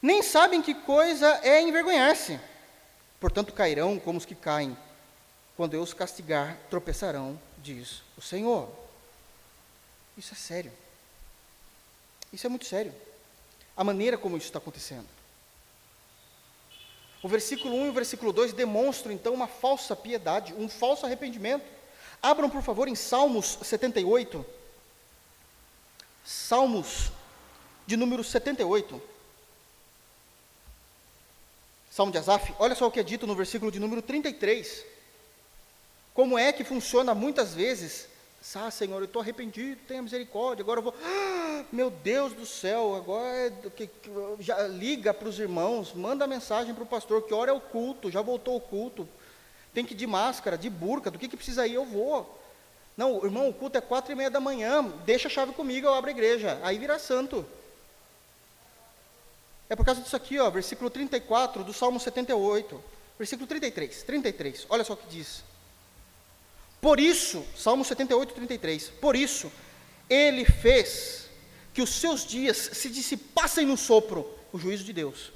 Nem 0.00 0.22
sabem 0.22 0.62
que 0.62 0.72
coisa 0.72 1.38
é 1.42 1.60
envergonhar-se. 1.60 2.40
Portanto, 3.20 3.52
cairão 3.52 3.98
como 3.98 4.18
os 4.18 4.24
que 4.24 4.34
caem. 4.34 4.76
Quando 5.56 5.74
eu 5.74 5.82
os 5.82 5.92
castigar, 5.92 6.56
tropeçarão, 6.70 7.38
diz 7.58 8.02
o 8.16 8.22
Senhor. 8.22 8.68
Isso 10.16 10.32
é 10.32 10.36
sério. 10.36 10.72
Isso 12.32 12.46
é 12.46 12.50
muito 12.50 12.64
sério. 12.64 12.94
A 13.76 13.84
maneira 13.84 14.16
como 14.16 14.38
isso 14.38 14.46
está 14.46 14.58
acontecendo. 14.58 15.06
O 17.22 17.28
versículo 17.28 17.74
1 17.76 17.86
e 17.86 17.88
o 17.90 17.92
versículo 17.92 18.32
2 18.32 18.54
demonstram 18.54 19.12
então 19.12 19.34
uma 19.34 19.46
falsa 19.46 19.94
piedade, 19.94 20.54
um 20.54 20.68
falso 20.68 21.04
arrependimento. 21.04 21.64
Abram, 22.22 22.48
por 22.48 22.62
favor, 22.62 22.88
em 22.88 22.94
Salmos 22.94 23.58
78. 23.62 24.44
Salmos 26.24 27.10
de 27.86 27.96
número 27.96 28.24
78. 28.24 29.02
Salmo 31.90 32.12
de 32.12 32.18
Asaf. 32.18 32.54
Olha 32.58 32.74
só 32.74 32.86
o 32.86 32.90
que 32.90 33.00
é 33.00 33.02
dito 33.02 33.26
no 33.26 33.34
versículo 33.34 33.70
de 33.70 33.80
número 33.80 34.00
33. 34.00 34.84
Como 36.14 36.38
é 36.38 36.52
que 36.52 36.64
funciona 36.64 37.14
muitas 37.14 37.52
vezes 37.52 38.08
ah, 38.54 38.70
Senhor, 38.70 38.98
eu 38.98 39.04
estou 39.04 39.20
arrependido, 39.20 39.80
tenha 39.86 40.00
misericórdia. 40.00 40.62
Agora 40.62 40.80
eu 40.80 40.84
vou. 40.84 40.94
Ah, 41.04 41.62
meu 41.70 41.90
Deus 41.90 42.32
do 42.32 42.46
céu, 42.46 42.96
agora 42.96 43.46
é 43.46 43.50
que, 43.76 43.86
que, 43.86 44.10
já 44.38 44.66
liga 44.66 45.12
para 45.12 45.28
os 45.28 45.38
irmãos, 45.38 45.92
manda 45.92 46.26
mensagem 46.26 46.74
para 46.74 46.82
o 46.82 46.86
pastor, 46.86 47.22
que 47.22 47.34
hora 47.34 47.50
é 47.50 47.54
o 47.54 47.60
culto, 47.60 48.10
já 48.10 48.22
voltou 48.22 48.56
o 48.56 48.60
culto. 48.60 49.06
Tem 49.74 49.84
que 49.84 49.92
ir 49.92 49.96
de 49.96 50.06
máscara, 50.06 50.56
de 50.56 50.70
burca, 50.70 51.10
do 51.10 51.18
que, 51.18 51.28
que 51.28 51.36
precisa 51.36 51.66
ir, 51.66 51.74
eu 51.74 51.84
vou. 51.84 52.38
Não, 52.96 53.22
irmão, 53.24 53.48
o 53.48 53.54
culto 53.54 53.76
é 53.76 53.80
quatro 53.80 54.10
e 54.10 54.16
meia 54.16 54.30
da 54.30 54.40
manhã, 54.40 54.82
deixa 55.04 55.28
a 55.28 55.30
chave 55.30 55.52
comigo, 55.52 55.86
eu 55.86 55.94
abro 55.94 56.08
a 56.08 56.12
igreja. 56.12 56.58
Aí 56.62 56.78
vira 56.78 56.98
santo. 56.98 57.46
É 59.70 59.76
por 59.76 59.86
causa 59.86 60.02
disso 60.02 60.16
aqui, 60.16 60.36
ó, 60.40 60.50
versículo 60.50 60.90
34 60.90 61.62
do 61.62 61.72
Salmo 61.72 62.00
78. 62.00 62.82
Versículo 63.16 63.46
33, 63.46 64.02
33. 64.02 64.66
Olha 64.68 64.82
só 64.82 64.94
o 64.94 64.96
que 64.96 65.06
diz. 65.08 65.44
Por 66.80 66.98
isso, 66.98 67.44
Salmo 67.56 67.84
78, 67.84 68.34
33. 68.34 68.88
Por 69.00 69.14
isso, 69.14 69.50
ele 70.08 70.44
fez 70.44 71.28
que 71.72 71.80
os 71.80 71.90
seus 71.90 72.26
dias 72.26 72.56
se 72.56 72.90
dissipassem 72.90 73.64
no 73.64 73.76
sopro, 73.76 74.28
o 74.52 74.58
juízo 74.58 74.82
de 74.82 74.92
Deus, 74.92 75.32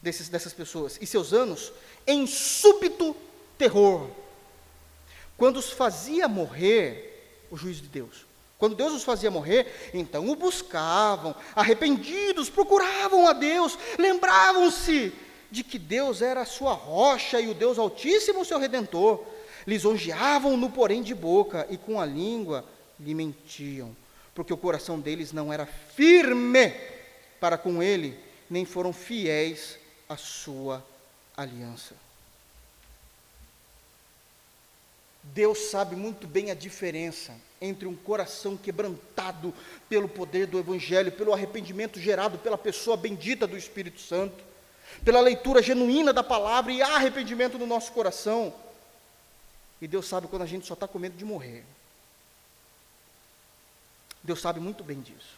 desses, 0.00 0.28
dessas 0.28 0.52
pessoas, 0.52 0.96
e 1.00 1.06
seus 1.06 1.32
anos 1.32 1.72
em 2.06 2.28
súbito 2.28 3.16
terror. 3.58 4.08
Quando 5.36 5.56
os 5.56 5.70
fazia 5.70 6.28
morrer, 6.28 7.46
o 7.50 7.56
juízo 7.56 7.82
de 7.82 7.88
Deus. 7.88 8.24
Quando 8.64 8.76
Deus 8.76 8.94
os 8.94 9.04
fazia 9.04 9.30
morrer, 9.30 9.90
então 9.92 10.26
o 10.26 10.34
buscavam, 10.34 11.34
arrependidos, 11.54 12.48
procuravam 12.48 13.28
a 13.28 13.34
Deus, 13.34 13.78
lembravam-se 13.98 15.12
de 15.50 15.62
que 15.62 15.78
Deus 15.78 16.22
era 16.22 16.40
a 16.40 16.46
sua 16.46 16.72
rocha 16.72 17.38
e 17.38 17.48
o 17.48 17.52
Deus 17.52 17.78
Altíssimo, 17.78 18.42
seu 18.42 18.58
redentor 18.58 19.22
lisonjeavam-no, 19.66 20.70
porém, 20.70 21.02
de 21.02 21.14
boca, 21.14 21.66
e 21.68 21.76
com 21.76 22.00
a 22.00 22.06
língua 22.06 22.64
lhe 22.98 23.14
mentiam, 23.14 23.94
porque 24.34 24.54
o 24.54 24.56
coração 24.56 24.98
deles 24.98 25.30
não 25.30 25.52
era 25.52 25.66
firme 25.66 26.72
para 27.38 27.58
com 27.58 27.82
ele, 27.82 28.18
nem 28.48 28.64
foram 28.64 28.94
fiéis 28.94 29.78
à 30.08 30.16
sua 30.16 30.82
aliança. 31.36 31.94
Deus 35.22 35.58
sabe 35.70 35.94
muito 35.94 36.26
bem 36.26 36.50
a 36.50 36.54
diferença 36.54 37.34
entre 37.64 37.86
um 37.86 37.96
coração 37.96 38.56
quebrantado 38.56 39.54
pelo 39.88 40.08
poder 40.08 40.46
do 40.46 40.58
Evangelho, 40.58 41.12
pelo 41.12 41.32
arrependimento 41.32 41.98
gerado 41.98 42.38
pela 42.38 42.58
pessoa 42.58 42.96
bendita 42.96 43.46
do 43.46 43.56
Espírito 43.56 44.00
Santo, 44.00 44.42
pela 45.04 45.20
leitura 45.20 45.62
genuína 45.62 46.12
da 46.12 46.22
palavra 46.22 46.72
e 46.72 46.82
arrependimento 46.82 47.58
no 47.58 47.66
nosso 47.66 47.92
coração, 47.92 48.54
e 49.80 49.88
Deus 49.88 50.06
sabe 50.06 50.28
quando 50.28 50.42
a 50.42 50.46
gente 50.46 50.66
só 50.66 50.74
está 50.74 50.88
com 50.88 50.98
medo 50.98 51.16
de 51.16 51.24
morrer. 51.24 51.64
Deus 54.22 54.40
sabe 54.40 54.58
muito 54.58 54.82
bem 54.82 55.00
disso. 55.00 55.36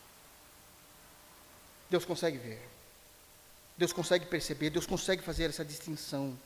Deus 1.91 2.05
consegue 2.05 2.39
ver. 2.39 2.63
Deus 3.77 3.93
consegue 3.93 4.25
perceber, 4.25 4.71
Deus 4.71 4.87
consegue 4.87 5.23
fazer 5.23 5.51
essa 5.51 5.65
distinção. 5.65 6.39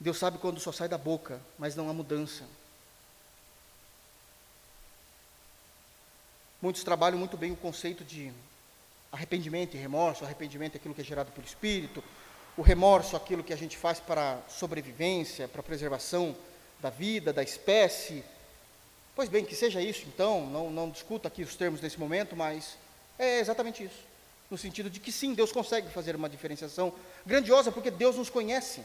Deus 0.00 0.18
sabe 0.18 0.38
quando 0.38 0.58
só 0.58 0.72
sai 0.72 0.88
da 0.88 0.98
boca, 0.98 1.40
mas 1.58 1.76
não 1.76 1.88
há 1.88 1.92
mudança. 1.92 2.44
Muitos 6.64 6.82
trabalham 6.82 7.18
muito 7.18 7.36
bem 7.36 7.52
o 7.52 7.56
conceito 7.56 8.02
de 8.02 8.32
arrependimento 9.12 9.74
e 9.74 9.78
remorso. 9.78 10.24
Arrependimento 10.24 10.76
é 10.76 10.78
aquilo 10.78 10.94
que 10.94 11.02
é 11.02 11.04
gerado 11.04 11.30
pelo 11.30 11.46
Espírito, 11.46 12.02
o 12.56 12.62
remorso, 12.62 13.14
aquilo 13.16 13.44
que 13.44 13.52
a 13.52 13.56
gente 13.56 13.76
faz 13.76 14.00
para 14.00 14.40
sobrevivência, 14.48 15.46
para 15.46 15.62
preservação 15.62 16.34
da 16.80 16.88
vida, 16.88 17.34
da 17.34 17.42
espécie. 17.42 18.24
Pois 19.14 19.28
bem, 19.28 19.44
que 19.44 19.54
seja 19.54 19.82
isso 19.82 20.06
então, 20.06 20.46
não, 20.46 20.70
não 20.70 20.88
discuto 20.88 21.28
aqui 21.28 21.42
os 21.42 21.54
termos 21.54 21.82
nesse 21.82 22.00
momento, 22.00 22.34
mas 22.34 22.78
é 23.18 23.40
exatamente 23.40 23.84
isso. 23.84 24.00
No 24.50 24.56
sentido 24.56 24.88
de 24.88 25.00
que 25.00 25.12
sim, 25.12 25.34
Deus 25.34 25.52
consegue 25.52 25.90
fazer 25.90 26.16
uma 26.16 26.30
diferenciação 26.30 26.94
grandiosa, 27.26 27.70
porque 27.70 27.90
Deus 27.90 28.16
nos 28.16 28.30
conhece. 28.30 28.80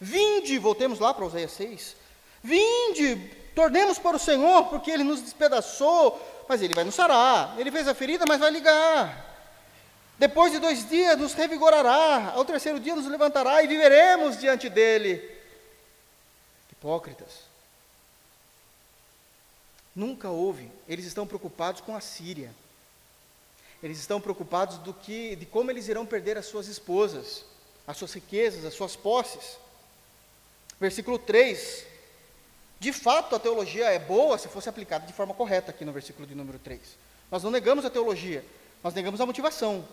Vinde, 0.00 0.58
voltemos 0.58 0.98
lá 0.98 1.14
para 1.14 1.26
Oséias 1.26 1.52
6. 1.52 1.94
Vinde, 2.42 3.41
tornemos 3.54 3.98
para 3.98 4.16
o 4.16 4.20
Senhor, 4.20 4.64
porque 4.64 4.90
Ele 4.90 5.04
nos 5.04 5.20
despedaçou, 5.20 6.20
mas 6.48 6.62
Ele 6.62 6.74
vai 6.74 6.84
nos 6.84 6.94
sarar. 6.94 7.58
Ele 7.58 7.70
fez 7.70 7.86
a 7.88 7.94
ferida, 7.94 8.24
mas 8.26 8.40
vai 8.40 8.50
ligar. 8.50 9.30
Depois 10.18 10.52
de 10.52 10.58
dois 10.58 10.88
dias 10.88 11.18
nos 11.18 11.32
revigorará, 11.32 12.32
ao 12.34 12.44
terceiro 12.44 12.78
dia 12.78 12.94
nos 12.94 13.06
levantará 13.06 13.62
e 13.62 13.66
viveremos 13.66 14.38
diante 14.38 14.68
dele. 14.68 15.20
Hipócritas. 16.70 17.50
Nunca 19.94 20.28
houve, 20.30 20.70
eles 20.88 21.04
estão 21.04 21.26
preocupados 21.26 21.80
com 21.80 21.94
a 21.94 22.00
Síria. 22.00 22.54
Eles 23.82 23.98
estão 23.98 24.20
preocupados 24.20 24.78
do 24.78 24.94
que, 24.94 25.34
de 25.34 25.44
como 25.44 25.70
eles 25.70 25.88
irão 25.88 26.06
perder 26.06 26.38
as 26.38 26.46
suas 26.46 26.68
esposas, 26.68 27.44
as 27.86 27.96
suas 27.96 28.12
riquezas, 28.12 28.64
as 28.64 28.74
suas 28.74 28.94
posses. 28.94 29.58
Versículo 30.80 31.18
3. 31.18 31.91
De 32.82 32.92
fato, 32.92 33.36
a 33.36 33.38
teologia 33.38 33.92
é 33.92 33.98
boa 34.00 34.36
se 34.36 34.48
fosse 34.48 34.68
aplicada 34.68 35.06
de 35.06 35.12
forma 35.12 35.32
correta 35.32 35.70
aqui 35.70 35.84
no 35.84 35.92
versículo 35.92 36.26
de 36.26 36.34
número 36.34 36.58
3. 36.58 36.80
Nós 37.30 37.40
não 37.40 37.48
negamos 37.48 37.84
a 37.84 37.90
teologia, 37.90 38.44
nós 38.82 38.92
negamos 38.92 39.20
a 39.20 39.24
motivação 39.24 39.84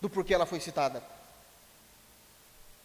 do 0.00 0.08
porquê 0.08 0.34
ela 0.34 0.46
foi 0.46 0.60
citada. 0.60 1.02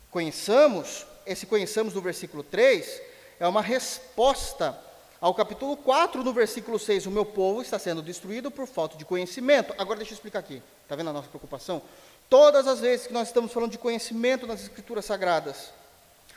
Conheçamos, 0.09 1.05
esse 1.23 1.45
conheçamos 1.45 1.93
do 1.93 2.01
versículo 2.01 2.41
3, 2.41 2.99
é 3.39 3.47
uma 3.47 3.61
resposta 3.61 4.75
ao 5.21 5.35
capítulo 5.35 5.77
4, 5.77 6.23
no 6.23 6.33
versículo 6.33 6.79
6, 6.79 7.05
o 7.05 7.11
meu 7.11 7.23
povo 7.23 7.61
está 7.61 7.77
sendo 7.77 8.01
destruído 8.01 8.49
por 8.49 8.65
falta 8.65 8.97
de 8.97 9.05
conhecimento. 9.05 9.71
Agora 9.77 9.97
deixa 9.97 10.13
eu 10.13 10.15
explicar 10.15 10.39
aqui, 10.39 10.63
está 10.81 10.95
vendo 10.95 11.11
a 11.11 11.13
nossa 11.13 11.29
preocupação? 11.29 11.79
Todas 12.27 12.65
as 12.65 12.79
vezes 12.79 13.05
que 13.05 13.13
nós 13.13 13.27
estamos 13.27 13.53
falando 13.53 13.69
de 13.69 13.77
conhecimento 13.77 14.47
nas 14.47 14.63
escrituras 14.63 15.05
sagradas, 15.05 15.69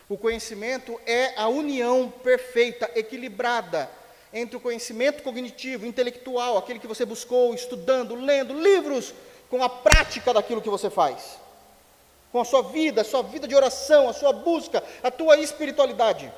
o 0.08 0.16
conhecimento 0.16 1.00
é 1.04 1.32
a 1.36 1.48
união 1.48 2.10
perfeita, 2.10 2.90
equilibrada, 2.94 3.90
entre 4.32 4.56
o 4.56 4.60
conhecimento 4.60 5.22
cognitivo, 5.22 5.86
intelectual, 5.86 6.56
aquele 6.56 6.78
que 6.78 6.86
você 6.86 7.04
buscou 7.04 7.54
estudando, 7.54 8.14
lendo 8.14 8.60
livros, 8.60 9.14
com 9.50 9.62
a 9.62 9.68
prática 9.68 10.32
daquilo 10.32 10.60
que 10.60 10.68
você 10.68 10.90
faz, 10.90 11.38
com 12.30 12.40
a 12.40 12.44
sua 12.44 12.62
vida, 12.62 13.00
a 13.00 13.04
sua 13.04 13.22
vida 13.22 13.48
de 13.48 13.54
oração, 13.54 14.08
a 14.08 14.12
sua 14.12 14.32
busca, 14.32 14.82
a 15.02 15.10
tua 15.10 15.36
espiritualidade. 15.38 16.32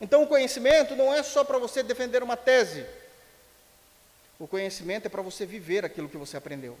Então, 0.00 0.22
o 0.22 0.26
conhecimento 0.26 0.94
não 0.94 1.12
é 1.12 1.22
só 1.22 1.44
para 1.44 1.58
você 1.58 1.82
defender 1.82 2.22
uma 2.22 2.36
tese, 2.36 2.84
o 4.38 4.46
conhecimento 4.46 5.06
é 5.06 5.08
para 5.08 5.22
você 5.22 5.46
viver 5.46 5.84
aquilo 5.84 6.08
que 6.08 6.16
você 6.16 6.36
aprendeu. 6.36 6.76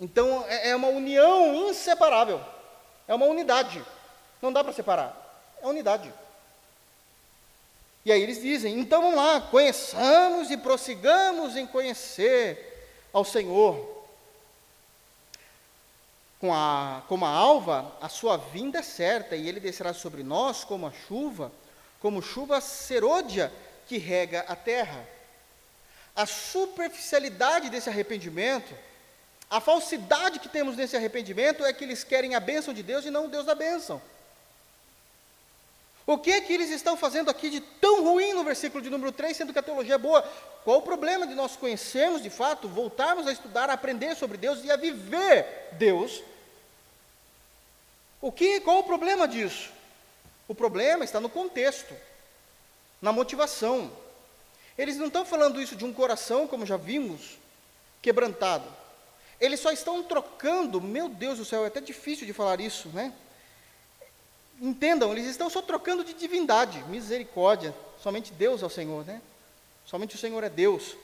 Então, 0.00 0.44
é, 0.48 0.70
é 0.70 0.76
uma 0.76 0.88
união 0.88 1.70
inseparável. 1.70 2.40
É 3.06 3.14
uma 3.14 3.26
unidade. 3.26 3.84
Não 4.40 4.52
dá 4.52 4.62
para 4.62 4.72
separar. 4.72 5.16
É 5.62 5.66
unidade. 5.66 6.12
E 8.04 8.12
aí 8.12 8.22
eles 8.22 8.40
dizem: 8.42 8.78
então 8.78 9.02
vamos 9.02 9.16
lá, 9.16 9.40
conheçamos 9.40 10.50
e 10.50 10.56
prossigamos 10.56 11.56
em 11.56 11.66
conhecer 11.66 12.88
ao 13.12 13.24
Senhor. 13.24 13.92
Com 16.38 16.52
a, 16.52 17.02
como 17.08 17.24
a 17.24 17.30
alva, 17.30 17.96
a 18.02 18.08
sua 18.08 18.36
vinda 18.36 18.80
é 18.80 18.82
certa, 18.82 19.34
e 19.34 19.48
ele 19.48 19.60
descerá 19.60 19.94
sobre 19.94 20.22
nós 20.22 20.62
como 20.62 20.86
a 20.86 20.92
chuva, 20.92 21.50
como 22.00 22.20
chuva 22.20 22.60
serôdia 22.60 23.50
que 23.88 23.96
rega 23.96 24.44
a 24.46 24.54
terra. 24.54 25.08
A 26.14 26.26
superficialidade 26.26 27.70
desse 27.70 27.88
arrependimento, 27.88 28.74
a 29.48 29.58
falsidade 29.58 30.38
que 30.38 30.48
temos 30.48 30.76
nesse 30.76 30.96
arrependimento 30.96 31.64
é 31.64 31.72
que 31.72 31.84
eles 31.84 32.04
querem 32.04 32.34
a 32.34 32.40
bênção 32.40 32.74
de 32.74 32.82
Deus 32.82 33.06
e 33.06 33.10
não 33.10 33.24
o 33.24 33.28
Deus 33.28 33.46
da 33.46 33.54
bênção. 33.54 34.02
O 36.06 36.18
que 36.18 36.30
é 36.30 36.40
que 36.40 36.52
eles 36.52 36.70
estão 36.70 36.96
fazendo 36.96 37.30
aqui 37.30 37.48
de 37.48 37.60
tão 37.60 38.04
ruim 38.04 38.34
no 38.34 38.44
versículo 38.44 38.82
de 38.82 38.90
número 38.90 39.10
3, 39.10 39.36
sendo 39.36 39.52
que 39.52 39.58
a 39.58 39.62
teologia 39.62 39.94
é 39.94 39.98
boa? 39.98 40.22
Qual 40.62 40.78
o 40.78 40.82
problema 40.82 41.26
de 41.26 41.34
nós 41.34 41.56
conhecermos 41.56 42.22
de 42.22 42.28
fato, 42.28 42.68
voltarmos 42.68 43.26
a 43.26 43.32
estudar, 43.32 43.70
a 43.70 43.72
aprender 43.72 44.14
sobre 44.14 44.36
Deus 44.36 44.62
e 44.62 44.70
a 44.70 44.76
viver 44.76 45.46
Deus? 45.72 46.22
O 48.20 48.30
que, 48.30 48.60
qual 48.60 48.78
o 48.78 48.84
problema 48.84 49.26
disso? 49.26 49.70
O 50.46 50.54
problema 50.54 51.04
está 51.04 51.20
no 51.20 51.28
contexto, 51.28 51.94
na 53.00 53.12
motivação. 53.12 53.90
Eles 54.76 54.96
não 54.96 55.06
estão 55.06 55.24
falando 55.24 55.60
isso 55.60 55.74
de 55.74 55.86
um 55.86 55.92
coração, 55.92 56.46
como 56.46 56.66
já 56.66 56.76
vimos, 56.76 57.38
quebrantado. 58.02 58.68
Eles 59.40 59.60
só 59.60 59.72
estão 59.72 60.02
trocando, 60.02 60.80
meu 60.80 61.08
Deus 61.08 61.38
do 61.38 61.44
céu, 61.44 61.64
é 61.64 61.68
até 61.68 61.80
difícil 61.80 62.26
de 62.26 62.32
falar 62.34 62.60
isso, 62.60 62.88
né? 62.90 63.12
Entendam, 64.60 65.12
eles 65.12 65.26
estão 65.26 65.50
só 65.50 65.60
trocando 65.60 66.04
de 66.04 66.14
divindade, 66.14 66.82
misericórdia. 66.84 67.74
Somente 68.02 68.32
Deus 68.32 68.62
é 68.62 68.66
o 68.66 68.70
Senhor, 68.70 69.04
né? 69.04 69.20
Somente 69.84 70.14
o 70.14 70.18
Senhor 70.18 70.42
é 70.42 70.48
Deus. 70.48 70.96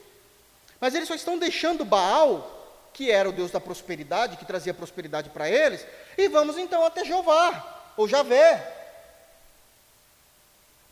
Mas 0.81 0.95
eles 0.95 1.09
só 1.09 1.15
estão 1.15 1.39
deixando 1.39 1.85
Baal, 1.85 2.89
que 2.93 3.11
era 3.11 3.29
o 3.29 3.33
Deus 3.33 3.51
da 3.51 3.61
prosperidade, 3.61 4.37
que 4.37 4.45
trazia 4.45 4.75
prosperidade 4.75 5.31
para 5.31 5.49
eles, 5.49 5.85
e 6.17 6.29
vamos 6.29 6.57
então 6.57 6.85
até 6.85 7.05
Jeová, 7.05 7.93
ou 7.97 8.09
Javé. 8.09 8.77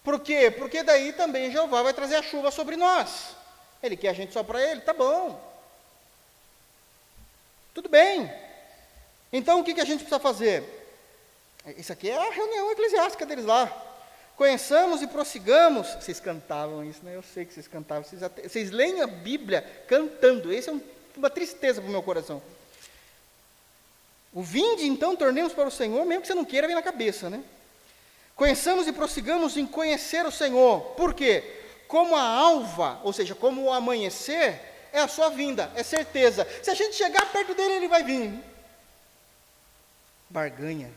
Por 0.04 0.20
quê? 0.20 0.50
Porque 0.50 0.82
daí 0.82 1.12
também 1.12 1.50
Jeová 1.50 1.82
vai 1.82 1.92
trazer 1.92 2.16
a 2.16 2.22
chuva 2.22 2.50
sobre 2.50 2.76
nós. 2.76 3.36
Ele 3.82 3.96
quer 3.96 4.08
a 4.08 4.14
gente 4.14 4.32
só 4.32 4.42
para 4.42 4.62
ele, 4.62 4.80
tá 4.80 4.92
bom. 4.92 5.40
Tudo 7.74 7.88
bem. 7.88 8.30
Então 9.32 9.60
o 9.60 9.64
que, 9.64 9.74
que 9.74 9.80
a 9.80 9.84
gente 9.84 10.00
precisa 10.00 10.18
fazer? 10.18 10.77
Isso 11.76 11.92
aqui 11.92 12.08
é 12.08 12.16
a 12.16 12.30
reunião 12.30 12.70
eclesiástica 12.72 13.26
deles 13.26 13.44
lá. 13.44 13.70
Conheçamos 14.36 15.02
e 15.02 15.06
prossigamos. 15.06 15.88
Vocês 15.94 16.20
cantavam 16.20 16.84
isso, 16.84 17.04
né? 17.04 17.16
Eu 17.16 17.22
sei 17.22 17.44
que 17.44 17.52
vocês 17.52 17.66
cantavam. 17.66 18.04
Vocês, 18.04 18.22
até, 18.22 18.48
vocês 18.48 18.70
leem 18.70 19.02
a 19.02 19.06
Bíblia 19.06 19.62
cantando. 19.88 20.52
Esse 20.52 20.68
é 20.68 20.72
um, 20.72 20.80
uma 21.16 21.28
tristeza 21.28 21.80
para 21.80 21.88
o 21.88 21.92
meu 21.92 22.02
coração. 22.02 22.40
O 24.32 24.42
vinde, 24.42 24.86
então, 24.86 25.16
tornemos 25.16 25.52
para 25.52 25.66
o 25.66 25.70
Senhor, 25.70 26.04
mesmo 26.04 26.22
que 26.22 26.28
você 26.28 26.34
não 26.34 26.44
queira, 26.44 26.66
vem 26.66 26.76
na 26.76 26.82
cabeça, 26.82 27.28
né? 27.28 27.42
Conheçamos 28.36 28.86
e 28.86 28.92
prossigamos 28.92 29.56
em 29.56 29.66
conhecer 29.66 30.24
o 30.24 30.30
Senhor. 30.30 30.80
Por 30.96 31.12
quê? 31.12 31.42
Como 31.88 32.14
a 32.14 32.22
alva, 32.22 33.00
ou 33.02 33.12
seja, 33.12 33.34
como 33.34 33.64
o 33.64 33.72
amanhecer, 33.72 34.60
é 34.92 35.00
a 35.00 35.08
sua 35.08 35.30
vinda, 35.30 35.72
é 35.74 35.82
certeza. 35.82 36.46
Se 36.62 36.70
a 36.70 36.74
gente 36.74 36.94
chegar 36.94 37.32
perto 37.32 37.54
dele, 37.54 37.74
ele 37.74 37.88
vai 37.88 38.04
vir. 38.04 38.32
Barganha. 40.30 40.92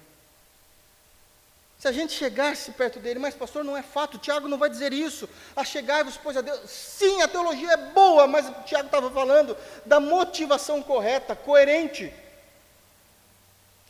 Se 1.82 1.88
a 1.88 1.92
gente 1.92 2.14
chegasse 2.14 2.70
perto 2.74 3.00
dele, 3.00 3.18
mas 3.18 3.34
pastor, 3.34 3.64
não 3.64 3.76
é 3.76 3.82
fato, 3.82 4.20
Tiago 4.20 4.48
não 4.48 4.60
vai 4.60 4.70
dizer 4.70 4.94
isso. 4.94 5.28
A 5.56 5.66
chegar-vos, 5.66 6.16
pois 6.16 6.38
a 6.38 6.42
Deus. 6.42 6.70
Sim, 6.70 7.24
a 7.24 7.28
teologia 7.28 7.72
é 7.72 7.78
boa, 7.78 8.28
mas 8.28 8.48
o 8.48 8.54
Tiago 8.66 8.86
estava 8.86 9.10
falando 9.10 9.58
da 9.84 10.00
motivação 10.00 10.84
correta, 10.84 11.36
coerente. 11.36 12.14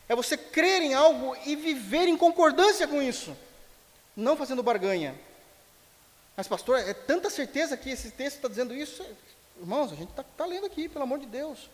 É 0.07 0.15
você 0.15 0.37
crer 0.37 0.81
em 0.81 0.93
algo 0.93 1.35
e 1.45 1.53
viver 1.53 2.07
em 2.07 2.15
concordância 2.15 2.87
com 2.87 3.01
isso, 3.01 3.35
não 4.15 4.37
fazendo 4.37 4.63
barganha. 4.63 5.13
Mas, 6.37 6.47
pastor, 6.47 6.79
é 6.79 6.93
tanta 6.93 7.29
certeza 7.29 7.75
que 7.75 7.89
esse 7.89 8.11
texto 8.11 8.37
está 8.37 8.47
dizendo 8.47 8.73
isso. 8.73 9.05
Irmãos, 9.59 9.91
a 9.91 9.95
gente 9.97 10.11
está 10.11 10.23
tá 10.23 10.45
lendo 10.45 10.65
aqui, 10.65 10.87
pelo 10.87 11.03
amor 11.03 11.19
de 11.19 11.25
Deus. 11.25 11.69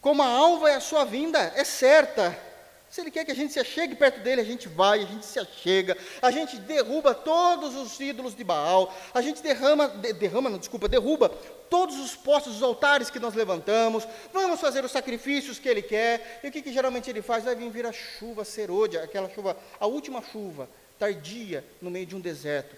Como 0.00 0.22
a 0.22 0.28
alva 0.28 0.70
é 0.70 0.76
a 0.76 0.80
sua 0.80 1.04
vinda, 1.04 1.40
é 1.56 1.64
certa 1.64 2.53
se 2.90 3.00
Ele 3.00 3.10
quer 3.10 3.24
que 3.24 3.32
a 3.32 3.34
gente 3.34 3.52
se 3.52 3.58
achegue 3.58 3.96
perto 3.96 4.20
dele, 4.20 4.40
a 4.40 4.44
gente 4.44 4.68
vai, 4.68 5.02
a 5.02 5.06
gente 5.06 5.26
se 5.26 5.38
achega, 5.38 5.96
a 6.22 6.30
gente 6.30 6.56
derruba 6.58 7.12
todos 7.12 7.74
os 7.74 7.98
ídolos 7.98 8.36
de 8.36 8.44
Baal, 8.44 8.94
a 9.12 9.20
gente 9.20 9.42
derrama, 9.42 9.88
de, 9.88 10.12
derrama, 10.12 10.48
não, 10.48 10.58
desculpa, 10.58 10.88
derruba 10.88 11.28
todos 11.68 11.98
os 11.98 12.14
postos, 12.14 12.56
os 12.56 12.62
altares 12.62 13.10
que 13.10 13.18
nós 13.18 13.34
levantamos, 13.34 14.06
vamos 14.32 14.60
fazer 14.60 14.84
os 14.84 14.92
sacrifícios 14.92 15.58
que 15.58 15.68
Ele 15.68 15.82
quer, 15.82 16.40
e 16.44 16.48
o 16.48 16.52
que, 16.52 16.62
que 16.62 16.72
geralmente 16.72 17.10
Ele 17.10 17.20
faz? 17.20 17.44
Vai 17.44 17.56
vir 17.56 17.68
vir 17.68 17.84
a 17.84 17.92
chuva 17.92 18.44
serôdia, 18.44 19.02
aquela 19.02 19.28
chuva, 19.28 19.56
a 19.80 19.86
última 19.86 20.22
chuva, 20.22 20.68
tardia, 20.96 21.64
no 21.82 21.90
meio 21.90 22.06
de 22.06 22.14
um 22.14 22.20
deserto, 22.20 22.76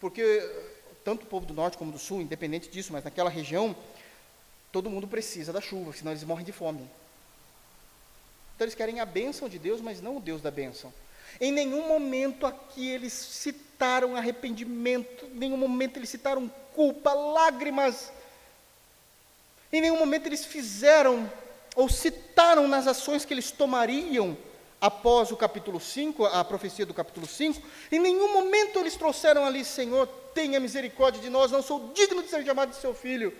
porque 0.00 0.42
tanto 1.04 1.22
o 1.22 1.26
povo 1.26 1.46
do 1.46 1.54
norte 1.54 1.78
como 1.78 1.92
do 1.92 1.98
sul, 1.98 2.20
independente 2.20 2.68
disso, 2.68 2.92
mas 2.92 3.04
naquela 3.04 3.30
região, 3.30 3.76
todo 4.72 4.90
mundo 4.90 5.06
precisa 5.06 5.52
da 5.52 5.60
chuva, 5.60 5.92
senão 5.92 6.12
eles 6.12 6.24
morrem 6.24 6.44
de 6.44 6.52
fome. 6.52 6.88
Então 8.54 8.64
eles 8.64 8.74
querem 8.74 9.00
a 9.00 9.06
bênção 9.06 9.48
de 9.48 9.58
Deus, 9.58 9.80
mas 9.80 10.00
não 10.00 10.16
o 10.16 10.20
Deus 10.20 10.42
da 10.42 10.50
bênção. 10.50 10.92
Em 11.40 11.50
nenhum 11.50 11.88
momento 11.88 12.46
aqui 12.46 12.88
eles 12.88 13.12
citaram 13.12 14.16
arrependimento, 14.16 15.26
em 15.26 15.38
nenhum 15.38 15.56
momento 15.56 15.98
eles 15.98 16.08
citaram 16.08 16.50
culpa, 16.74 17.12
lágrimas. 17.12 18.12
Em 19.72 19.80
nenhum 19.80 19.98
momento 19.98 20.26
eles 20.26 20.44
fizeram 20.44 21.30
ou 21.74 21.88
citaram 21.88 22.68
nas 22.68 22.86
ações 22.86 23.24
que 23.24 23.32
eles 23.32 23.50
tomariam 23.50 24.36
após 24.80 25.30
o 25.30 25.36
capítulo 25.36 25.80
5, 25.80 26.26
a 26.26 26.44
profecia 26.44 26.84
do 26.84 26.92
capítulo 26.92 27.26
5. 27.26 27.62
Em 27.90 27.98
nenhum 27.98 28.32
momento 28.32 28.78
eles 28.78 28.96
trouxeram 28.96 29.44
ali, 29.44 29.64
Senhor, 29.64 30.06
tenha 30.34 30.60
misericórdia 30.60 31.20
de 31.20 31.30
nós, 31.30 31.50
não 31.50 31.62
sou 31.62 31.92
digno 31.94 32.22
de 32.22 32.28
ser 32.28 32.44
chamado 32.44 32.70
de 32.70 32.76
seu 32.76 32.94
filho, 32.94 33.32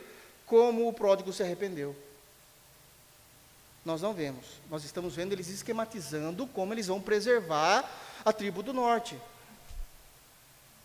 como 0.47 0.89
o 0.89 0.93
pródigo 0.93 1.33
se 1.33 1.43
arrependeu. 1.43 1.95
Nós 3.85 4.01
não 4.01 4.13
vemos. 4.13 4.47
Nós 4.71 4.85
estamos 4.85 5.17
vendo 5.17 5.33
eles 5.33 5.49
esquematizando 5.49 6.47
como 6.47 6.73
eles 6.73 6.87
vão 6.87 7.01
preservar 7.01 7.89
a 8.25 8.33
tribo 8.33 8.63
do 8.63 8.73
norte. 8.73 9.19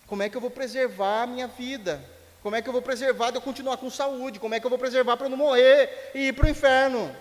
Como 0.08 0.24
é 0.24 0.30
que 0.30 0.38
eu 0.38 0.42
vou 0.42 0.50
preservar 0.50 1.24
a 1.24 1.28
minha 1.28 1.48
vida? 1.48 2.04
Como 2.42 2.56
é 2.56 2.62
que 2.62 2.70
eu 2.70 2.74
vou 2.74 2.82
preservar 2.82 3.32
de 3.32 3.38
eu 3.38 3.42
continuar 3.42 3.78
com 3.78 3.90
saúde? 3.90 4.40
Como 4.40 4.56
é 4.56 4.60
que 4.60 4.66
eu 4.66 4.70
vou 4.70 4.80
preservar 4.80 5.18
para 5.18 5.30
não 5.30 5.38
morrer 5.38 6.12
e 6.16 6.30
ir 6.30 6.34
para 6.34 6.46
o 6.46 6.50
inferno? 6.50 7.14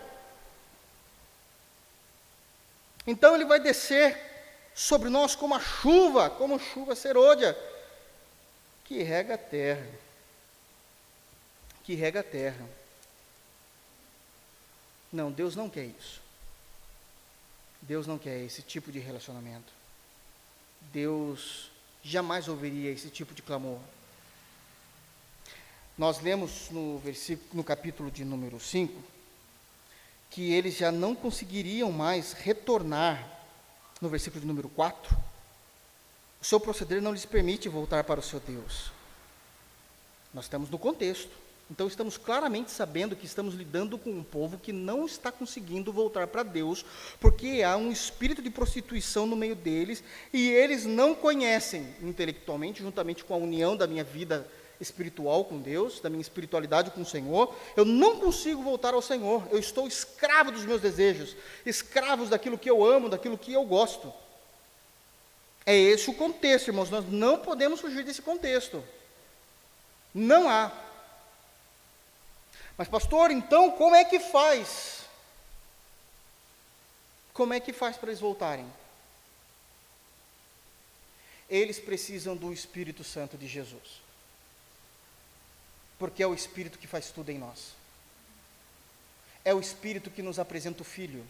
Então 3.06 3.34
ele 3.34 3.44
vai 3.44 3.60
descer 3.60 4.16
sobre 4.74 5.08
nós 5.08 5.34
como 5.34 5.54
a 5.54 5.60
chuva, 5.60 6.30
como 6.30 6.58
chuva 6.58 6.94
serôdia, 6.94 7.56
que 8.84 9.02
rega 9.02 9.34
a 9.34 9.38
terra. 9.38 9.86
Que 11.82 11.94
rega 11.94 12.20
a 12.20 12.24
terra. 12.24 12.64
Não, 15.16 15.32
Deus 15.32 15.56
não 15.56 15.70
quer 15.70 15.86
isso. 15.86 16.20
Deus 17.80 18.06
não 18.06 18.18
quer 18.18 18.44
esse 18.44 18.60
tipo 18.60 18.92
de 18.92 18.98
relacionamento. 18.98 19.72
Deus 20.92 21.70
jamais 22.02 22.48
ouviria 22.48 22.90
esse 22.90 23.08
tipo 23.08 23.32
de 23.32 23.40
clamor. 23.40 23.78
Nós 25.96 26.20
lemos 26.20 26.68
no 26.70 26.98
versículo 26.98 27.48
no 27.54 27.64
capítulo 27.64 28.10
de 28.10 28.26
número 28.26 28.60
5 28.60 29.02
que 30.30 30.52
eles 30.52 30.76
já 30.76 30.92
não 30.92 31.14
conseguiriam 31.14 31.90
mais 31.90 32.34
retornar 32.34 33.26
no 34.02 34.10
versículo 34.10 34.42
de 34.42 34.46
número 34.46 34.68
4. 34.68 35.16
O 36.42 36.44
seu 36.44 36.60
proceder 36.60 37.00
não 37.00 37.12
lhes 37.12 37.24
permite 37.24 37.70
voltar 37.70 38.04
para 38.04 38.20
o 38.20 38.22
seu 38.22 38.38
Deus. 38.38 38.92
Nós 40.34 40.44
estamos 40.44 40.68
no 40.68 40.78
contexto. 40.78 41.45
Então 41.70 41.88
estamos 41.88 42.16
claramente 42.16 42.70
sabendo 42.70 43.16
que 43.16 43.26
estamos 43.26 43.54
lidando 43.54 43.98
com 43.98 44.10
um 44.10 44.22
povo 44.22 44.56
que 44.56 44.72
não 44.72 45.04
está 45.04 45.32
conseguindo 45.32 45.92
voltar 45.92 46.28
para 46.28 46.44
Deus, 46.44 46.84
porque 47.20 47.62
há 47.64 47.76
um 47.76 47.90
espírito 47.90 48.40
de 48.40 48.50
prostituição 48.50 49.26
no 49.26 49.34
meio 49.34 49.56
deles 49.56 50.02
e 50.32 50.48
eles 50.48 50.84
não 50.84 51.14
conhecem 51.14 51.94
intelectualmente, 52.00 52.82
juntamente 52.82 53.24
com 53.24 53.34
a 53.34 53.38
união 53.38 53.76
da 53.76 53.86
minha 53.86 54.04
vida 54.04 54.46
espiritual 54.80 55.44
com 55.44 55.58
Deus, 55.58 56.00
da 56.00 56.10
minha 56.10 56.20
espiritualidade 56.20 56.90
com 56.90 57.00
o 57.00 57.06
Senhor, 57.06 57.54
eu 57.76 57.84
não 57.84 58.20
consigo 58.20 58.62
voltar 58.62 58.94
ao 58.94 59.02
Senhor. 59.02 59.42
Eu 59.50 59.58
estou 59.58 59.88
escravo 59.88 60.52
dos 60.52 60.64
meus 60.64 60.80
desejos, 60.80 61.34
escravos 61.64 62.28
daquilo 62.28 62.58
que 62.58 62.70
eu 62.70 62.84
amo, 62.84 63.08
daquilo 63.08 63.38
que 63.38 63.52
eu 63.52 63.64
gosto. 63.64 64.12
É 65.64 65.76
esse 65.76 66.08
o 66.08 66.14
contexto, 66.14 66.68
irmãos. 66.68 66.90
Nós 66.90 67.04
não 67.10 67.38
podemos 67.38 67.80
fugir 67.80 68.04
desse 68.04 68.22
contexto. 68.22 68.84
Não 70.14 70.48
há 70.48 70.70
mas, 72.76 72.88
pastor, 72.88 73.30
então 73.30 73.70
como 73.72 73.94
é 73.94 74.04
que 74.04 74.20
faz? 74.20 75.00
Como 77.32 77.54
é 77.54 77.60
que 77.60 77.72
faz 77.72 77.96
para 77.96 78.10
eles 78.10 78.20
voltarem? 78.20 78.66
Eles 81.48 81.78
precisam 81.78 82.36
do 82.36 82.52
Espírito 82.52 83.04
Santo 83.04 83.38
de 83.38 83.46
Jesus. 83.46 84.02
Porque 85.98 86.22
é 86.22 86.26
o 86.26 86.34
Espírito 86.34 86.78
que 86.78 86.86
faz 86.86 87.10
tudo 87.10 87.30
em 87.30 87.38
nós. 87.38 87.72
É 89.44 89.54
o 89.54 89.60
Espírito 89.60 90.10
que 90.10 90.22
nos 90.22 90.38
apresenta 90.38 90.82
o 90.82 90.84
Filho. 90.84 91.24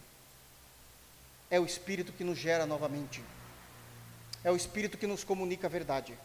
É 1.50 1.60
o 1.60 1.66
Espírito 1.66 2.12
que 2.12 2.24
nos 2.24 2.38
gera 2.38 2.66
novamente. 2.66 3.22
É 4.42 4.50
o 4.50 4.56
Espírito 4.56 4.96
que 4.96 5.06
nos 5.06 5.22
comunica 5.22 5.66
a 5.66 5.70
verdade. 5.70 6.16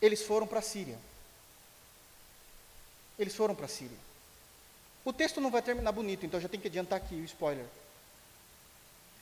Eles 0.00 0.22
foram 0.22 0.46
para 0.46 0.60
a 0.60 0.62
Síria. 0.62 0.98
Eles 3.18 3.34
foram 3.34 3.54
para 3.54 3.66
a 3.66 3.68
Síria. 3.68 3.96
O 5.04 5.12
texto 5.12 5.40
não 5.40 5.50
vai 5.50 5.62
terminar 5.62 5.92
bonito, 5.92 6.24
então 6.24 6.40
já 6.40 6.48
tem 6.48 6.60
que 6.60 6.68
adiantar 6.68 6.98
aqui 6.98 7.14
o 7.14 7.24
spoiler. 7.24 7.66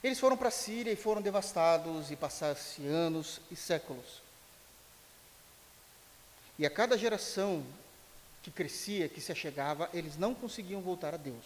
Eles 0.02 0.18
foram 0.18 0.36
para 0.36 0.48
a 0.48 0.52
Síria 0.52 0.92
e 0.92 0.96
foram 0.96 1.20
devastados 1.20 2.10
e 2.10 2.16
passaram-se 2.16 2.86
anos 2.86 3.40
e 3.50 3.56
séculos. 3.56 4.22
E 6.58 6.66
a 6.66 6.70
cada 6.70 6.96
geração 6.96 7.64
que 8.42 8.50
crescia, 8.50 9.08
que 9.08 9.20
se 9.20 9.32
achegava, 9.32 9.88
eles 9.92 10.16
não 10.16 10.34
conseguiam 10.34 10.80
voltar 10.80 11.14
a 11.14 11.18
Deus. 11.18 11.44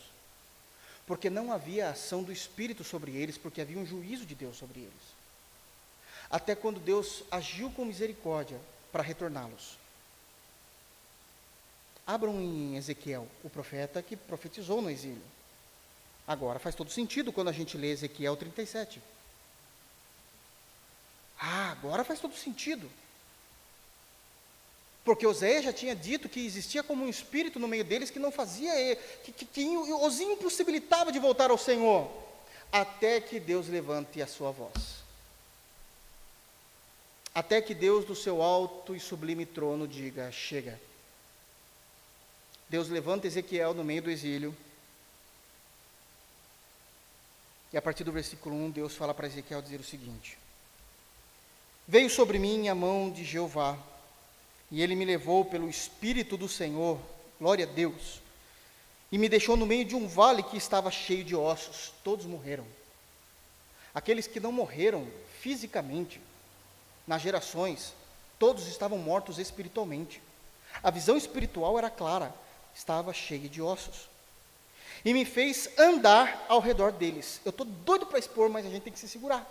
Porque 1.06 1.28
não 1.28 1.52
havia 1.52 1.90
ação 1.90 2.22
do 2.22 2.32
Espírito 2.32 2.82
sobre 2.82 3.14
eles, 3.16 3.36
porque 3.36 3.60
havia 3.60 3.78
um 3.78 3.86
juízo 3.86 4.24
de 4.24 4.34
Deus 4.34 4.56
sobre 4.56 4.80
eles. 4.80 5.14
Até 6.30 6.54
quando 6.54 6.80
Deus 6.80 7.22
agiu 7.30 7.70
com 7.70 7.84
misericórdia 7.84 8.58
para 8.90 9.02
retorná-los. 9.02 9.76
Abram 12.06 12.40
em 12.40 12.76
Ezequiel, 12.76 13.26
o 13.42 13.48
profeta 13.48 14.02
que 14.02 14.16
profetizou 14.16 14.82
no 14.82 14.90
exílio. 14.90 15.22
Agora 16.26 16.58
faz 16.58 16.74
todo 16.74 16.90
sentido 16.90 17.32
quando 17.32 17.48
a 17.48 17.52
gente 17.52 17.76
lê 17.76 17.90
Ezequiel 17.90 18.36
37. 18.36 19.00
Ah, 21.40 21.70
agora 21.72 22.04
faz 22.04 22.20
todo 22.20 22.34
sentido. 22.34 22.90
Porque 25.04 25.26
Oséias 25.26 25.64
já 25.64 25.72
tinha 25.72 25.94
dito 25.94 26.28
que 26.30 26.44
existia 26.44 26.82
como 26.82 27.04
um 27.04 27.08
espírito 27.08 27.58
no 27.58 27.68
meio 27.68 27.84
deles 27.84 28.10
que 28.10 28.18
não 28.18 28.32
fazia, 28.32 28.72
que, 29.22 29.32
que, 29.32 29.44
que 29.44 29.66
os 29.76 30.20
impossibilitava 30.20 31.12
de 31.12 31.18
voltar 31.18 31.50
ao 31.50 31.58
Senhor, 31.58 32.10
até 32.72 33.20
que 33.20 33.38
Deus 33.38 33.68
levante 33.68 34.22
a 34.22 34.26
sua 34.26 34.50
voz. 34.50 35.04
Até 37.34 37.60
que 37.60 37.74
Deus, 37.74 38.06
do 38.06 38.14
seu 38.14 38.40
alto 38.40 38.96
e 38.96 39.00
sublime 39.00 39.44
trono, 39.44 39.86
diga: 39.86 40.32
chega. 40.32 40.80
Deus 42.74 42.88
levanta 42.88 43.28
Ezequiel 43.28 43.72
no 43.72 43.84
meio 43.84 44.02
do 44.02 44.10
exílio 44.10 44.52
E 47.72 47.76
a 47.76 47.80
partir 47.80 48.02
do 48.02 48.10
versículo 48.10 48.56
1, 48.56 48.70
Deus 48.72 48.96
fala 48.96 49.14
para 49.14 49.28
Ezequiel 49.28 49.62
dizer 49.62 49.78
o 49.78 49.84
seguinte: 49.84 50.36
Veio 51.86 52.10
sobre 52.10 52.36
mim 52.36 52.68
a 52.68 52.74
mão 52.74 53.12
de 53.12 53.22
Jeová, 53.22 53.78
e 54.72 54.82
ele 54.82 54.96
me 54.96 55.04
levou 55.04 55.44
pelo 55.44 55.70
Espírito 55.70 56.36
do 56.36 56.48
Senhor, 56.48 56.98
glória 57.38 57.64
a 57.64 57.68
Deus, 57.68 58.20
e 59.12 59.18
me 59.18 59.28
deixou 59.28 59.56
no 59.56 59.66
meio 59.66 59.84
de 59.84 59.94
um 59.94 60.08
vale 60.08 60.42
que 60.42 60.56
estava 60.56 60.90
cheio 60.90 61.22
de 61.22 61.36
ossos, 61.36 61.92
todos 62.02 62.26
morreram. 62.26 62.66
Aqueles 63.94 64.26
que 64.26 64.40
não 64.40 64.50
morreram 64.50 65.06
fisicamente, 65.40 66.20
nas 67.06 67.22
gerações, 67.22 67.94
todos 68.36 68.66
estavam 68.66 68.98
mortos 68.98 69.38
espiritualmente. 69.38 70.20
A 70.82 70.90
visão 70.90 71.16
espiritual 71.16 71.78
era 71.78 71.88
clara, 71.88 72.34
estava 72.74 73.12
cheia 73.12 73.48
de 73.48 73.62
ossos 73.62 74.08
e 75.04 75.12
me 75.12 75.24
fez 75.24 75.68
andar 75.78 76.46
ao 76.48 76.60
redor 76.60 76.92
deles. 76.92 77.40
Eu 77.44 77.50
estou 77.50 77.66
doido 77.66 78.06
para 78.06 78.18
expor, 78.18 78.48
mas 78.48 78.64
a 78.64 78.70
gente 78.70 78.82
tem 78.82 78.92
que 78.92 78.98
se 78.98 79.08
segurar. 79.08 79.46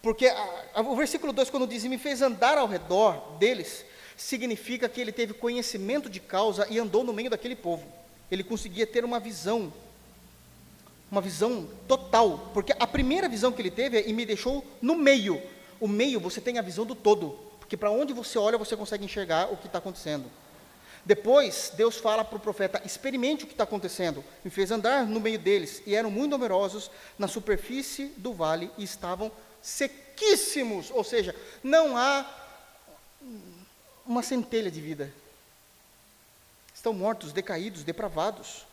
Porque 0.00 0.26
a, 0.26 0.64
a, 0.74 0.80
o 0.82 0.94
versículo 0.94 1.32
2, 1.32 1.50
quando 1.50 1.66
diz, 1.66 1.84
e 1.84 1.88
me 1.88 1.98
fez 1.98 2.22
andar 2.22 2.56
ao 2.56 2.66
redor 2.66 3.36
deles, 3.38 3.84
significa 4.16 4.88
que 4.88 5.00
ele 5.00 5.12
teve 5.12 5.34
conhecimento 5.34 6.08
de 6.08 6.20
causa 6.20 6.66
e 6.70 6.78
andou 6.78 7.02
no 7.02 7.12
meio 7.12 7.28
daquele 7.28 7.56
povo. 7.56 7.86
Ele 8.30 8.44
conseguia 8.44 8.86
ter 8.86 9.04
uma 9.04 9.18
visão, 9.18 9.72
uma 11.10 11.20
visão 11.20 11.68
total, 11.88 12.50
porque 12.54 12.72
a 12.78 12.86
primeira 12.86 13.28
visão 13.28 13.52
que 13.52 13.60
ele 13.60 13.70
teve 13.70 13.98
é, 13.98 14.08
e 14.08 14.12
me 14.12 14.24
deixou 14.24 14.64
no 14.80 14.94
meio. 14.94 15.42
O 15.80 15.88
meio, 15.88 16.20
você 16.20 16.40
tem 16.40 16.58
a 16.58 16.62
visão 16.62 16.86
do 16.86 16.94
todo, 16.94 17.38
porque 17.58 17.76
para 17.76 17.90
onde 17.90 18.12
você 18.12 18.38
olha, 18.38 18.56
você 18.56 18.76
consegue 18.76 19.04
enxergar 19.04 19.52
o 19.52 19.56
que 19.56 19.66
está 19.66 19.78
acontecendo. 19.78 20.24
Depois, 21.04 21.72
Deus 21.74 21.96
fala 21.96 22.24
para 22.24 22.36
o 22.36 22.40
profeta: 22.40 22.80
experimente 22.84 23.44
o 23.44 23.46
que 23.46 23.54
está 23.54 23.64
acontecendo. 23.64 24.24
Me 24.44 24.50
fez 24.50 24.70
andar 24.70 25.06
no 25.06 25.20
meio 25.20 25.38
deles, 25.38 25.82
e 25.84 25.94
eram 25.94 26.10
muito 26.10 26.30
numerosos 26.30 26.90
na 27.18 27.26
superfície 27.26 28.06
do 28.16 28.32
vale 28.32 28.70
e 28.78 28.84
estavam 28.84 29.30
sequíssimos, 29.60 30.90
ou 30.90 31.02
seja, 31.04 31.34
não 31.62 31.96
há 31.96 32.24
uma 34.06 34.22
centelha 34.22 34.70
de 34.70 34.80
vida. 34.80 35.12
Estão 36.74 36.92
mortos, 36.92 37.32
decaídos, 37.32 37.84
depravados. 37.84 38.64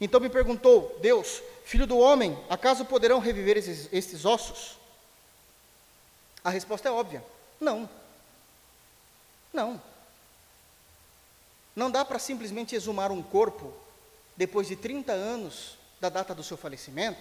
Então 0.00 0.20
me 0.20 0.28
perguntou: 0.28 0.98
Deus, 1.00 1.42
filho 1.64 1.86
do 1.86 1.98
homem, 1.98 2.38
acaso 2.48 2.84
poderão 2.84 3.18
reviver 3.18 3.56
esses, 3.56 3.88
esses 3.92 4.24
ossos? 4.24 4.78
A 6.42 6.50
resposta 6.50 6.88
é 6.88 6.92
óbvia: 6.92 7.22
não. 7.60 7.88
Não. 9.52 9.80
Não 11.76 11.90
dá 11.90 12.02
para 12.06 12.18
simplesmente 12.18 12.74
exumar 12.74 13.12
um 13.12 13.22
corpo 13.22 13.70
depois 14.34 14.66
de 14.66 14.74
30 14.74 15.12
anos 15.12 15.76
da 16.00 16.08
data 16.08 16.34
do 16.34 16.42
seu 16.42 16.56
falecimento 16.56 17.20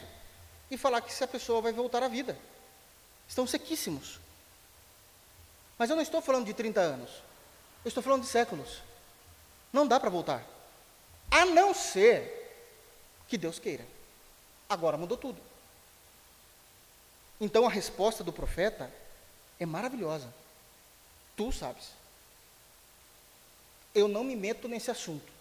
e 0.72 0.78
falar 0.78 1.02
que 1.02 1.12
essa 1.12 1.28
pessoa 1.28 1.62
vai 1.62 1.74
voltar 1.74 2.02
à 2.02 2.08
vida. 2.08 2.38
Estão 3.28 3.46
sequíssimos. 3.46 4.18
Mas 5.78 5.90
eu 5.90 5.96
não 5.98 6.04
estou 6.04 6.22
falando 6.22 6.46
de 6.46 6.54
30 6.54 6.80
anos. 6.80 7.10
Eu 7.84 7.90
estou 7.90 8.02
falando 8.02 8.22
de 8.22 8.30
séculos. 8.30 8.82
Não 9.74 9.86
dá 9.86 10.00
para 10.00 10.10
voltar. 10.10 10.42
A 11.30 11.44
não 11.44 11.74
ser 11.74 12.42
que 13.28 13.38
Deus 13.38 13.60
queira. 13.60 13.86
Agora 14.70 14.96
mudou 14.96 15.18
tudo. 15.18 15.42
Então 17.42 17.68
a 17.68 17.70
resposta 17.70 18.24
do 18.24 18.32
profeta 18.32 18.90
é 19.60 19.66
maravilhosa. 19.66 20.34
Tu 21.36 21.52
sabes 21.52 21.95
eu 23.96 24.08
não 24.10 24.24
me 24.24 24.36
meto 24.36 24.68
nesse 24.68 24.92
assunto. 24.92 25.34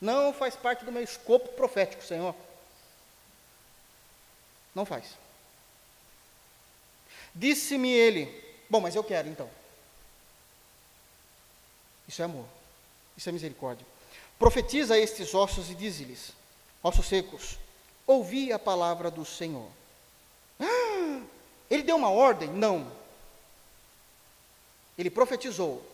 Não 0.00 0.32
faz 0.32 0.56
parte 0.56 0.84
do 0.84 0.90
meu 0.90 1.02
escopo 1.02 1.50
profético, 1.50 2.02
Senhor. 2.02 2.34
Não 4.74 4.84
faz. 4.84 5.04
Disse-me 7.34 7.90
ele: 7.92 8.42
Bom, 8.68 8.80
mas 8.80 8.94
eu 8.94 9.04
quero 9.04 9.28
então. 9.28 9.48
Isso 12.08 12.22
é 12.22 12.24
amor. 12.24 12.46
Isso 13.16 13.28
é 13.28 13.32
misericórdia. 13.32 13.86
Profetiza 14.38 14.98
estes 14.98 15.34
ossos 15.34 15.70
e 15.70 15.74
diz-lhes: 15.74 16.32
Ossos 16.82 17.06
secos, 17.06 17.56
ouvi 18.06 18.52
a 18.52 18.58
palavra 18.58 19.10
do 19.10 19.24
Senhor. 19.24 19.68
Ele 21.70 21.82
deu 21.82 21.96
uma 21.96 22.10
ordem? 22.10 22.48
Não. 22.48 22.90
Ele 24.98 25.10
profetizou. 25.10 25.93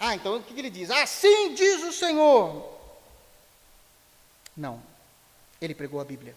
Ah, 0.00 0.14
então 0.14 0.38
o 0.38 0.42
que 0.42 0.58
ele 0.58 0.70
diz? 0.70 0.90
Assim 0.90 1.54
diz 1.54 1.82
o 1.82 1.92
Senhor. 1.92 2.80
Não, 4.56 4.82
ele 5.60 5.74
pregou 5.74 6.00
a 6.00 6.04
Bíblia. 6.04 6.34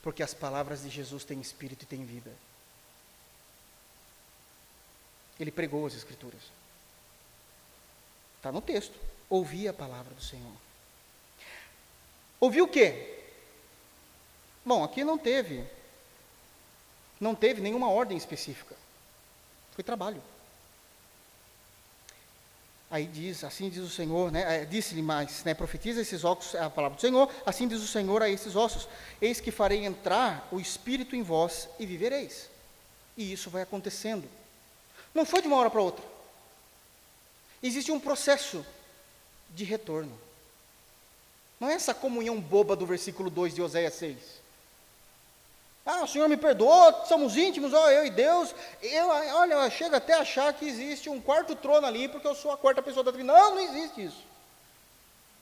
Porque 0.00 0.22
as 0.22 0.32
palavras 0.32 0.82
de 0.82 0.88
Jesus 0.88 1.24
têm 1.24 1.40
espírito 1.40 1.82
e 1.82 1.86
têm 1.86 2.06
vida. 2.06 2.32
Ele 5.38 5.50
pregou 5.50 5.86
as 5.86 5.94
Escrituras. 5.94 6.40
Está 8.36 8.52
no 8.52 8.62
texto. 8.62 8.98
Ouvi 9.28 9.66
a 9.66 9.72
palavra 9.72 10.14
do 10.14 10.22
Senhor. 10.22 10.52
Ouviu 12.38 12.64
o 12.64 12.68
quê? 12.68 13.18
Bom, 14.64 14.84
aqui 14.84 15.02
não 15.02 15.18
teve. 15.18 15.66
Não 17.18 17.34
teve 17.34 17.60
nenhuma 17.60 17.90
ordem 17.90 18.16
específica. 18.16 18.74
Foi 19.80 19.84
trabalho. 19.84 20.22
Aí 22.90 23.06
diz, 23.06 23.42
assim 23.44 23.70
diz 23.70 23.82
o 23.82 23.88
Senhor, 23.88 24.30
né, 24.30 24.60
é, 24.60 24.64
disse-lhe 24.66 25.00
mais, 25.00 25.42
né, 25.42 25.54
profetiza 25.54 26.02
esses 26.02 26.22
ossos, 26.22 26.54
é 26.54 26.62
a 26.62 26.68
palavra 26.68 26.96
do 26.96 27.00
Senhor, 27.00 27.32
assim 27.46 27.66
diz 27.66 27.80
o 27.80 27.86
Senhor 27.86 28.20
a 28.22 28.28
esses 28.28 28.54
ossos, 28.54 28.86
eis 29.22 29.40
que 29.40 29.50
farei 29.50 29.86
entrar 29.86 30.46
o 30.52 30.60
Espírito 30.60 31.16
em 31.16 31.22
vós 31.22 31.66
e 31.78 31.86
vivereis. 31.86 32.50
E 33.16 33.32
isso 33.32 33.48
vai 33.48 33.62
acontecendo. 33.62 34.28
Não 35.14 35.24
foi 35.24 35.40
de 35.40 35.48
uma 35.48 35.56
hora 35.56 35.70
para 35.70 35.80
outra. 35.80 36.04
Existe 37.62 37.90
um 37.90 37.98
processo 37.98 38.62
de 39.48 39.64
retorno. 39.64 40.12
Não 41.58 41.70
é 41.70 41.72
essa 41.72 41.94
comunhão 41.94 42.38
boba 42.38 42.76
do 42.76 42.84
versículo 42.84 43.30
2 43.30 43.54
de 43.54 43.62
Oséias 43.62 43.94
6. 43.94 44.39
Ah, 45.84 46.04
o 46.04 46.06
Senhor 46.06 46.28
me 46.28 46.36
perdoou, 46.36 47.06
somos 47.06 47.36
íntimos, 47.36 47.72
ó, 47.72 47.90
eu 47.90 48.06
e 48.06 48.10
Deus. 48.10 48.54
Eu, 48.82 49.08
olha, 49.08 49.70
chega 49.70 49.96
até 49.96 50.14
a 50.14 50.20
achar 50.20 50.52
que 50.52 50.68
existe 50.68 51.08
um 51.08 51.20
quarto 51.20 51.56
trono 51.56 51.86
ali, 51.86 52.06
porque 52.08 52.26
eu 52.26 52.34
sou 52.34 52.52
a 52.52 52.58
quarta 52.58 52.82
pessoa 52.82 53.02
da 53.02 53.12
Trindade. 53.12 53.40
Não, 53.40 53.54
não 53.54 53.60
existe 53.60 54.04
isso. 54.04 54.24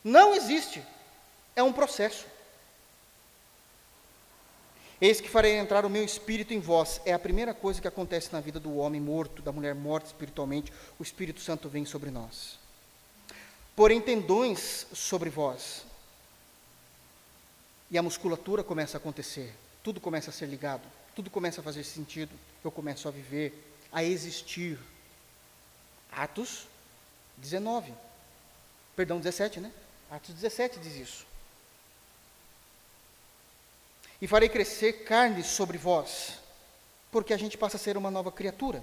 Não 0.05 0.34
existe. 0.34 0.82
é 1.57 1.62
um 1.62 1.72
processo. 1.72 2.24
Eis 5.01 5.20
que 5.20 5.28
farei 5.28 5.57
entrar 5.57 5.84
o 5.84 5.91
meu 5.91 6.05
espírito 6.05 6.53
em 6.53 6.61
vós. 6.61 7.01
É 7.05 7.12
a 7.12 7.18
primeira 7.18 7.55
coisa 7.55 7.80
que 7.80 7.86
acontece 7.86 8.32
na 8.32 8.41
vida 8.41 8.59
do 8.59 8.76
homem 8.78 9.01
morto, 9.01 9.43
da 9.43 9.53
mulher 9.53 9.74
morta 9.74 10.07
espiritualmente. 10.07 10.72
O 10.99 11.03
Espírito 11.03 11.41
Santo 11.41 11.68
vem 11.68 11.84
sobre 11.84 12.11
nós. 12.11 12.59
Porém, 13.76 14.01
tendões 14.01 14.86
sobre 14.93 15.30
vós. 15.30 15.84
E 17.91 17.97
a 17.97 18.03
musculatura 18.03 18.64
começa 18.64 18.97
a 18.97 18.99
acontecer. 18.99 19.55
Tudo 19.83 20.01
começa 20.01 20.31
a 20.31 20.33
ser 20.33 20.47
ligado. 20.47 20.83
Tudo 21.14 21.31
começa 21.31 21.61
a 21.61 21.64
fazer 21.64 21.85
sentido. 21.85 22.35
Eu 22.62 22.70
começo 22.70 23.09
a 23.09 23.11
viver, 23.11 23.53
a 23.93 24.03
existir. 24.03 24.79
Atos 26.11 26.66
19. 27.37 27.93
Perdão, 28.97 29.18
17, 29.18 29.61
né? 29.61 29.72
Atos 30.11 30.35
17 30.35 30.79
diz 30.81 30.97
isso 30.97 31.29
e 34.20 34.26
farei 34.26 34.49
crescer 34.49 35.05
carne 35.05 35.45
sobre 35.45 35.79
vós, 35.79 36.39
porque 37.11 37.33
a 37.33 37.37
gente 37.37 37.57
passa 37.57 37.76
a 37.76 37.81
ser 37.81 37.97
uma 37.97 38.11
nova 38.11 38.33
criatura. 38.33 38.83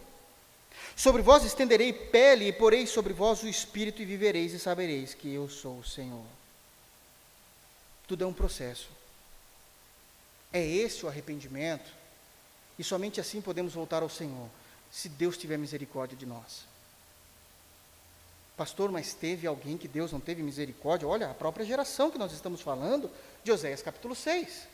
Sobre 0.95 1.21
vós 1.21 1.43
estenderei 1.43 1.91
pele 1.91 2.47
e 2.47 2.53
porei 2.53 2.85
sobre 2.87 3.13
vós 3.13 3.43
o 3.43 3.47
espírito 3.47 4.01
e 4.01 4.05
vivereis 4.05 4.53
e 4.53 4.59
sabereis 4.59 5.13
que 5.13 5.33
eu 5.33 5.49
sou 5.49 5.79
o 5.79 5.85
Senhor. 5.85 6.25
Tudo 8.07 8.23
é 8.23 8.27
um 8.27 8.33
processo. 8.33 8.89
É 10.55 10.65
esse 10.65 11.05
o 11.05 11.09
arrependimento, 11.09 11.91
e 12.79 12.83
somente 12.83 13.19
assim 13.19 13.41
podemos 13.41 13.73
voltar 13.73 14.01
ao 14.01 14.09
Senhor, 14.09 14.47
se 14.89 15.09
Deus 15.09 15.37
tiver 15.37 15.57
misericórdia 15.57 16.17
de 16.17 16.25
nós. 16.25 16.63
Pastor, 18.55 18.89
mas 18.89 19.13
teve 19.13 19.45
alguém 19.45 19.77
que 19.77 19.85
Deus 19.85 20.13
não 20.13 20.19
teve 20.21 20.41
misericórdia? 20.41 21.05
Olha, 21.05 21.29
a 21.29 21.33
própria 21.33 21.65
geração 21.65 22.09
que 22.09 22.17
nós 22.17 22.31
estamos 22.31 22.61
falando, 22.61 23.11
de 23.43 23.51
Oséias 23.51 23.81
capítulo 23.81 24.15
6. 24.15 24.65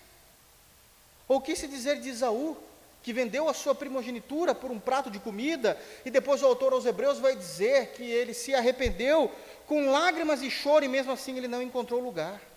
Ou 1.28 1.42
que 1.42 1.56
se 1.56 1.68
dizer 1.68 2.00
de 2.00 2.10
Isaú, 2.10 2.56
que 3.02 3.12
vendeu 3.12 3.50
a 3.50 3.54
sua 3.56 3.74
primogenitura 3.74 4.54
por 4.54 4.70
um 4.70 4.80
prato 4.80 5.10
de 5.10 5.18
comida, 5.18 5.82
e 6.06 6.12
depois 6.12 6.44
o 6.44 6.46
autor 6.46 6.74
aos 6.74 6.86
Hebreus 6.86 7.18
vai 7.18 7.36
dizer 7.36 7.94
que 7.94 8.04
ele 8.04 8.36
se 8.36 8.54
arrependeu 8.54 9.32
com 9.66 9.90
lágrimas 9.90 10.44
e 10.44 10.52
choro, 10.52 10.86
e 10.86 10.88
mesmo 10.88 11.12
assim 11.12 11.36
ele 11.38 11.48
não 11.48 11.60
encontrou 11.60 12.00
lugar. 12.00 12.51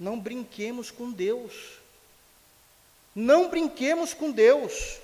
Não 0.00 0.18
brinquemos 0.18 0.90
com 0.90 1.12
Deus. 1.12 1.52
Não 3.14 3.50
brinquemos 3.50 4.14
com 4.14 4.30
Deus. 4.30 4.98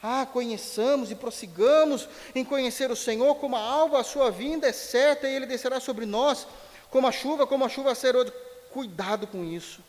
Ah, 0.00 0.24
conheçamos 0.24 1.10
e 1.10 1.16
prossigamos 1.16 2.08
em 2.32 2.44
conhecer 2.44 2.88
o 2.88 2.94
Senhor, 2.96 3.34
como 3.34 3.56
a 3.56 3.60
alva 3.60 3.98
a 3.98 4.04
sua 4.04 4.30
vinda 4.30 4.68
é 4.68 4.72
certa 4.72 5.28
e 5.28 5.34
ele 5.34 5.44
descerá 5.44 5.80
sobre 5.80 6.06
nós, 6.06 6.46
como 6.88 7.08
a 7.08 7.12
chuva, 7.12 7.48
como 7.48 7.64
a 7.64 7.68
chuva 7.68 7.96
será 7.96 8.24
Cuidado 8.70 9.26
com 9.26 9.44
isso. 9.44 9.80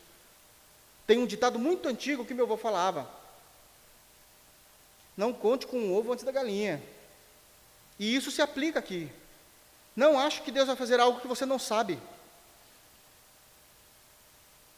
Tem 1.06 1.18
um 1.18 1.26
ditado 1.26 1.58
muito 1.58 1.86
antigo 1.86 2.24
que 2.24 2.34
meu 2.34 2.46
avô 2.46 2.56
falava: 2.56 3.08
Não 5.16 5.32
conte 5.32 5.66
com 5.66 5.76
o 5.76 5.96
ovo 5.96 6.12
antes 6.12 6.24
da 6.24 6.32
galinha. 6.32 6.82
E 7.98 8.16
isso 8.16 8.30
se 8.30 8.40
aplica 8.40 8.78
aqui. 8.78 9.12
Não 9.94 10.18
acho 10.18 10.42
que 10.42 10.50
Deus 10.50 10.66
vai 10.66 10.76
fazer 10.76 10.98
algo 10.98 11.20
que 11.20 11.28
você 11.28 11.44
não 11.44 11.58
sabe. 11.58 12.00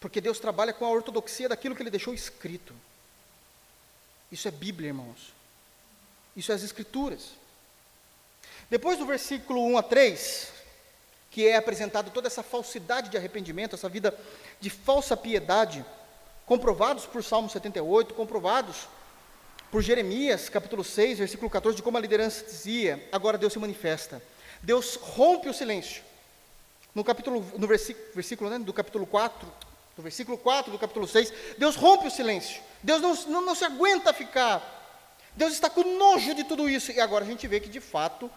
Porque 0.02 0.20
Deus 0.20 0.40
trabalha 0.40 0.72
com 0.72 0.84
a 0.84 0.90
ortodoxia 0.90 1.48
daquilo 1.48 1.76
que 1.76 1.82
Ele 1.82 1.90
deixou 1.90 2.12
escrito. 2.12 2.74
Isso 4.32 4.48
é 4.48 4.50
Bíblia, 4.50 4.88
irmãos. 4.88 5.32
Isso 6.36 6.50
é 6.50 6.56
as 6.56 6.64
Escrituras. 6.64 7.30
Depois 8.68 8.98
do 8.98 9.06
versículo 9.06 9.64
1 9.64 9.78
a 9.78 9.82
3, 9.82 10.52
que 11.30 11.46
é 11.46 11.56
apresentado 11.56 12.10
toda 12.10 12.26
essa 12.26 12.42
falsidade 12.42 13.10
de 13.10 13.16
arrependimento, 13.16 13.76
essa 13.76 13.88
vida 13.88 14.18
de 14.60 14.70
falsa 14.70 15.16
piedade, 15.16 15.84
comprovados 16.46 17.06
por 17.06 17.22
Salmo 17.22 17.48
78, 17.48 18.12
comprovados 18.14 18.88
por 19.70 19.82
Jeremias, 19.82 20.48
capítulo 20.48 20.82
6, 20.82 21.18
versículo 21.18 21.48
14, 21.48 21.76
de 21.76 21.82
como 21.82 21.96
a 21.96 22.00
liderança 22.00 22.44
dizia, 22.44 23.08
agora 23.12 23.38
Deus 23.38 23.52
se 23.52 23.58
manifesta. 23.60 24.20
Deus 24.60 24.96
rompe 24.96 25.48
o 25.48 25.54
silêncio. 25.54 26.02
No 26.92 27.04
capítulo, 27.04 27.46
no 27.56 27.66
versículo, 27.68 28.06
versículo 28.14 28.50
né, 28.50 28.58
do 28.58 28.72
capítulo 28.72 29.06
4, 29.06 29.71
do 29.96 30.02
versículo 30.02 30.38
4 30.38 30.72
do 30.72 30.78
capítulo 30.78 31.06
6, 31.06 31.32
Deus 31.58 31.76
rompe 31.76 32.06
o 32.06 32.10
silêncio. 32.10 32.62
Deus 32.82 33.00
não, 33.00 33.14
não, 33.26 33.46
não 33.46 33.54
se 33.54 33.64
aguenta 33.64 34.12
ficar. 34.12 34.80
Deus 35.34 35.52
está 35.52 35.68
com 35.70 35.82
nojo 35.96 36.34
de 36.34 36.44
tudo 36.44 36.68
isso. 36.68 36.92
E 36.92 37.00
agora 37.00 37.24
a 37.24 37.28
gente 37.28 37.46
vê 37.46 37.60
que, 37.60 37.68
de 37.68 37.80
fato, 37.80 38.30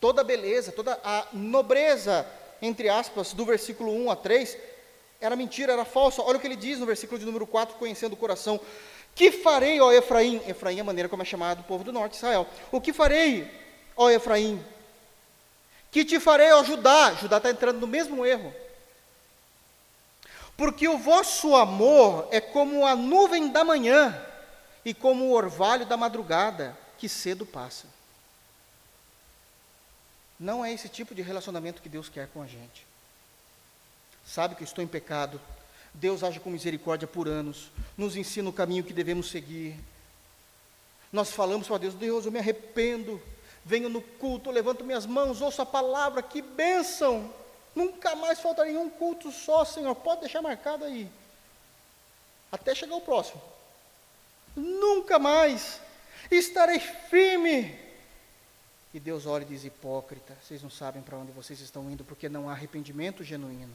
toda 0.00 0.20
a 0.20 0.24
beleza, 0.24 0.72
toda 0.72 0.98
a 1.04 1.26
nobreza, 1.32 2.26
entre 2.60 2.88
aspas, 2.88 3.32
do 3.32 3.44
versículo 3.44 3.92
1 3.92 4.10
a 4.10 4.16
3, 4.16 4.56
era 5.20 5.36
mentira, 5.36 5.72
era 5.72 5.84
falsa. 5.84 6.22
Olha 6.22 6.36
o 6.36 6.40
que 6.40 6.46
ele 6.46 6.56
diz 6.56 6.78
no 6.78 6.86
versículo 6.86 7.18
de 7.18 7.24
número 7.24 7.46
4, 7.46 7.76
conhecendo 7.76 8.14
o 8.14 8.16
coração. 8.16 8.60
Que 9.14 9.30
farei, 9.30 9.80
ó 9.80 9.92
Efraim? 9.92 10.40
Efraim 10.48 10.78
é 10.78 10.80
a 10.80 10.84
maneira 10.84 11.08
como 11.08 11.22
é 11.22 11.24
chamado 11.24 11.60
o 11.60 11.64
povo 11.64 11.84
do 11.84 11.92
norte 11.92 12.12
de 12.12 12.16
Israel. 12.18 12.46
O 12.70 12.80
que 12.80 12.92
farei, 12.92 13.48
ó 13.96 14.10
Efraim? 14.10 14.64
Que 15.90 16.04
te 16.04 16.18
farei, 16.18 16.50
ó 16.52 16.64
Judá? 16.64 17.12
Judá 17.14 17.36
está 17.36 17.50
entrando 17.50 17.78
no 17.78 17.86
mesmo 17.86 18.24
erro. 18.24 18.52
Porque 20.56 20.86
o 20.86 20.98
vosso 20.98 21.56
amor 21.56 22.28
é 22.30 22.40
como 22.40 22.86
a 22.86 22.94
nuvem 22.94 23.48
da 23.48 23.64
manhã 23.64 24.16
e 24.84 24.92
como 24.92 25.24
o 25.24 25.32
orvalho 25.32 25.86
da 25.86 25.96
madrugada, 25.96 26.76
que 26.98 27.08
cedo 27.08 27.46
passa. 27.46 27.86
Não 30.38 30.64
é 30.64 30.72
esse 30.72 30.88
tipo 30.88 31.14
de 31.14 31.22
relacionamento 31.22 31.80
que 31.80 31.88
Deus 31.88 32.08
quer 32.08 32.28
com 32.28 32.42
a 32.42 32.46
gente. 32.46 32.86
Sabe 34.24 34.54
que 34.54 34.62
eu 34.62 34.66
estou 34.66 34.82
em 34.82 34.88
pecado. 34.88 35.40
Deus 35.94 36.22
age 36.22 36.40
com 36.40 36.50
misericórdia 36.50 37.06
por 37.06 37.28
anos, 37.28 37.70
nos 37.98 38.16
ensina 38.16 38.48
o 38.48 38.52
caminho 38.52 38.84
que 38.84 38.92
devemos 38.92 39.30
seguir. 39.30 39.78
Nós 41.12 41.30
falamos 41.30 41.68
para 41.68 41.78
Deus: 41.78 41.94
Deus, 41.94 42.24
eu 42.24 42.32
me 42.32 42.38
arrependo. 42.38 43.20
Venho 43.64 43.88
no 43.88 44.00
culto, 44.00 44.50
levanto 44.50 44.84
minhas 44.84 45.06
mãos, 45.06 45.40
ouço 45.40 45.62
a 45.62 45.66
palavra, 45.66 46.22
que 46.22 46.42
bênção! 46.42 47.32
Nunca 47.74 48.14
mais 48.14 48.40
faltaria 48.40 48.78
um 48.78 48.90
culto 48.90 49.30
só, 49.30 49.64
Senhor. 49.64 49.94
Pode 49.94 50.20
deixar 50.22 50.42
marcado 50.42 50.84
aí. 50.84 51.08
Até 52.50 52.74
chegar 52.74 52.96
o 52.96 53.00
próximo. 53.00 53.40
Nunca 54.54 55.18
mais. 55.18 55.80
Estarei 56.30 56.78
firme 56.78 57.82
e 58.94 59.00
Deus 59.00 59.26
olha 59.26 59.42
e 59.42 59.46
diz: 59.46 59.64
hipócrita, 59.64 60.36
vocês 60.42 60.62
não 60.62 60.70
sabem 60.70 61.02
para 61.02 61.16
onde 61.16 61.32
vocês 61.32 61.60
estão 61.60 61.90
indo, 61.90 62.04
porque 62.04 62.28
não 62.28 62.48
há 62.48 62.52
arrependimento 62.52 63.24
genuíno. 63.24 63.72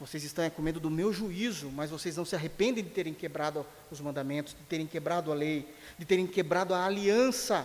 Vocês 0.00 0.24
estão 0.24 0.48
com 0.50 0.62
medo 0.62 0.80
do 0.80 0.90
meu 0.90 1.12
juízo, 1.12 1.70
mas 1.70 1.90
vocês 1.90 2.16
não 2.16 2.24
se 2.24 2.34
arrependem 2.34 2.82
de 2.82 2.90
terem 2.90 3.14
quebrado 3.14 3.64
os 3.88 4.00
mandamentos, 4.00 4.52
de 4.52 4.64
terem 4.64 4.86
quebrado 4.86 5.30
a 5.30 5.34
lei, 5.34 5.68
de 5.96 6.04
terem 6.04 6.26
quebrado 6.26 6.74
a 6.74 6.84
aliança 6.84 7.64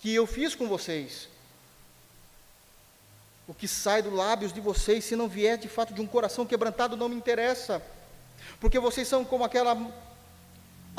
que 0.00 0.14
eu 0.14 0.26
fiz 0.26 0.54
com 0.54 0.68
vocês. 0.68 1.28
O 3.46 3.54
que 3.54 3.68
sai 3.68 4.02
dos 4.02 4.12
lábios 4.12 4.52
de 4.52 4.60
vocês, 4.60 5.04
se 5.04 5.14
não 5.14 5.28
vier 5.28 5.56
de 5.56 5.68
fato 5.68 5.94
de 5.94 6.00
um 6.00 6.06
coração 6.06 6.44
quebrantado, 6.44 6.96
não 6.96 7.08
me 7.08 7.14
interessa. 7.14 7.82
Porque 8.60 8.78
vocês 8.78 9.06
são 9.06 9.24
como 9.24 9.44
aquela. 9.44 9.74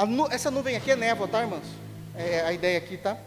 Nu, 0.07 0.27
essa 0.31 0.49
nuvem 0.49 0.75
aqui 0.75 0.91
é 0.91 0.95
névoa, 0.95 1.27
tá, 1.27 1.41
irmãs? 1.41 1.65
É 2.15 2.41
a 2.41 2.53
ideia 2.53 2.77
aqui, 2.77 2.97
tá? 2.97 3.17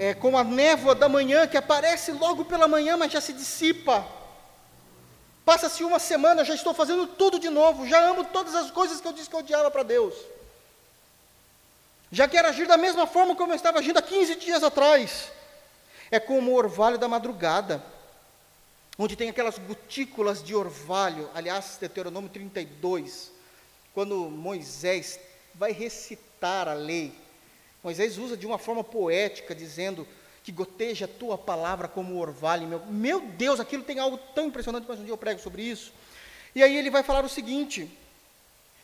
é, 0.00 0.14
como 0.14 0.38
a 0.38 0.42
névoa 0.42 0.94
da 0.94 1.10
manhã, 1.10 1.46
que 1.46 1.58
aparece 1.58 2.10
logo 2.10 2.46
pela 2.46 2.66
manhã, 2.66 2.96
mas 2.96 3.12
já 3.12 3.20
se 3.20 3.34
dissipa. 3.34 4.02
Passa-se 5.44 5.84
uma 5.84 5.98
semana, 5.98 6.42
já 6.42 6.54
estou 6.54 6.72
fazendo 6.72 7.06
tudo 7.06 7.38
de 7.38 7.50
novo, 7.50 7.86
já 7.86 8.00
amo 8.08 8.24
todas 8.24 8.54
as 8.54 8.70
coisas 8.70 8.98
que 8.98 9.06
eu 9.06 9.12
disse 9.12 9.28
que 9.28 9.36
eu 9.36 9.40
odiava 9.40 9.70
para 9.70 9.82
Deus. 9.82 10.14
Já 12.10 12.26
quero 12.26 12.48
agir 12.48 12.66
da 12.66 12.78
mesma 12.78 13.06
forma 13.06 13.36
como 13.36 13.52
eu 13.52 13.56
estava 13.56 13.78
agindo 13.78 13.98
há 13.98 14.02
15 14.02 14.36
dias 14.36 14.62
atrás. 14.62 15.30
É 16.10 16.18
como 16.18 16.50
o 16.50 16.56
orvalho 16.56 16.96
da 16.96 17.06
madrugada, 17.06 17.84
onde 19.02 19.16
tem 19.16 19.30
aquelas 19.30 19.56
gotículas 19.56 20.42
de 20.42 20.54
orvalho. 20.54 21.30
Aliás, 21.34 21.78
Deuteronômio 21.80 22.28
32, 22.28 23.32
quando 23.94 24.28
Moisés 24.28 25.18
vai 25.54 25.72
recitar 25.72 26.68
a 26.68 26.74
lei, 26.74 27.10
Moisés 27.82 28.18
usa 28.18 28.36
de 28.36 28.46
uma 28.46 28.58
forma 28.58 28.84
poética, 28.84 29.54
dizendo 29.54 30.06
que 30.44 30.52
goteja 30.52 31.06
a 31.06 31.08
tua 31.08 31.38
palavra 31.38 31.88
como 31.88 32.18
orvalho. 32.18 32.68
Meu, 32.68 32.84
meu 32.86 33.20
Deus, 33.22 33.58
aquilo 33.58 33.82
tem 33.82 33.98
algo 33.98 34.18
tão 34.34 34.48
impressionante, 34.48 34.84
mas 34.86 35.00
um 35.00 35.04
dia 35.04 35.14
eu 35.14 35.18
prego 35.18 35.40
sobre 35.40 35.62
isso. 35.62 35.94
E 36.54 36.62
aí 36.62 36.76
ele 36.76 36.90
vai 36.90 37.02
falar 37.02 37.24
o 37.24 37.28
seguinte: 37.28 37.90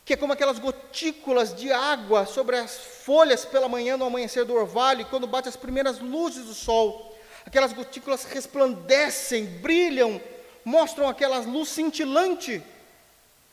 que 0.03 0.15
é 0.15 0.17
como 0.17 0.33
aquelas 0.33 0.59
gotículas 0.59 1.55
de 1.55 1.71
água 1.71 2.25
sobre 2.25 2.57
as 2.57 2.79
folhas 2.79 3.45
pela 3.45 3.69
manhã 3.69 3.99
no 3.99 4.07
amanhecer 4.07 4.47
do 4.47 4.55
orvalho, 4.55 5.03
e 5.03 5.05
quando 5.05 5.27
bate 5.27 5.47
as 5.47 5.57
primeiras 5.57 5.99
luzes 5.99 6.47
do 6.47 6.55
sol, 6.55 7.16
aquelas 7.47 7.73
gotículas 7.73 8.25
resplandecem, 8.25 9.47
brilham, 9.47 10.21
mostram 10.65 11.09
aquela 11.09 11.39
luz 11.39 11.71
cintilante. 11.71 12.63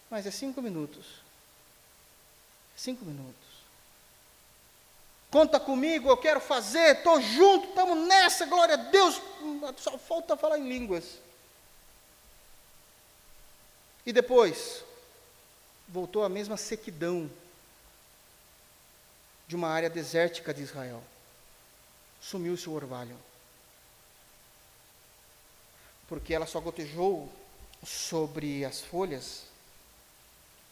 Mas 0.10 0.26
é 0.26 0.32
cinco 0.32 0.62
minutos. 0.62 1.06
Cinco 2.76 3.06
minutos 3.06 3.54
conta 5.34 5.60
comigo, 5.60 6.08
eu 6.08 6.16
quero 6.16 6.39
fazer, 6.39 6.98
estou 6.98 7.20
junto, 7.20 7.70
estamos 7.70 8.08
nessa, 8.08 8.46
glória 8.46 8.76
a 8.76 8.78
Deus. 8.78 9.20
Só 9.78 9.98
falta 9.98 10.38
falar 10.38 10.60
em 10.60 10.70
línguas. 10.70 11.18
E 14.06 14.14
depois, 14.14 14.84
voltou 15.89 16.24
a 16.24 16.30
mesma 16.30 16.56
sequidão 16.56 17.32
de 19.48 19.56
uma 19.56 19.70
área 19.70 19.89
desértica 19.89 20.54
de 20.54 20.62
Israel. 20.62 21.04
Sumiu-se 22.22 22.70
o 22.70 22.74
orvalho. 22.74 23.18
Porque 26.08 26.34
ela 26.34 26.45
só 26.45 26.60
gotejou 26.60 27.32
sobre 27.86 28.64
as 28.66 28.82
folhas, 28.82 29.43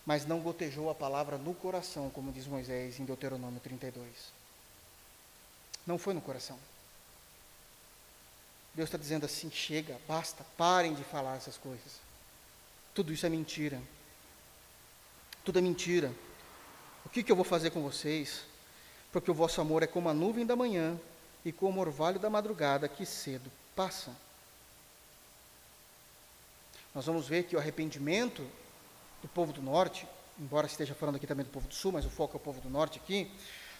mas 0.06 0.26
não 0.26 0.40
gotejou 0.40 0.90
a 0.90 0.96
palavra 0.96 1.38
no 1.38 1.54
coração, 1.54 2.10
como 2.10 2.32
diz 2.32 2.48
Moisés 2.48 3.00
em 3.00 3.06
Deuteronômio 3.06 3.60
32. 3.60 4.08
Não 5.86 5.98
foi 5.98 6.14
no 6.14 6.22
coração. 6.22 6.58
Deus 8.74 8.88
está 8.88 8.98
dizendo 8.98 9.26
assim: 9.26 9.50
chega, 9.52 10.00
basta, 10.08 10.46
parem 10.58 10.94
de 10.94 11.04
falar 11.04 11.38
essas 11.38 11.58
coisas. 11.58 12.00
Tudo 12.94 13.14
isso 13.14 13.26
é 13.26 13.30
mentira. 13.30 13.82
Tudo 15.44 15.60
é 15.60 15.62
mentira. 15.62 16.14
O 17.06 17.10
que, 17.10 17.24
que 17.24 17.32
eu 17.32 17.36
vou 17.36 17.46
fazer 17.46 17.72
com 17.72 17.82
vocês? 17.82 18.42
Porque 19.12 19.32
o 19.32 19.34
vosso 19.34 19.60
amor 19.60 19.84
é 19.84 19.88
como 19.88 20.08
a 20.08 20.14
nuvem 20.14 20.46
da 20.46 20.56
manhã 20.56 21.00
e 21.44 21.52
como 21.52 21.80
o 21.80 21.82
orvalho 21.82 22.20
da 22.20 22.30
madrugada 22.30 22.88
que 22.88 23.06
cedo 23.06 23.52
passa. 23.76 24.16
Nós 26.94 27.06
vamos 27.06 27.28
ver 27.28 27.44
que 27.44 27.56
o 27.56 27.60
arrependimento 27.60 28.46
do 29.22 29.28
povo 29.28 29.54
do 29.54 29.62
norte, 29.62 30.06
embora 30.40 30.68
esteja 30.68 30.94
falando 30.94 31.16
aqui 31.16 31.28
também 31.28 31.46
do 31.46 31.52
povo 31.52 31.68
do 31.68 31.74
sul, 31.74 31.92
mas 31.92 32.06
o 32.06 32.10
foco 32.10 32.36
é 32.36 32.38
o 32.38 32.40
povo 32.40 32.60
do 32.60 32.70
norte 32.70 33.00
aqui, 33.00 33.32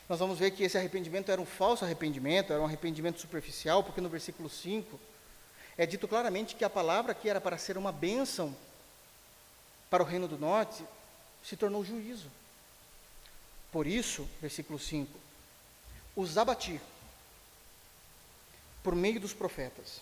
nós 0.08 0.20
vamos 0.20 0.40
ver 0.40 0.52
que 0.52 0.64
esse 0.64 0.78
arrependimento 0.78 1.32
era 1.32 1.42
um 1.42 1.46
falso 1.46 1.86
arrependimento, 1.86 2.52
era 2.52 2.62
um 2.62 2.66
arrependimento 2.66 3.20
superficial, 3.20 3.84
porque 3.84 4.02
no 4.02 4.10
versículo 4.10 4.50
5 4.50 5.00
é 5.78 5.86
dito 5.86 6.08
claramente 6.08 6.56
que 6.56 6.64
a 6.64 6.70
palavra 6.70 7.14
que 7.14 7.30
era 7.30 7.42
para 7.42 7.58
ser 7.58 7.78
uma 7.78 7.92
bênção 7.92 8.56
para 9.90 10.04
o 10.04 10.06
reino 10.06 10.28
do 10.28 10.38
norte 10.38 10.84
se 11.44 11.56
tornou 11.58 11.84
juízo. 11.84 12.30
Por 13.72 13.88
isso, 13.88 14.28
versículo 14.42 14.78
5, 14.78 15.18
os 16.16 16.38
abati 16.38 16.80
por 18.84 18.96
meio 18.96 19.20
dos 19.20 19.34
profetas 19.34 20.02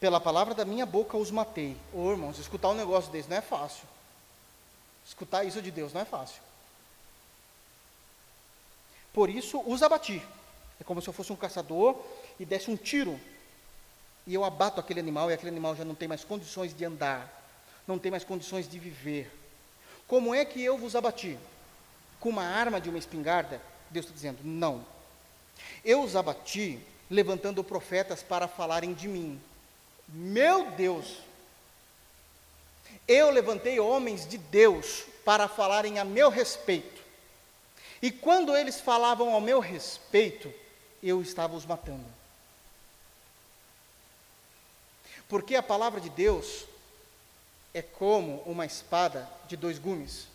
pela 0.00 0.20
palavra 0.20 0.54
da 0.54 0.64
minha 0.64 0.86
boca 0.86 1.16
os 1.16 1.30
matei. 1.30 1.76
Ô 1.92 2.04
oh, 2.04 2.10
irmãos, 2.12 2.38
escutar 2.38 2.68
um 2.68 2.74
negócio 2.74 3.10
desse 3.10 3.28
não 3.28 3.36
é 3.36 3.40
fácil. 3.40 3.84
Escutar 5.06 5.44
isso 5.44 5.60
de 5.60 5.70
Deus 5.70 5.92
não 5.92 6.00
é 6.00 6.04
fácil. 6.04 6.40
Por 9.12 9.28
isso 9.28 9.60
os 9.66 9.82
abati. 9.82 10.22
É 10.80 10.84
como 10.84 11.02
se 11.02 11.08
eu 11.08 11.12
fosse 11.12 11.32
um 11.32 11.36
caçador 11.36 11.96
e 12.38 12.44
desse 12.44 12.70
um 12.70 12.76
tiro. 12.76 13.18
E 14.26 14.34
eu 14.34 14.44
abato 14.44 14.78
aquele 14.78 15.00
animal 15.00 15.30
e 15.30 15.34
aquele 15.34 15.50
animal 15.50 15.74
já 15.74 15.84
não 15.84 15.94
tem 15.94 16.06
mais 16.06 16.22
condições 16.22 16.74
de 16.74 16.84
andar, 16.84 17.32
não 17.86 17.98
tem 17.98 18.10
mais 18.10 18.22
condições 18.22 18.68
de 18.68 18.78
viver. 18.78 19.32
Como 20.06 20.34
é 20.34 20.44
que 20.44 20.62
eu 20.62 20.78
vos 20.78 20.94
abati? 20.94 21.38
Com 22.20 22.28
uma 22.28 22.44
arma 22.44 22.80
de 22.80 22.88
uma 22.88 22.98
espingarda? 22.98 23.60
Deus 23.90 24.04
está 24.04 24.14
dizendo, 24.14 24.38
não. 24.44 24.84
Eu 25.84 26.02
os 26.02 26.14
abati 26.14 26.78
levantando 27.10 27.64
profetas 27.64 28.22
para 28.22 28.46
falarem 28.46 28.92
de 28.92 29.08
mim. 29.08 29.40
Meu 30.08 30.70
Deus! 30.72 31.18
Eu 33.06 33.30
levantei 33.30 33.78
homens 33.80 34.26
de 34.26 34.36
Deus 34.36 35.04
para 35.24 35.48
falarem 35.48 35.98
a 35.98 36.04
meu 36.04 36.30
respeito. 36.30 37.02
E 38.00 38.10
quando 38.10 38.56
eles 38.56 38.80
falavam 38.80 39.32
ao 39.32 39.40
meu 39.40 39.60
respeito, 39.60 40.52
eu 41.02 41.20
estava 41.20 41.56
os 41.56 41.66
matando. 41.66 42.04
Porque 45.28 45.54
a 45.54 45.62
palavra 45.62 46.00
de 46.00 46.08
Deus 46.08 46.64
é 47.74 47.82
como 47.82 48.42
uma 48.46 48.64
espada 48.64 49.28
de 49.46 49.56
dois 49.56 49.78
gumes. 49.78 50.26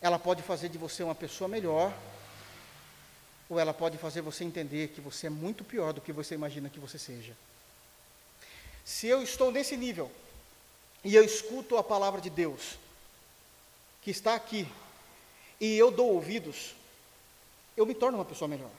Ela 0.00 0.18
pode 0.18 0.42
fazer 0.42 0.68
de 0.68 0.78
você 0.78 1.02
uma 1.02 1.14
pessoa 1.14 1.48
melhor, 1.48 1.92
ou 3.48 3.58
ela 3.58 3.72
pode 3.72 3.96
fazer 3.96 4.20
você 4.20 4.44
entender 4.44 4.88
que 4.88 5.00
você 5.00 5.28
é 5.28 5.30
muito 5.30 5.64
pior 5.64 5.92
do 5.92 6.00
que 6.00 6.12
você 6.12 6.34
imagina 6.34 6.68
que 6.68 6.80
você 6.80 6.98
seja. 6.98 7.34
Se 8.86 9.08
eu 9.08 9.20
estou 9.20 9.50
nesse 9.50 9.76
nível 9.76 10.08
e 11.02 11.12
eu 11.12 11.24
escuto 11.24 11.76
a 11.76 11.82
palavra 11.82 12.20
de 12.20 12.30
Deus, 12.30 12.78
que 14.00 14.12
está 14.12 14.36
aqui, 14.36 14.66
e 15.60 15.76
eu 15.76 15.90
dou 15.90 16.14
ouvidos, 16.14 16.76
eu 17.76 17.84
me 17.84 17.96
torno 17.96 18.16
uma 18.16 18.24
pessoa 18.24 18.46
melhor. 18.46 18.70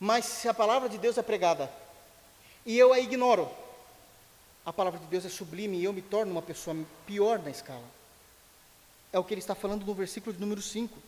Mas 0.00 0.24
se 0.24 0.48
a 0.48 0.54
palavra 0.54 0.88
de 0.88 0.98
Deus 0.98 1.16
é 1.16 1.22
pregada 1.22 1.72
e 2.66 2.76
eu 2.76 2.92
a 2.92 2.98
ignoro, 2.98 3.48
a 4.66 4.72
palavra 4.72 4.98
de 4.98 5.06
Deus 5.06 5.24
é 5.24 5.28
sublime 5.28 5.78
e 5.78 5.84
eu 5.84 5.92
me 5.92 6.02
torno 6.02 6.32
uma 6.32 6.42
pessoa 6.42 6.76
pior 7.06 7.38
na 7.38 7.50
escala. 7.50 7.88
É 9.12 9.18
o 9.18 9.22
que 9.22 9.32
ele 9.32 9.40
está 9.40 9.54
falando 9.54 9.86
no 9.86 9.94
versículo 9.94 10.34
de 10.34 10.40
número 10.40 10.60
5. 10.60 10.98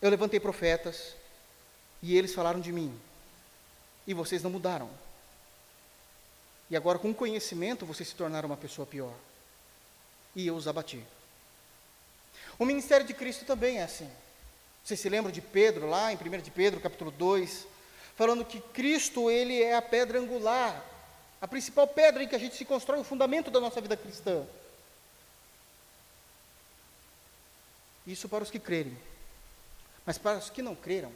Eu 0.00 0.08
levantei 0.08 0.40
profetas 0.40 1.14
e 2.02 2.16
eles 2.16 2.34
falaram 2.34 2.60
de 2.60 2.72
mim, 2.72 2.98
e 4.06 4.14
vocês 4.14 4.42
não 4.42 4.50
mudaram. 4.50 4.88
E 6.68 6.76
agora, 6.76 6.98
com 6.98 7.14
conhecimento, 7.14 7.86
vocês 7.86 8.08
se 8.08 8.14
tornaram 8.14 8.48
uma 8.48 8.56
pessoa 8.56 8.86
pior. 8.86 9.14
E 10.34 10.46
eu 10.46 10.56
os 10.56 10.66
abati. 10.66 11.02
O 12.58 12.64
ministério 12.64 13.06
de 13.06 13.14
Cristo 13.14 13.44
também 13.44 13.78
é 13.78 13.84
assim. 13.84 14.10
Vocês 14.84 14.98
se 14.98 15.08
lembram 15.08 15.32
de 15.32 15.40
Pedro, 15.40 15.88
lá 15.88 16.12
em 16.12 16.16
1 16.16 16.42
de 16.42 16.50
Pedro, 16.50 16.80
capítulo 16.80 17.10
2, 17.10 17.66
falando 18.16 18.44
que 18.44 18.60
Cristo, 18.60 19.30
ele 19.30 19.62
é 19.62 19.76
a 19.76 19.82
pedra 19.82 20.18
angular, 20.18 20.84
a 21.40 21.48
principal 21.48 21.86
pedra 21.86 22.22
em 22.22 22.28
que 22.28 22.34
a 22.34 22.38
gente 22.38 22.56
se 22.56 22.64
constrói 22.64 23.00
o 23.00 23.04
fundamento 23.04 23.50
da 23.50 23.60
nossa 23.60 23.80
vida 23.80 23.96
cristã. 23.96 24.44
Isso 28.06 28.28
para 28.28 28.44
os 28.44 28.50
que 28.50 28.58
crerem. 28.58 28.96
Mas 30.04 30.18
para 30.18 30.38
os 30.38 30.50
que 30.50 30.62
não 30.62 30.76
creram, 30.76 31.12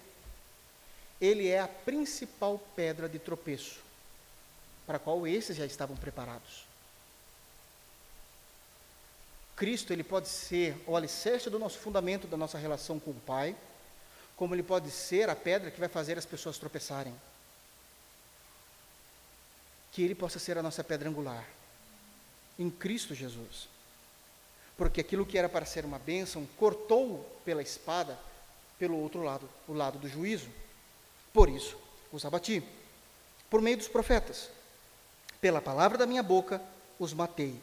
ele 1.21 1.49
é 1.49 1.61
a 1.61 1.69
principal 1.69 2.61
pedra 2.75 3.09
de 3.09 3.19
tropeço 3.19 3.90
para 4.91 4.97
a 4.97 5.01
qual 5.01 5.25
esses 5.25 5.57
já 5.57 5.65
estavam 5.65 5.95
preparados. 5.95 6.65
Cristo, 9.55 9.93
ele 9.93 10.03
pode 10.03 10.29
ser 10.29 10.77
o 10.85 10.97
alicerce 10.97 11.49
do 11.49 11.61
nosso 11.61 11.79
fundamento, 11.79 12.27
da 12.27 12.37
nossa 12.37 12.59
relação 12.59 12.99
com 12.99 13.13
o 13.13 13.21
Pai, 13.25 13.55
como 14.35 14.53
ele 14.53 14.65
pode 14.65 14.91
ser 14.91 15.31
a 15.31 15.37
pedra 15.37 15.71
que 15.71 15.79
vai 15.79 15.89
fazer 15.89 16.19
as 16.19 16.27
pessoas 16.27 16.59
tropeçarem. 16.59 17.15
Que 19.93 20.03
ele 20.03 20.17
possa 20.17 20.41
ser 20.41 20.59
a 20.59 20.63
nossa 20.63 20.83
pedra 20.83 21.09
angular, 21.09 21.49
em 22.59 22.69
Cristo 22.69 23.15
Jesus. 23.15 23.69
Porque 24.77 25.03
aquilo 25.03 25.25
que 25.25 25.39
era 25.39 25.49
para 25.49 25.67
ser 25.67 25.85
uma 25.85 26.01
bênção, 26.01 26.49
cortou 26.57 27.25
pela 27.45 27.63
espada, 27.63 28.19
pelo 28.77 28.99
outro 28.99 29.23
lado, 29.23 29.49
o 29.69 29.73
lado 29.73 30.01
do 30.01 30.09
juízo. 30.09 30.51
Por 31.33 31.49
isso, 31.49 31.79
os 32.11 32.25
abati, 32.25 32.61
por 33.49 33.63
meio 33.63 33.77
dos 33.77 33.87
profetas. 33.87 34.51
Pela 35.41 35.61
palavra 35.61 35.97
da 35.97 36.07
minha 36.07 36.23
boca 36.23 36.63
os 36.99 37.13
matei, 37.13 37.59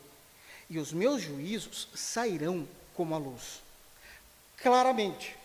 e 0.69 0.80
os 0.80 0.91
meus 0.91 1.21
juízos 1.21 1.88
sairão 1.93 2.67
como 2.95 3.13
a 3.13 3.17
luz. 3.17 3.61
Claramente, 4.57 5.36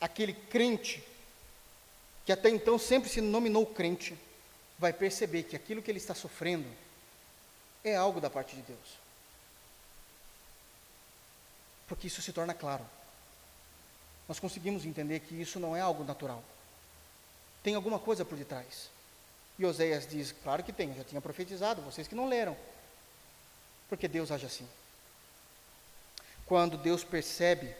aquele 0.00 0.32
crente, 0.32 1.02
que 2.24 2.32
até 2.32 2.48
então 2.48 2.78
sempre 2.78 3.10
se 3.10 3.20
nominou 3.20 3.66
crente, 3.66 4.16
vai 4.78 4.92
perceber 4.92 5.42
que 5.42 5.56
aquilo 5.56 5.82
que 5.82 5.90
ele 5.90 5.98
está 5.98 6.14
sofrendo 6.14 6.68
é 7.84 7.96
algo 7.96 8.20
da 8.20 8.30
parte 8.30 8.54
de 8.54 8.62
Deus. 8.62 9.02
Porque 11.88 12.06
isso 12.06 12.22
se 12.22 12.32
torna 12.32 12.54
claro. 12.54 12.86
Nós 14.28 14.38
conseguimos 14.38 14.86
entender 14.86 15.20
que 15.20 15.40
isso 15.40 15.58
não 15.58 15.76
é 15.76 15.80
algo 15.80 16.04
natural. 16.04 16.42
Tem 17.62 17.74
alguma 17.74 17.98
coisa 17.98 18.24
por 18.24 18.38
detrás. 18.38 18.88
E 19.58 19.64
Oséias 19.64 20.06
diz: 20.06 20.32
Claro 20.42 20.62
que 20.62 20.72
tem, 20.72 20.88
eu 20.90 20.96
já 20.96 21.04
tinha 21.04 21.20
profetizado, 21.20 21.82
vocês 21.82 22.08
que 22.08 22.14
não 22.14 22.28
leram. 22.28 22.56
Porque 23.88 24.08
Deus 24.08 24.30
age 24.30 24.46
assim. 24.46 24.66
Quando 26.46 26.76
Deus 26.76 27.04
percebe 27.04 27.74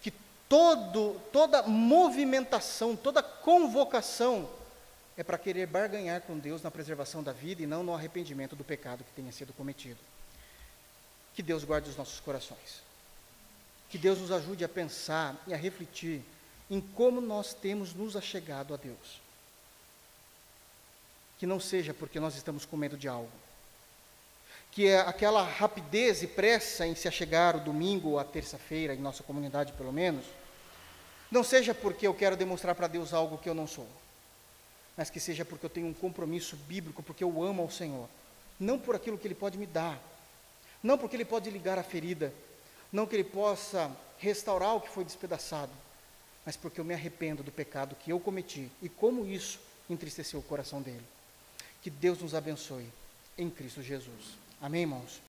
que 0.00 0.10
todo, 0.48 1.20
toda 1.32 1.62
movimentação, 1.62 2.96
toda 2.96 3.22
convocação 3.22 4.48
é 5.16 5.22
para 5.22 5.38
querer 5.38 5.66
barganhar 5.66 6.22
com 6.22 6.38
Deus 6.38 6.62
na 6.62 6.70
preservação 6.70 7.22
da 7.22 7.32
vida 7.32 7.62
e 7.62 7.66
não 7.66 7.82
no 7.82 7.94
arrependimento 7.94 8.56
do 8.56 8.64
pecado 8.64 9.04
que 9.04 9.12
tenha 9.12 9.30
sido 9.30 9.52
cometido. 9.52 9.98
Que 11.34 11.42
Deus 11.42 11.64
guarde 11.64 11.90
os 11.90 11.96
nossos 11.96 12.20
corações. 12.20 12.82
Que 13.90 13.98
Deus 13.98 14.18
nos 14.18 14.32
ajude 14.32 14.64
a 14.64 14.68
pensar 14.68 15.40
e 15.46 15.52
a 15.52 15.56
refletir 15.56 16.22
em 16.70 16.80
como 16.80 17.20
nós 17.20 17.52
temos 17.52 17.94
nos 17.94 18.16
achegado 18.16 18.72
a 18.72 18.76
Deus 18.76 19.21
que 21.42 21.46
não 21.46 21.58
seja 21.58 21.92
porque 21.92 22.20
nós 22.20 22.36
estamos 22.36 22.64
com 22.64 22.76
medo 22.76 22.96
de 22.96 23.08
algo. 23.08 23.28
Que 24.70 24.86
é 24.86 25.00
aquela 25.00 25.42
rapidez 25.42 26.22
e 26.22 26.28
pressa 26.28 26.86
em 26.86 26.94
se 26.94 27.08
achegar 27.08 27.56
o 27.56 27.60
domingo 27.60 28.10
ou 28.10 28.18
a 28.20 28.22
terça-feira, 28.22 28.94
em 28.94 29.00
nossa 29.00 29.24
comunidade 29.24 29.72
pelo 29.72 29.92
menos, 29.92 30.24
não 31.32 31.42
seja 31.42 31.74
porque 31.74 32.06
eu 32.06 32.14
quero 32.14 32.36
demonstrar 32.36 32.76
para 32.76 32.86
Deus 32.86 33.12
algo 33.12 33.38
que 33.38 33.48
eu 33.48 33.54
não 33.54 33.66
sou. 33.66 33.88
mas 34.96 35.10
que 35.10 35.18
seja 35.18 35.44
porque 35.44 35.66
eu 35.66 35.70
tenho 35.70 35.88
um 35.88 35.92
compromisso 35.92 36.54
bíblico, 36.54 37.02
porque 37.02 37.24
eu 37.24 37.42
amo 37.42 37.62
ao 37.62 37.70
Senhor, 37.70 38.08
não 38.60 38.78
por 38.78 38.94
aquilo 38.94 39.18
que 39.18 39.26
Ele 39.26 39.34
pode 39.34 39.58
me 39.58 39.66
dar, 39.66 40.00
não 40.80 40.96
porque 40.96 41.16
Ele 41.16 41.24
pode 41.24 41.50
ligar 41.50 41.76
a 41.76 41.82
ferida, 41.82 42.32
não 42.92 43.04
que 43.04 43.16
Ele 43.16 43.24
possa 43.24 43.90
restaurar 44.16 44.76
o 44.76 44.80
que 44.80 44.88
foi 44.88 45.04
despedaçado, 45.04 45.72
mas 46.46 46.56
porque 46.56 46.80
eu 46.80 46.84
me 46.84 46.94
arrependo 46.94 47.42
do 47.42 47.50
pecado 47.50 47.96
que 47.96 48.12
eu 48.12 48.20
cometi 48.20 48.70
e 48.80 48.88
como 48.88 49.26
isso 49.26 49.58
entristeceu 49.90 50.38
o 50.38 50.42
coração 50.44 50.80
dele. 50.80 51.02
Que 51.82 51.90
Deus 51.90 52.20
nos 52.20 52.34
abençoe 52.34 52.86
em 53.36 53.50
Cristo 53.50 53.82
Jesus. 53.82 54.38
Amém, 54.60 54.82
irmãos? 54.82 55.20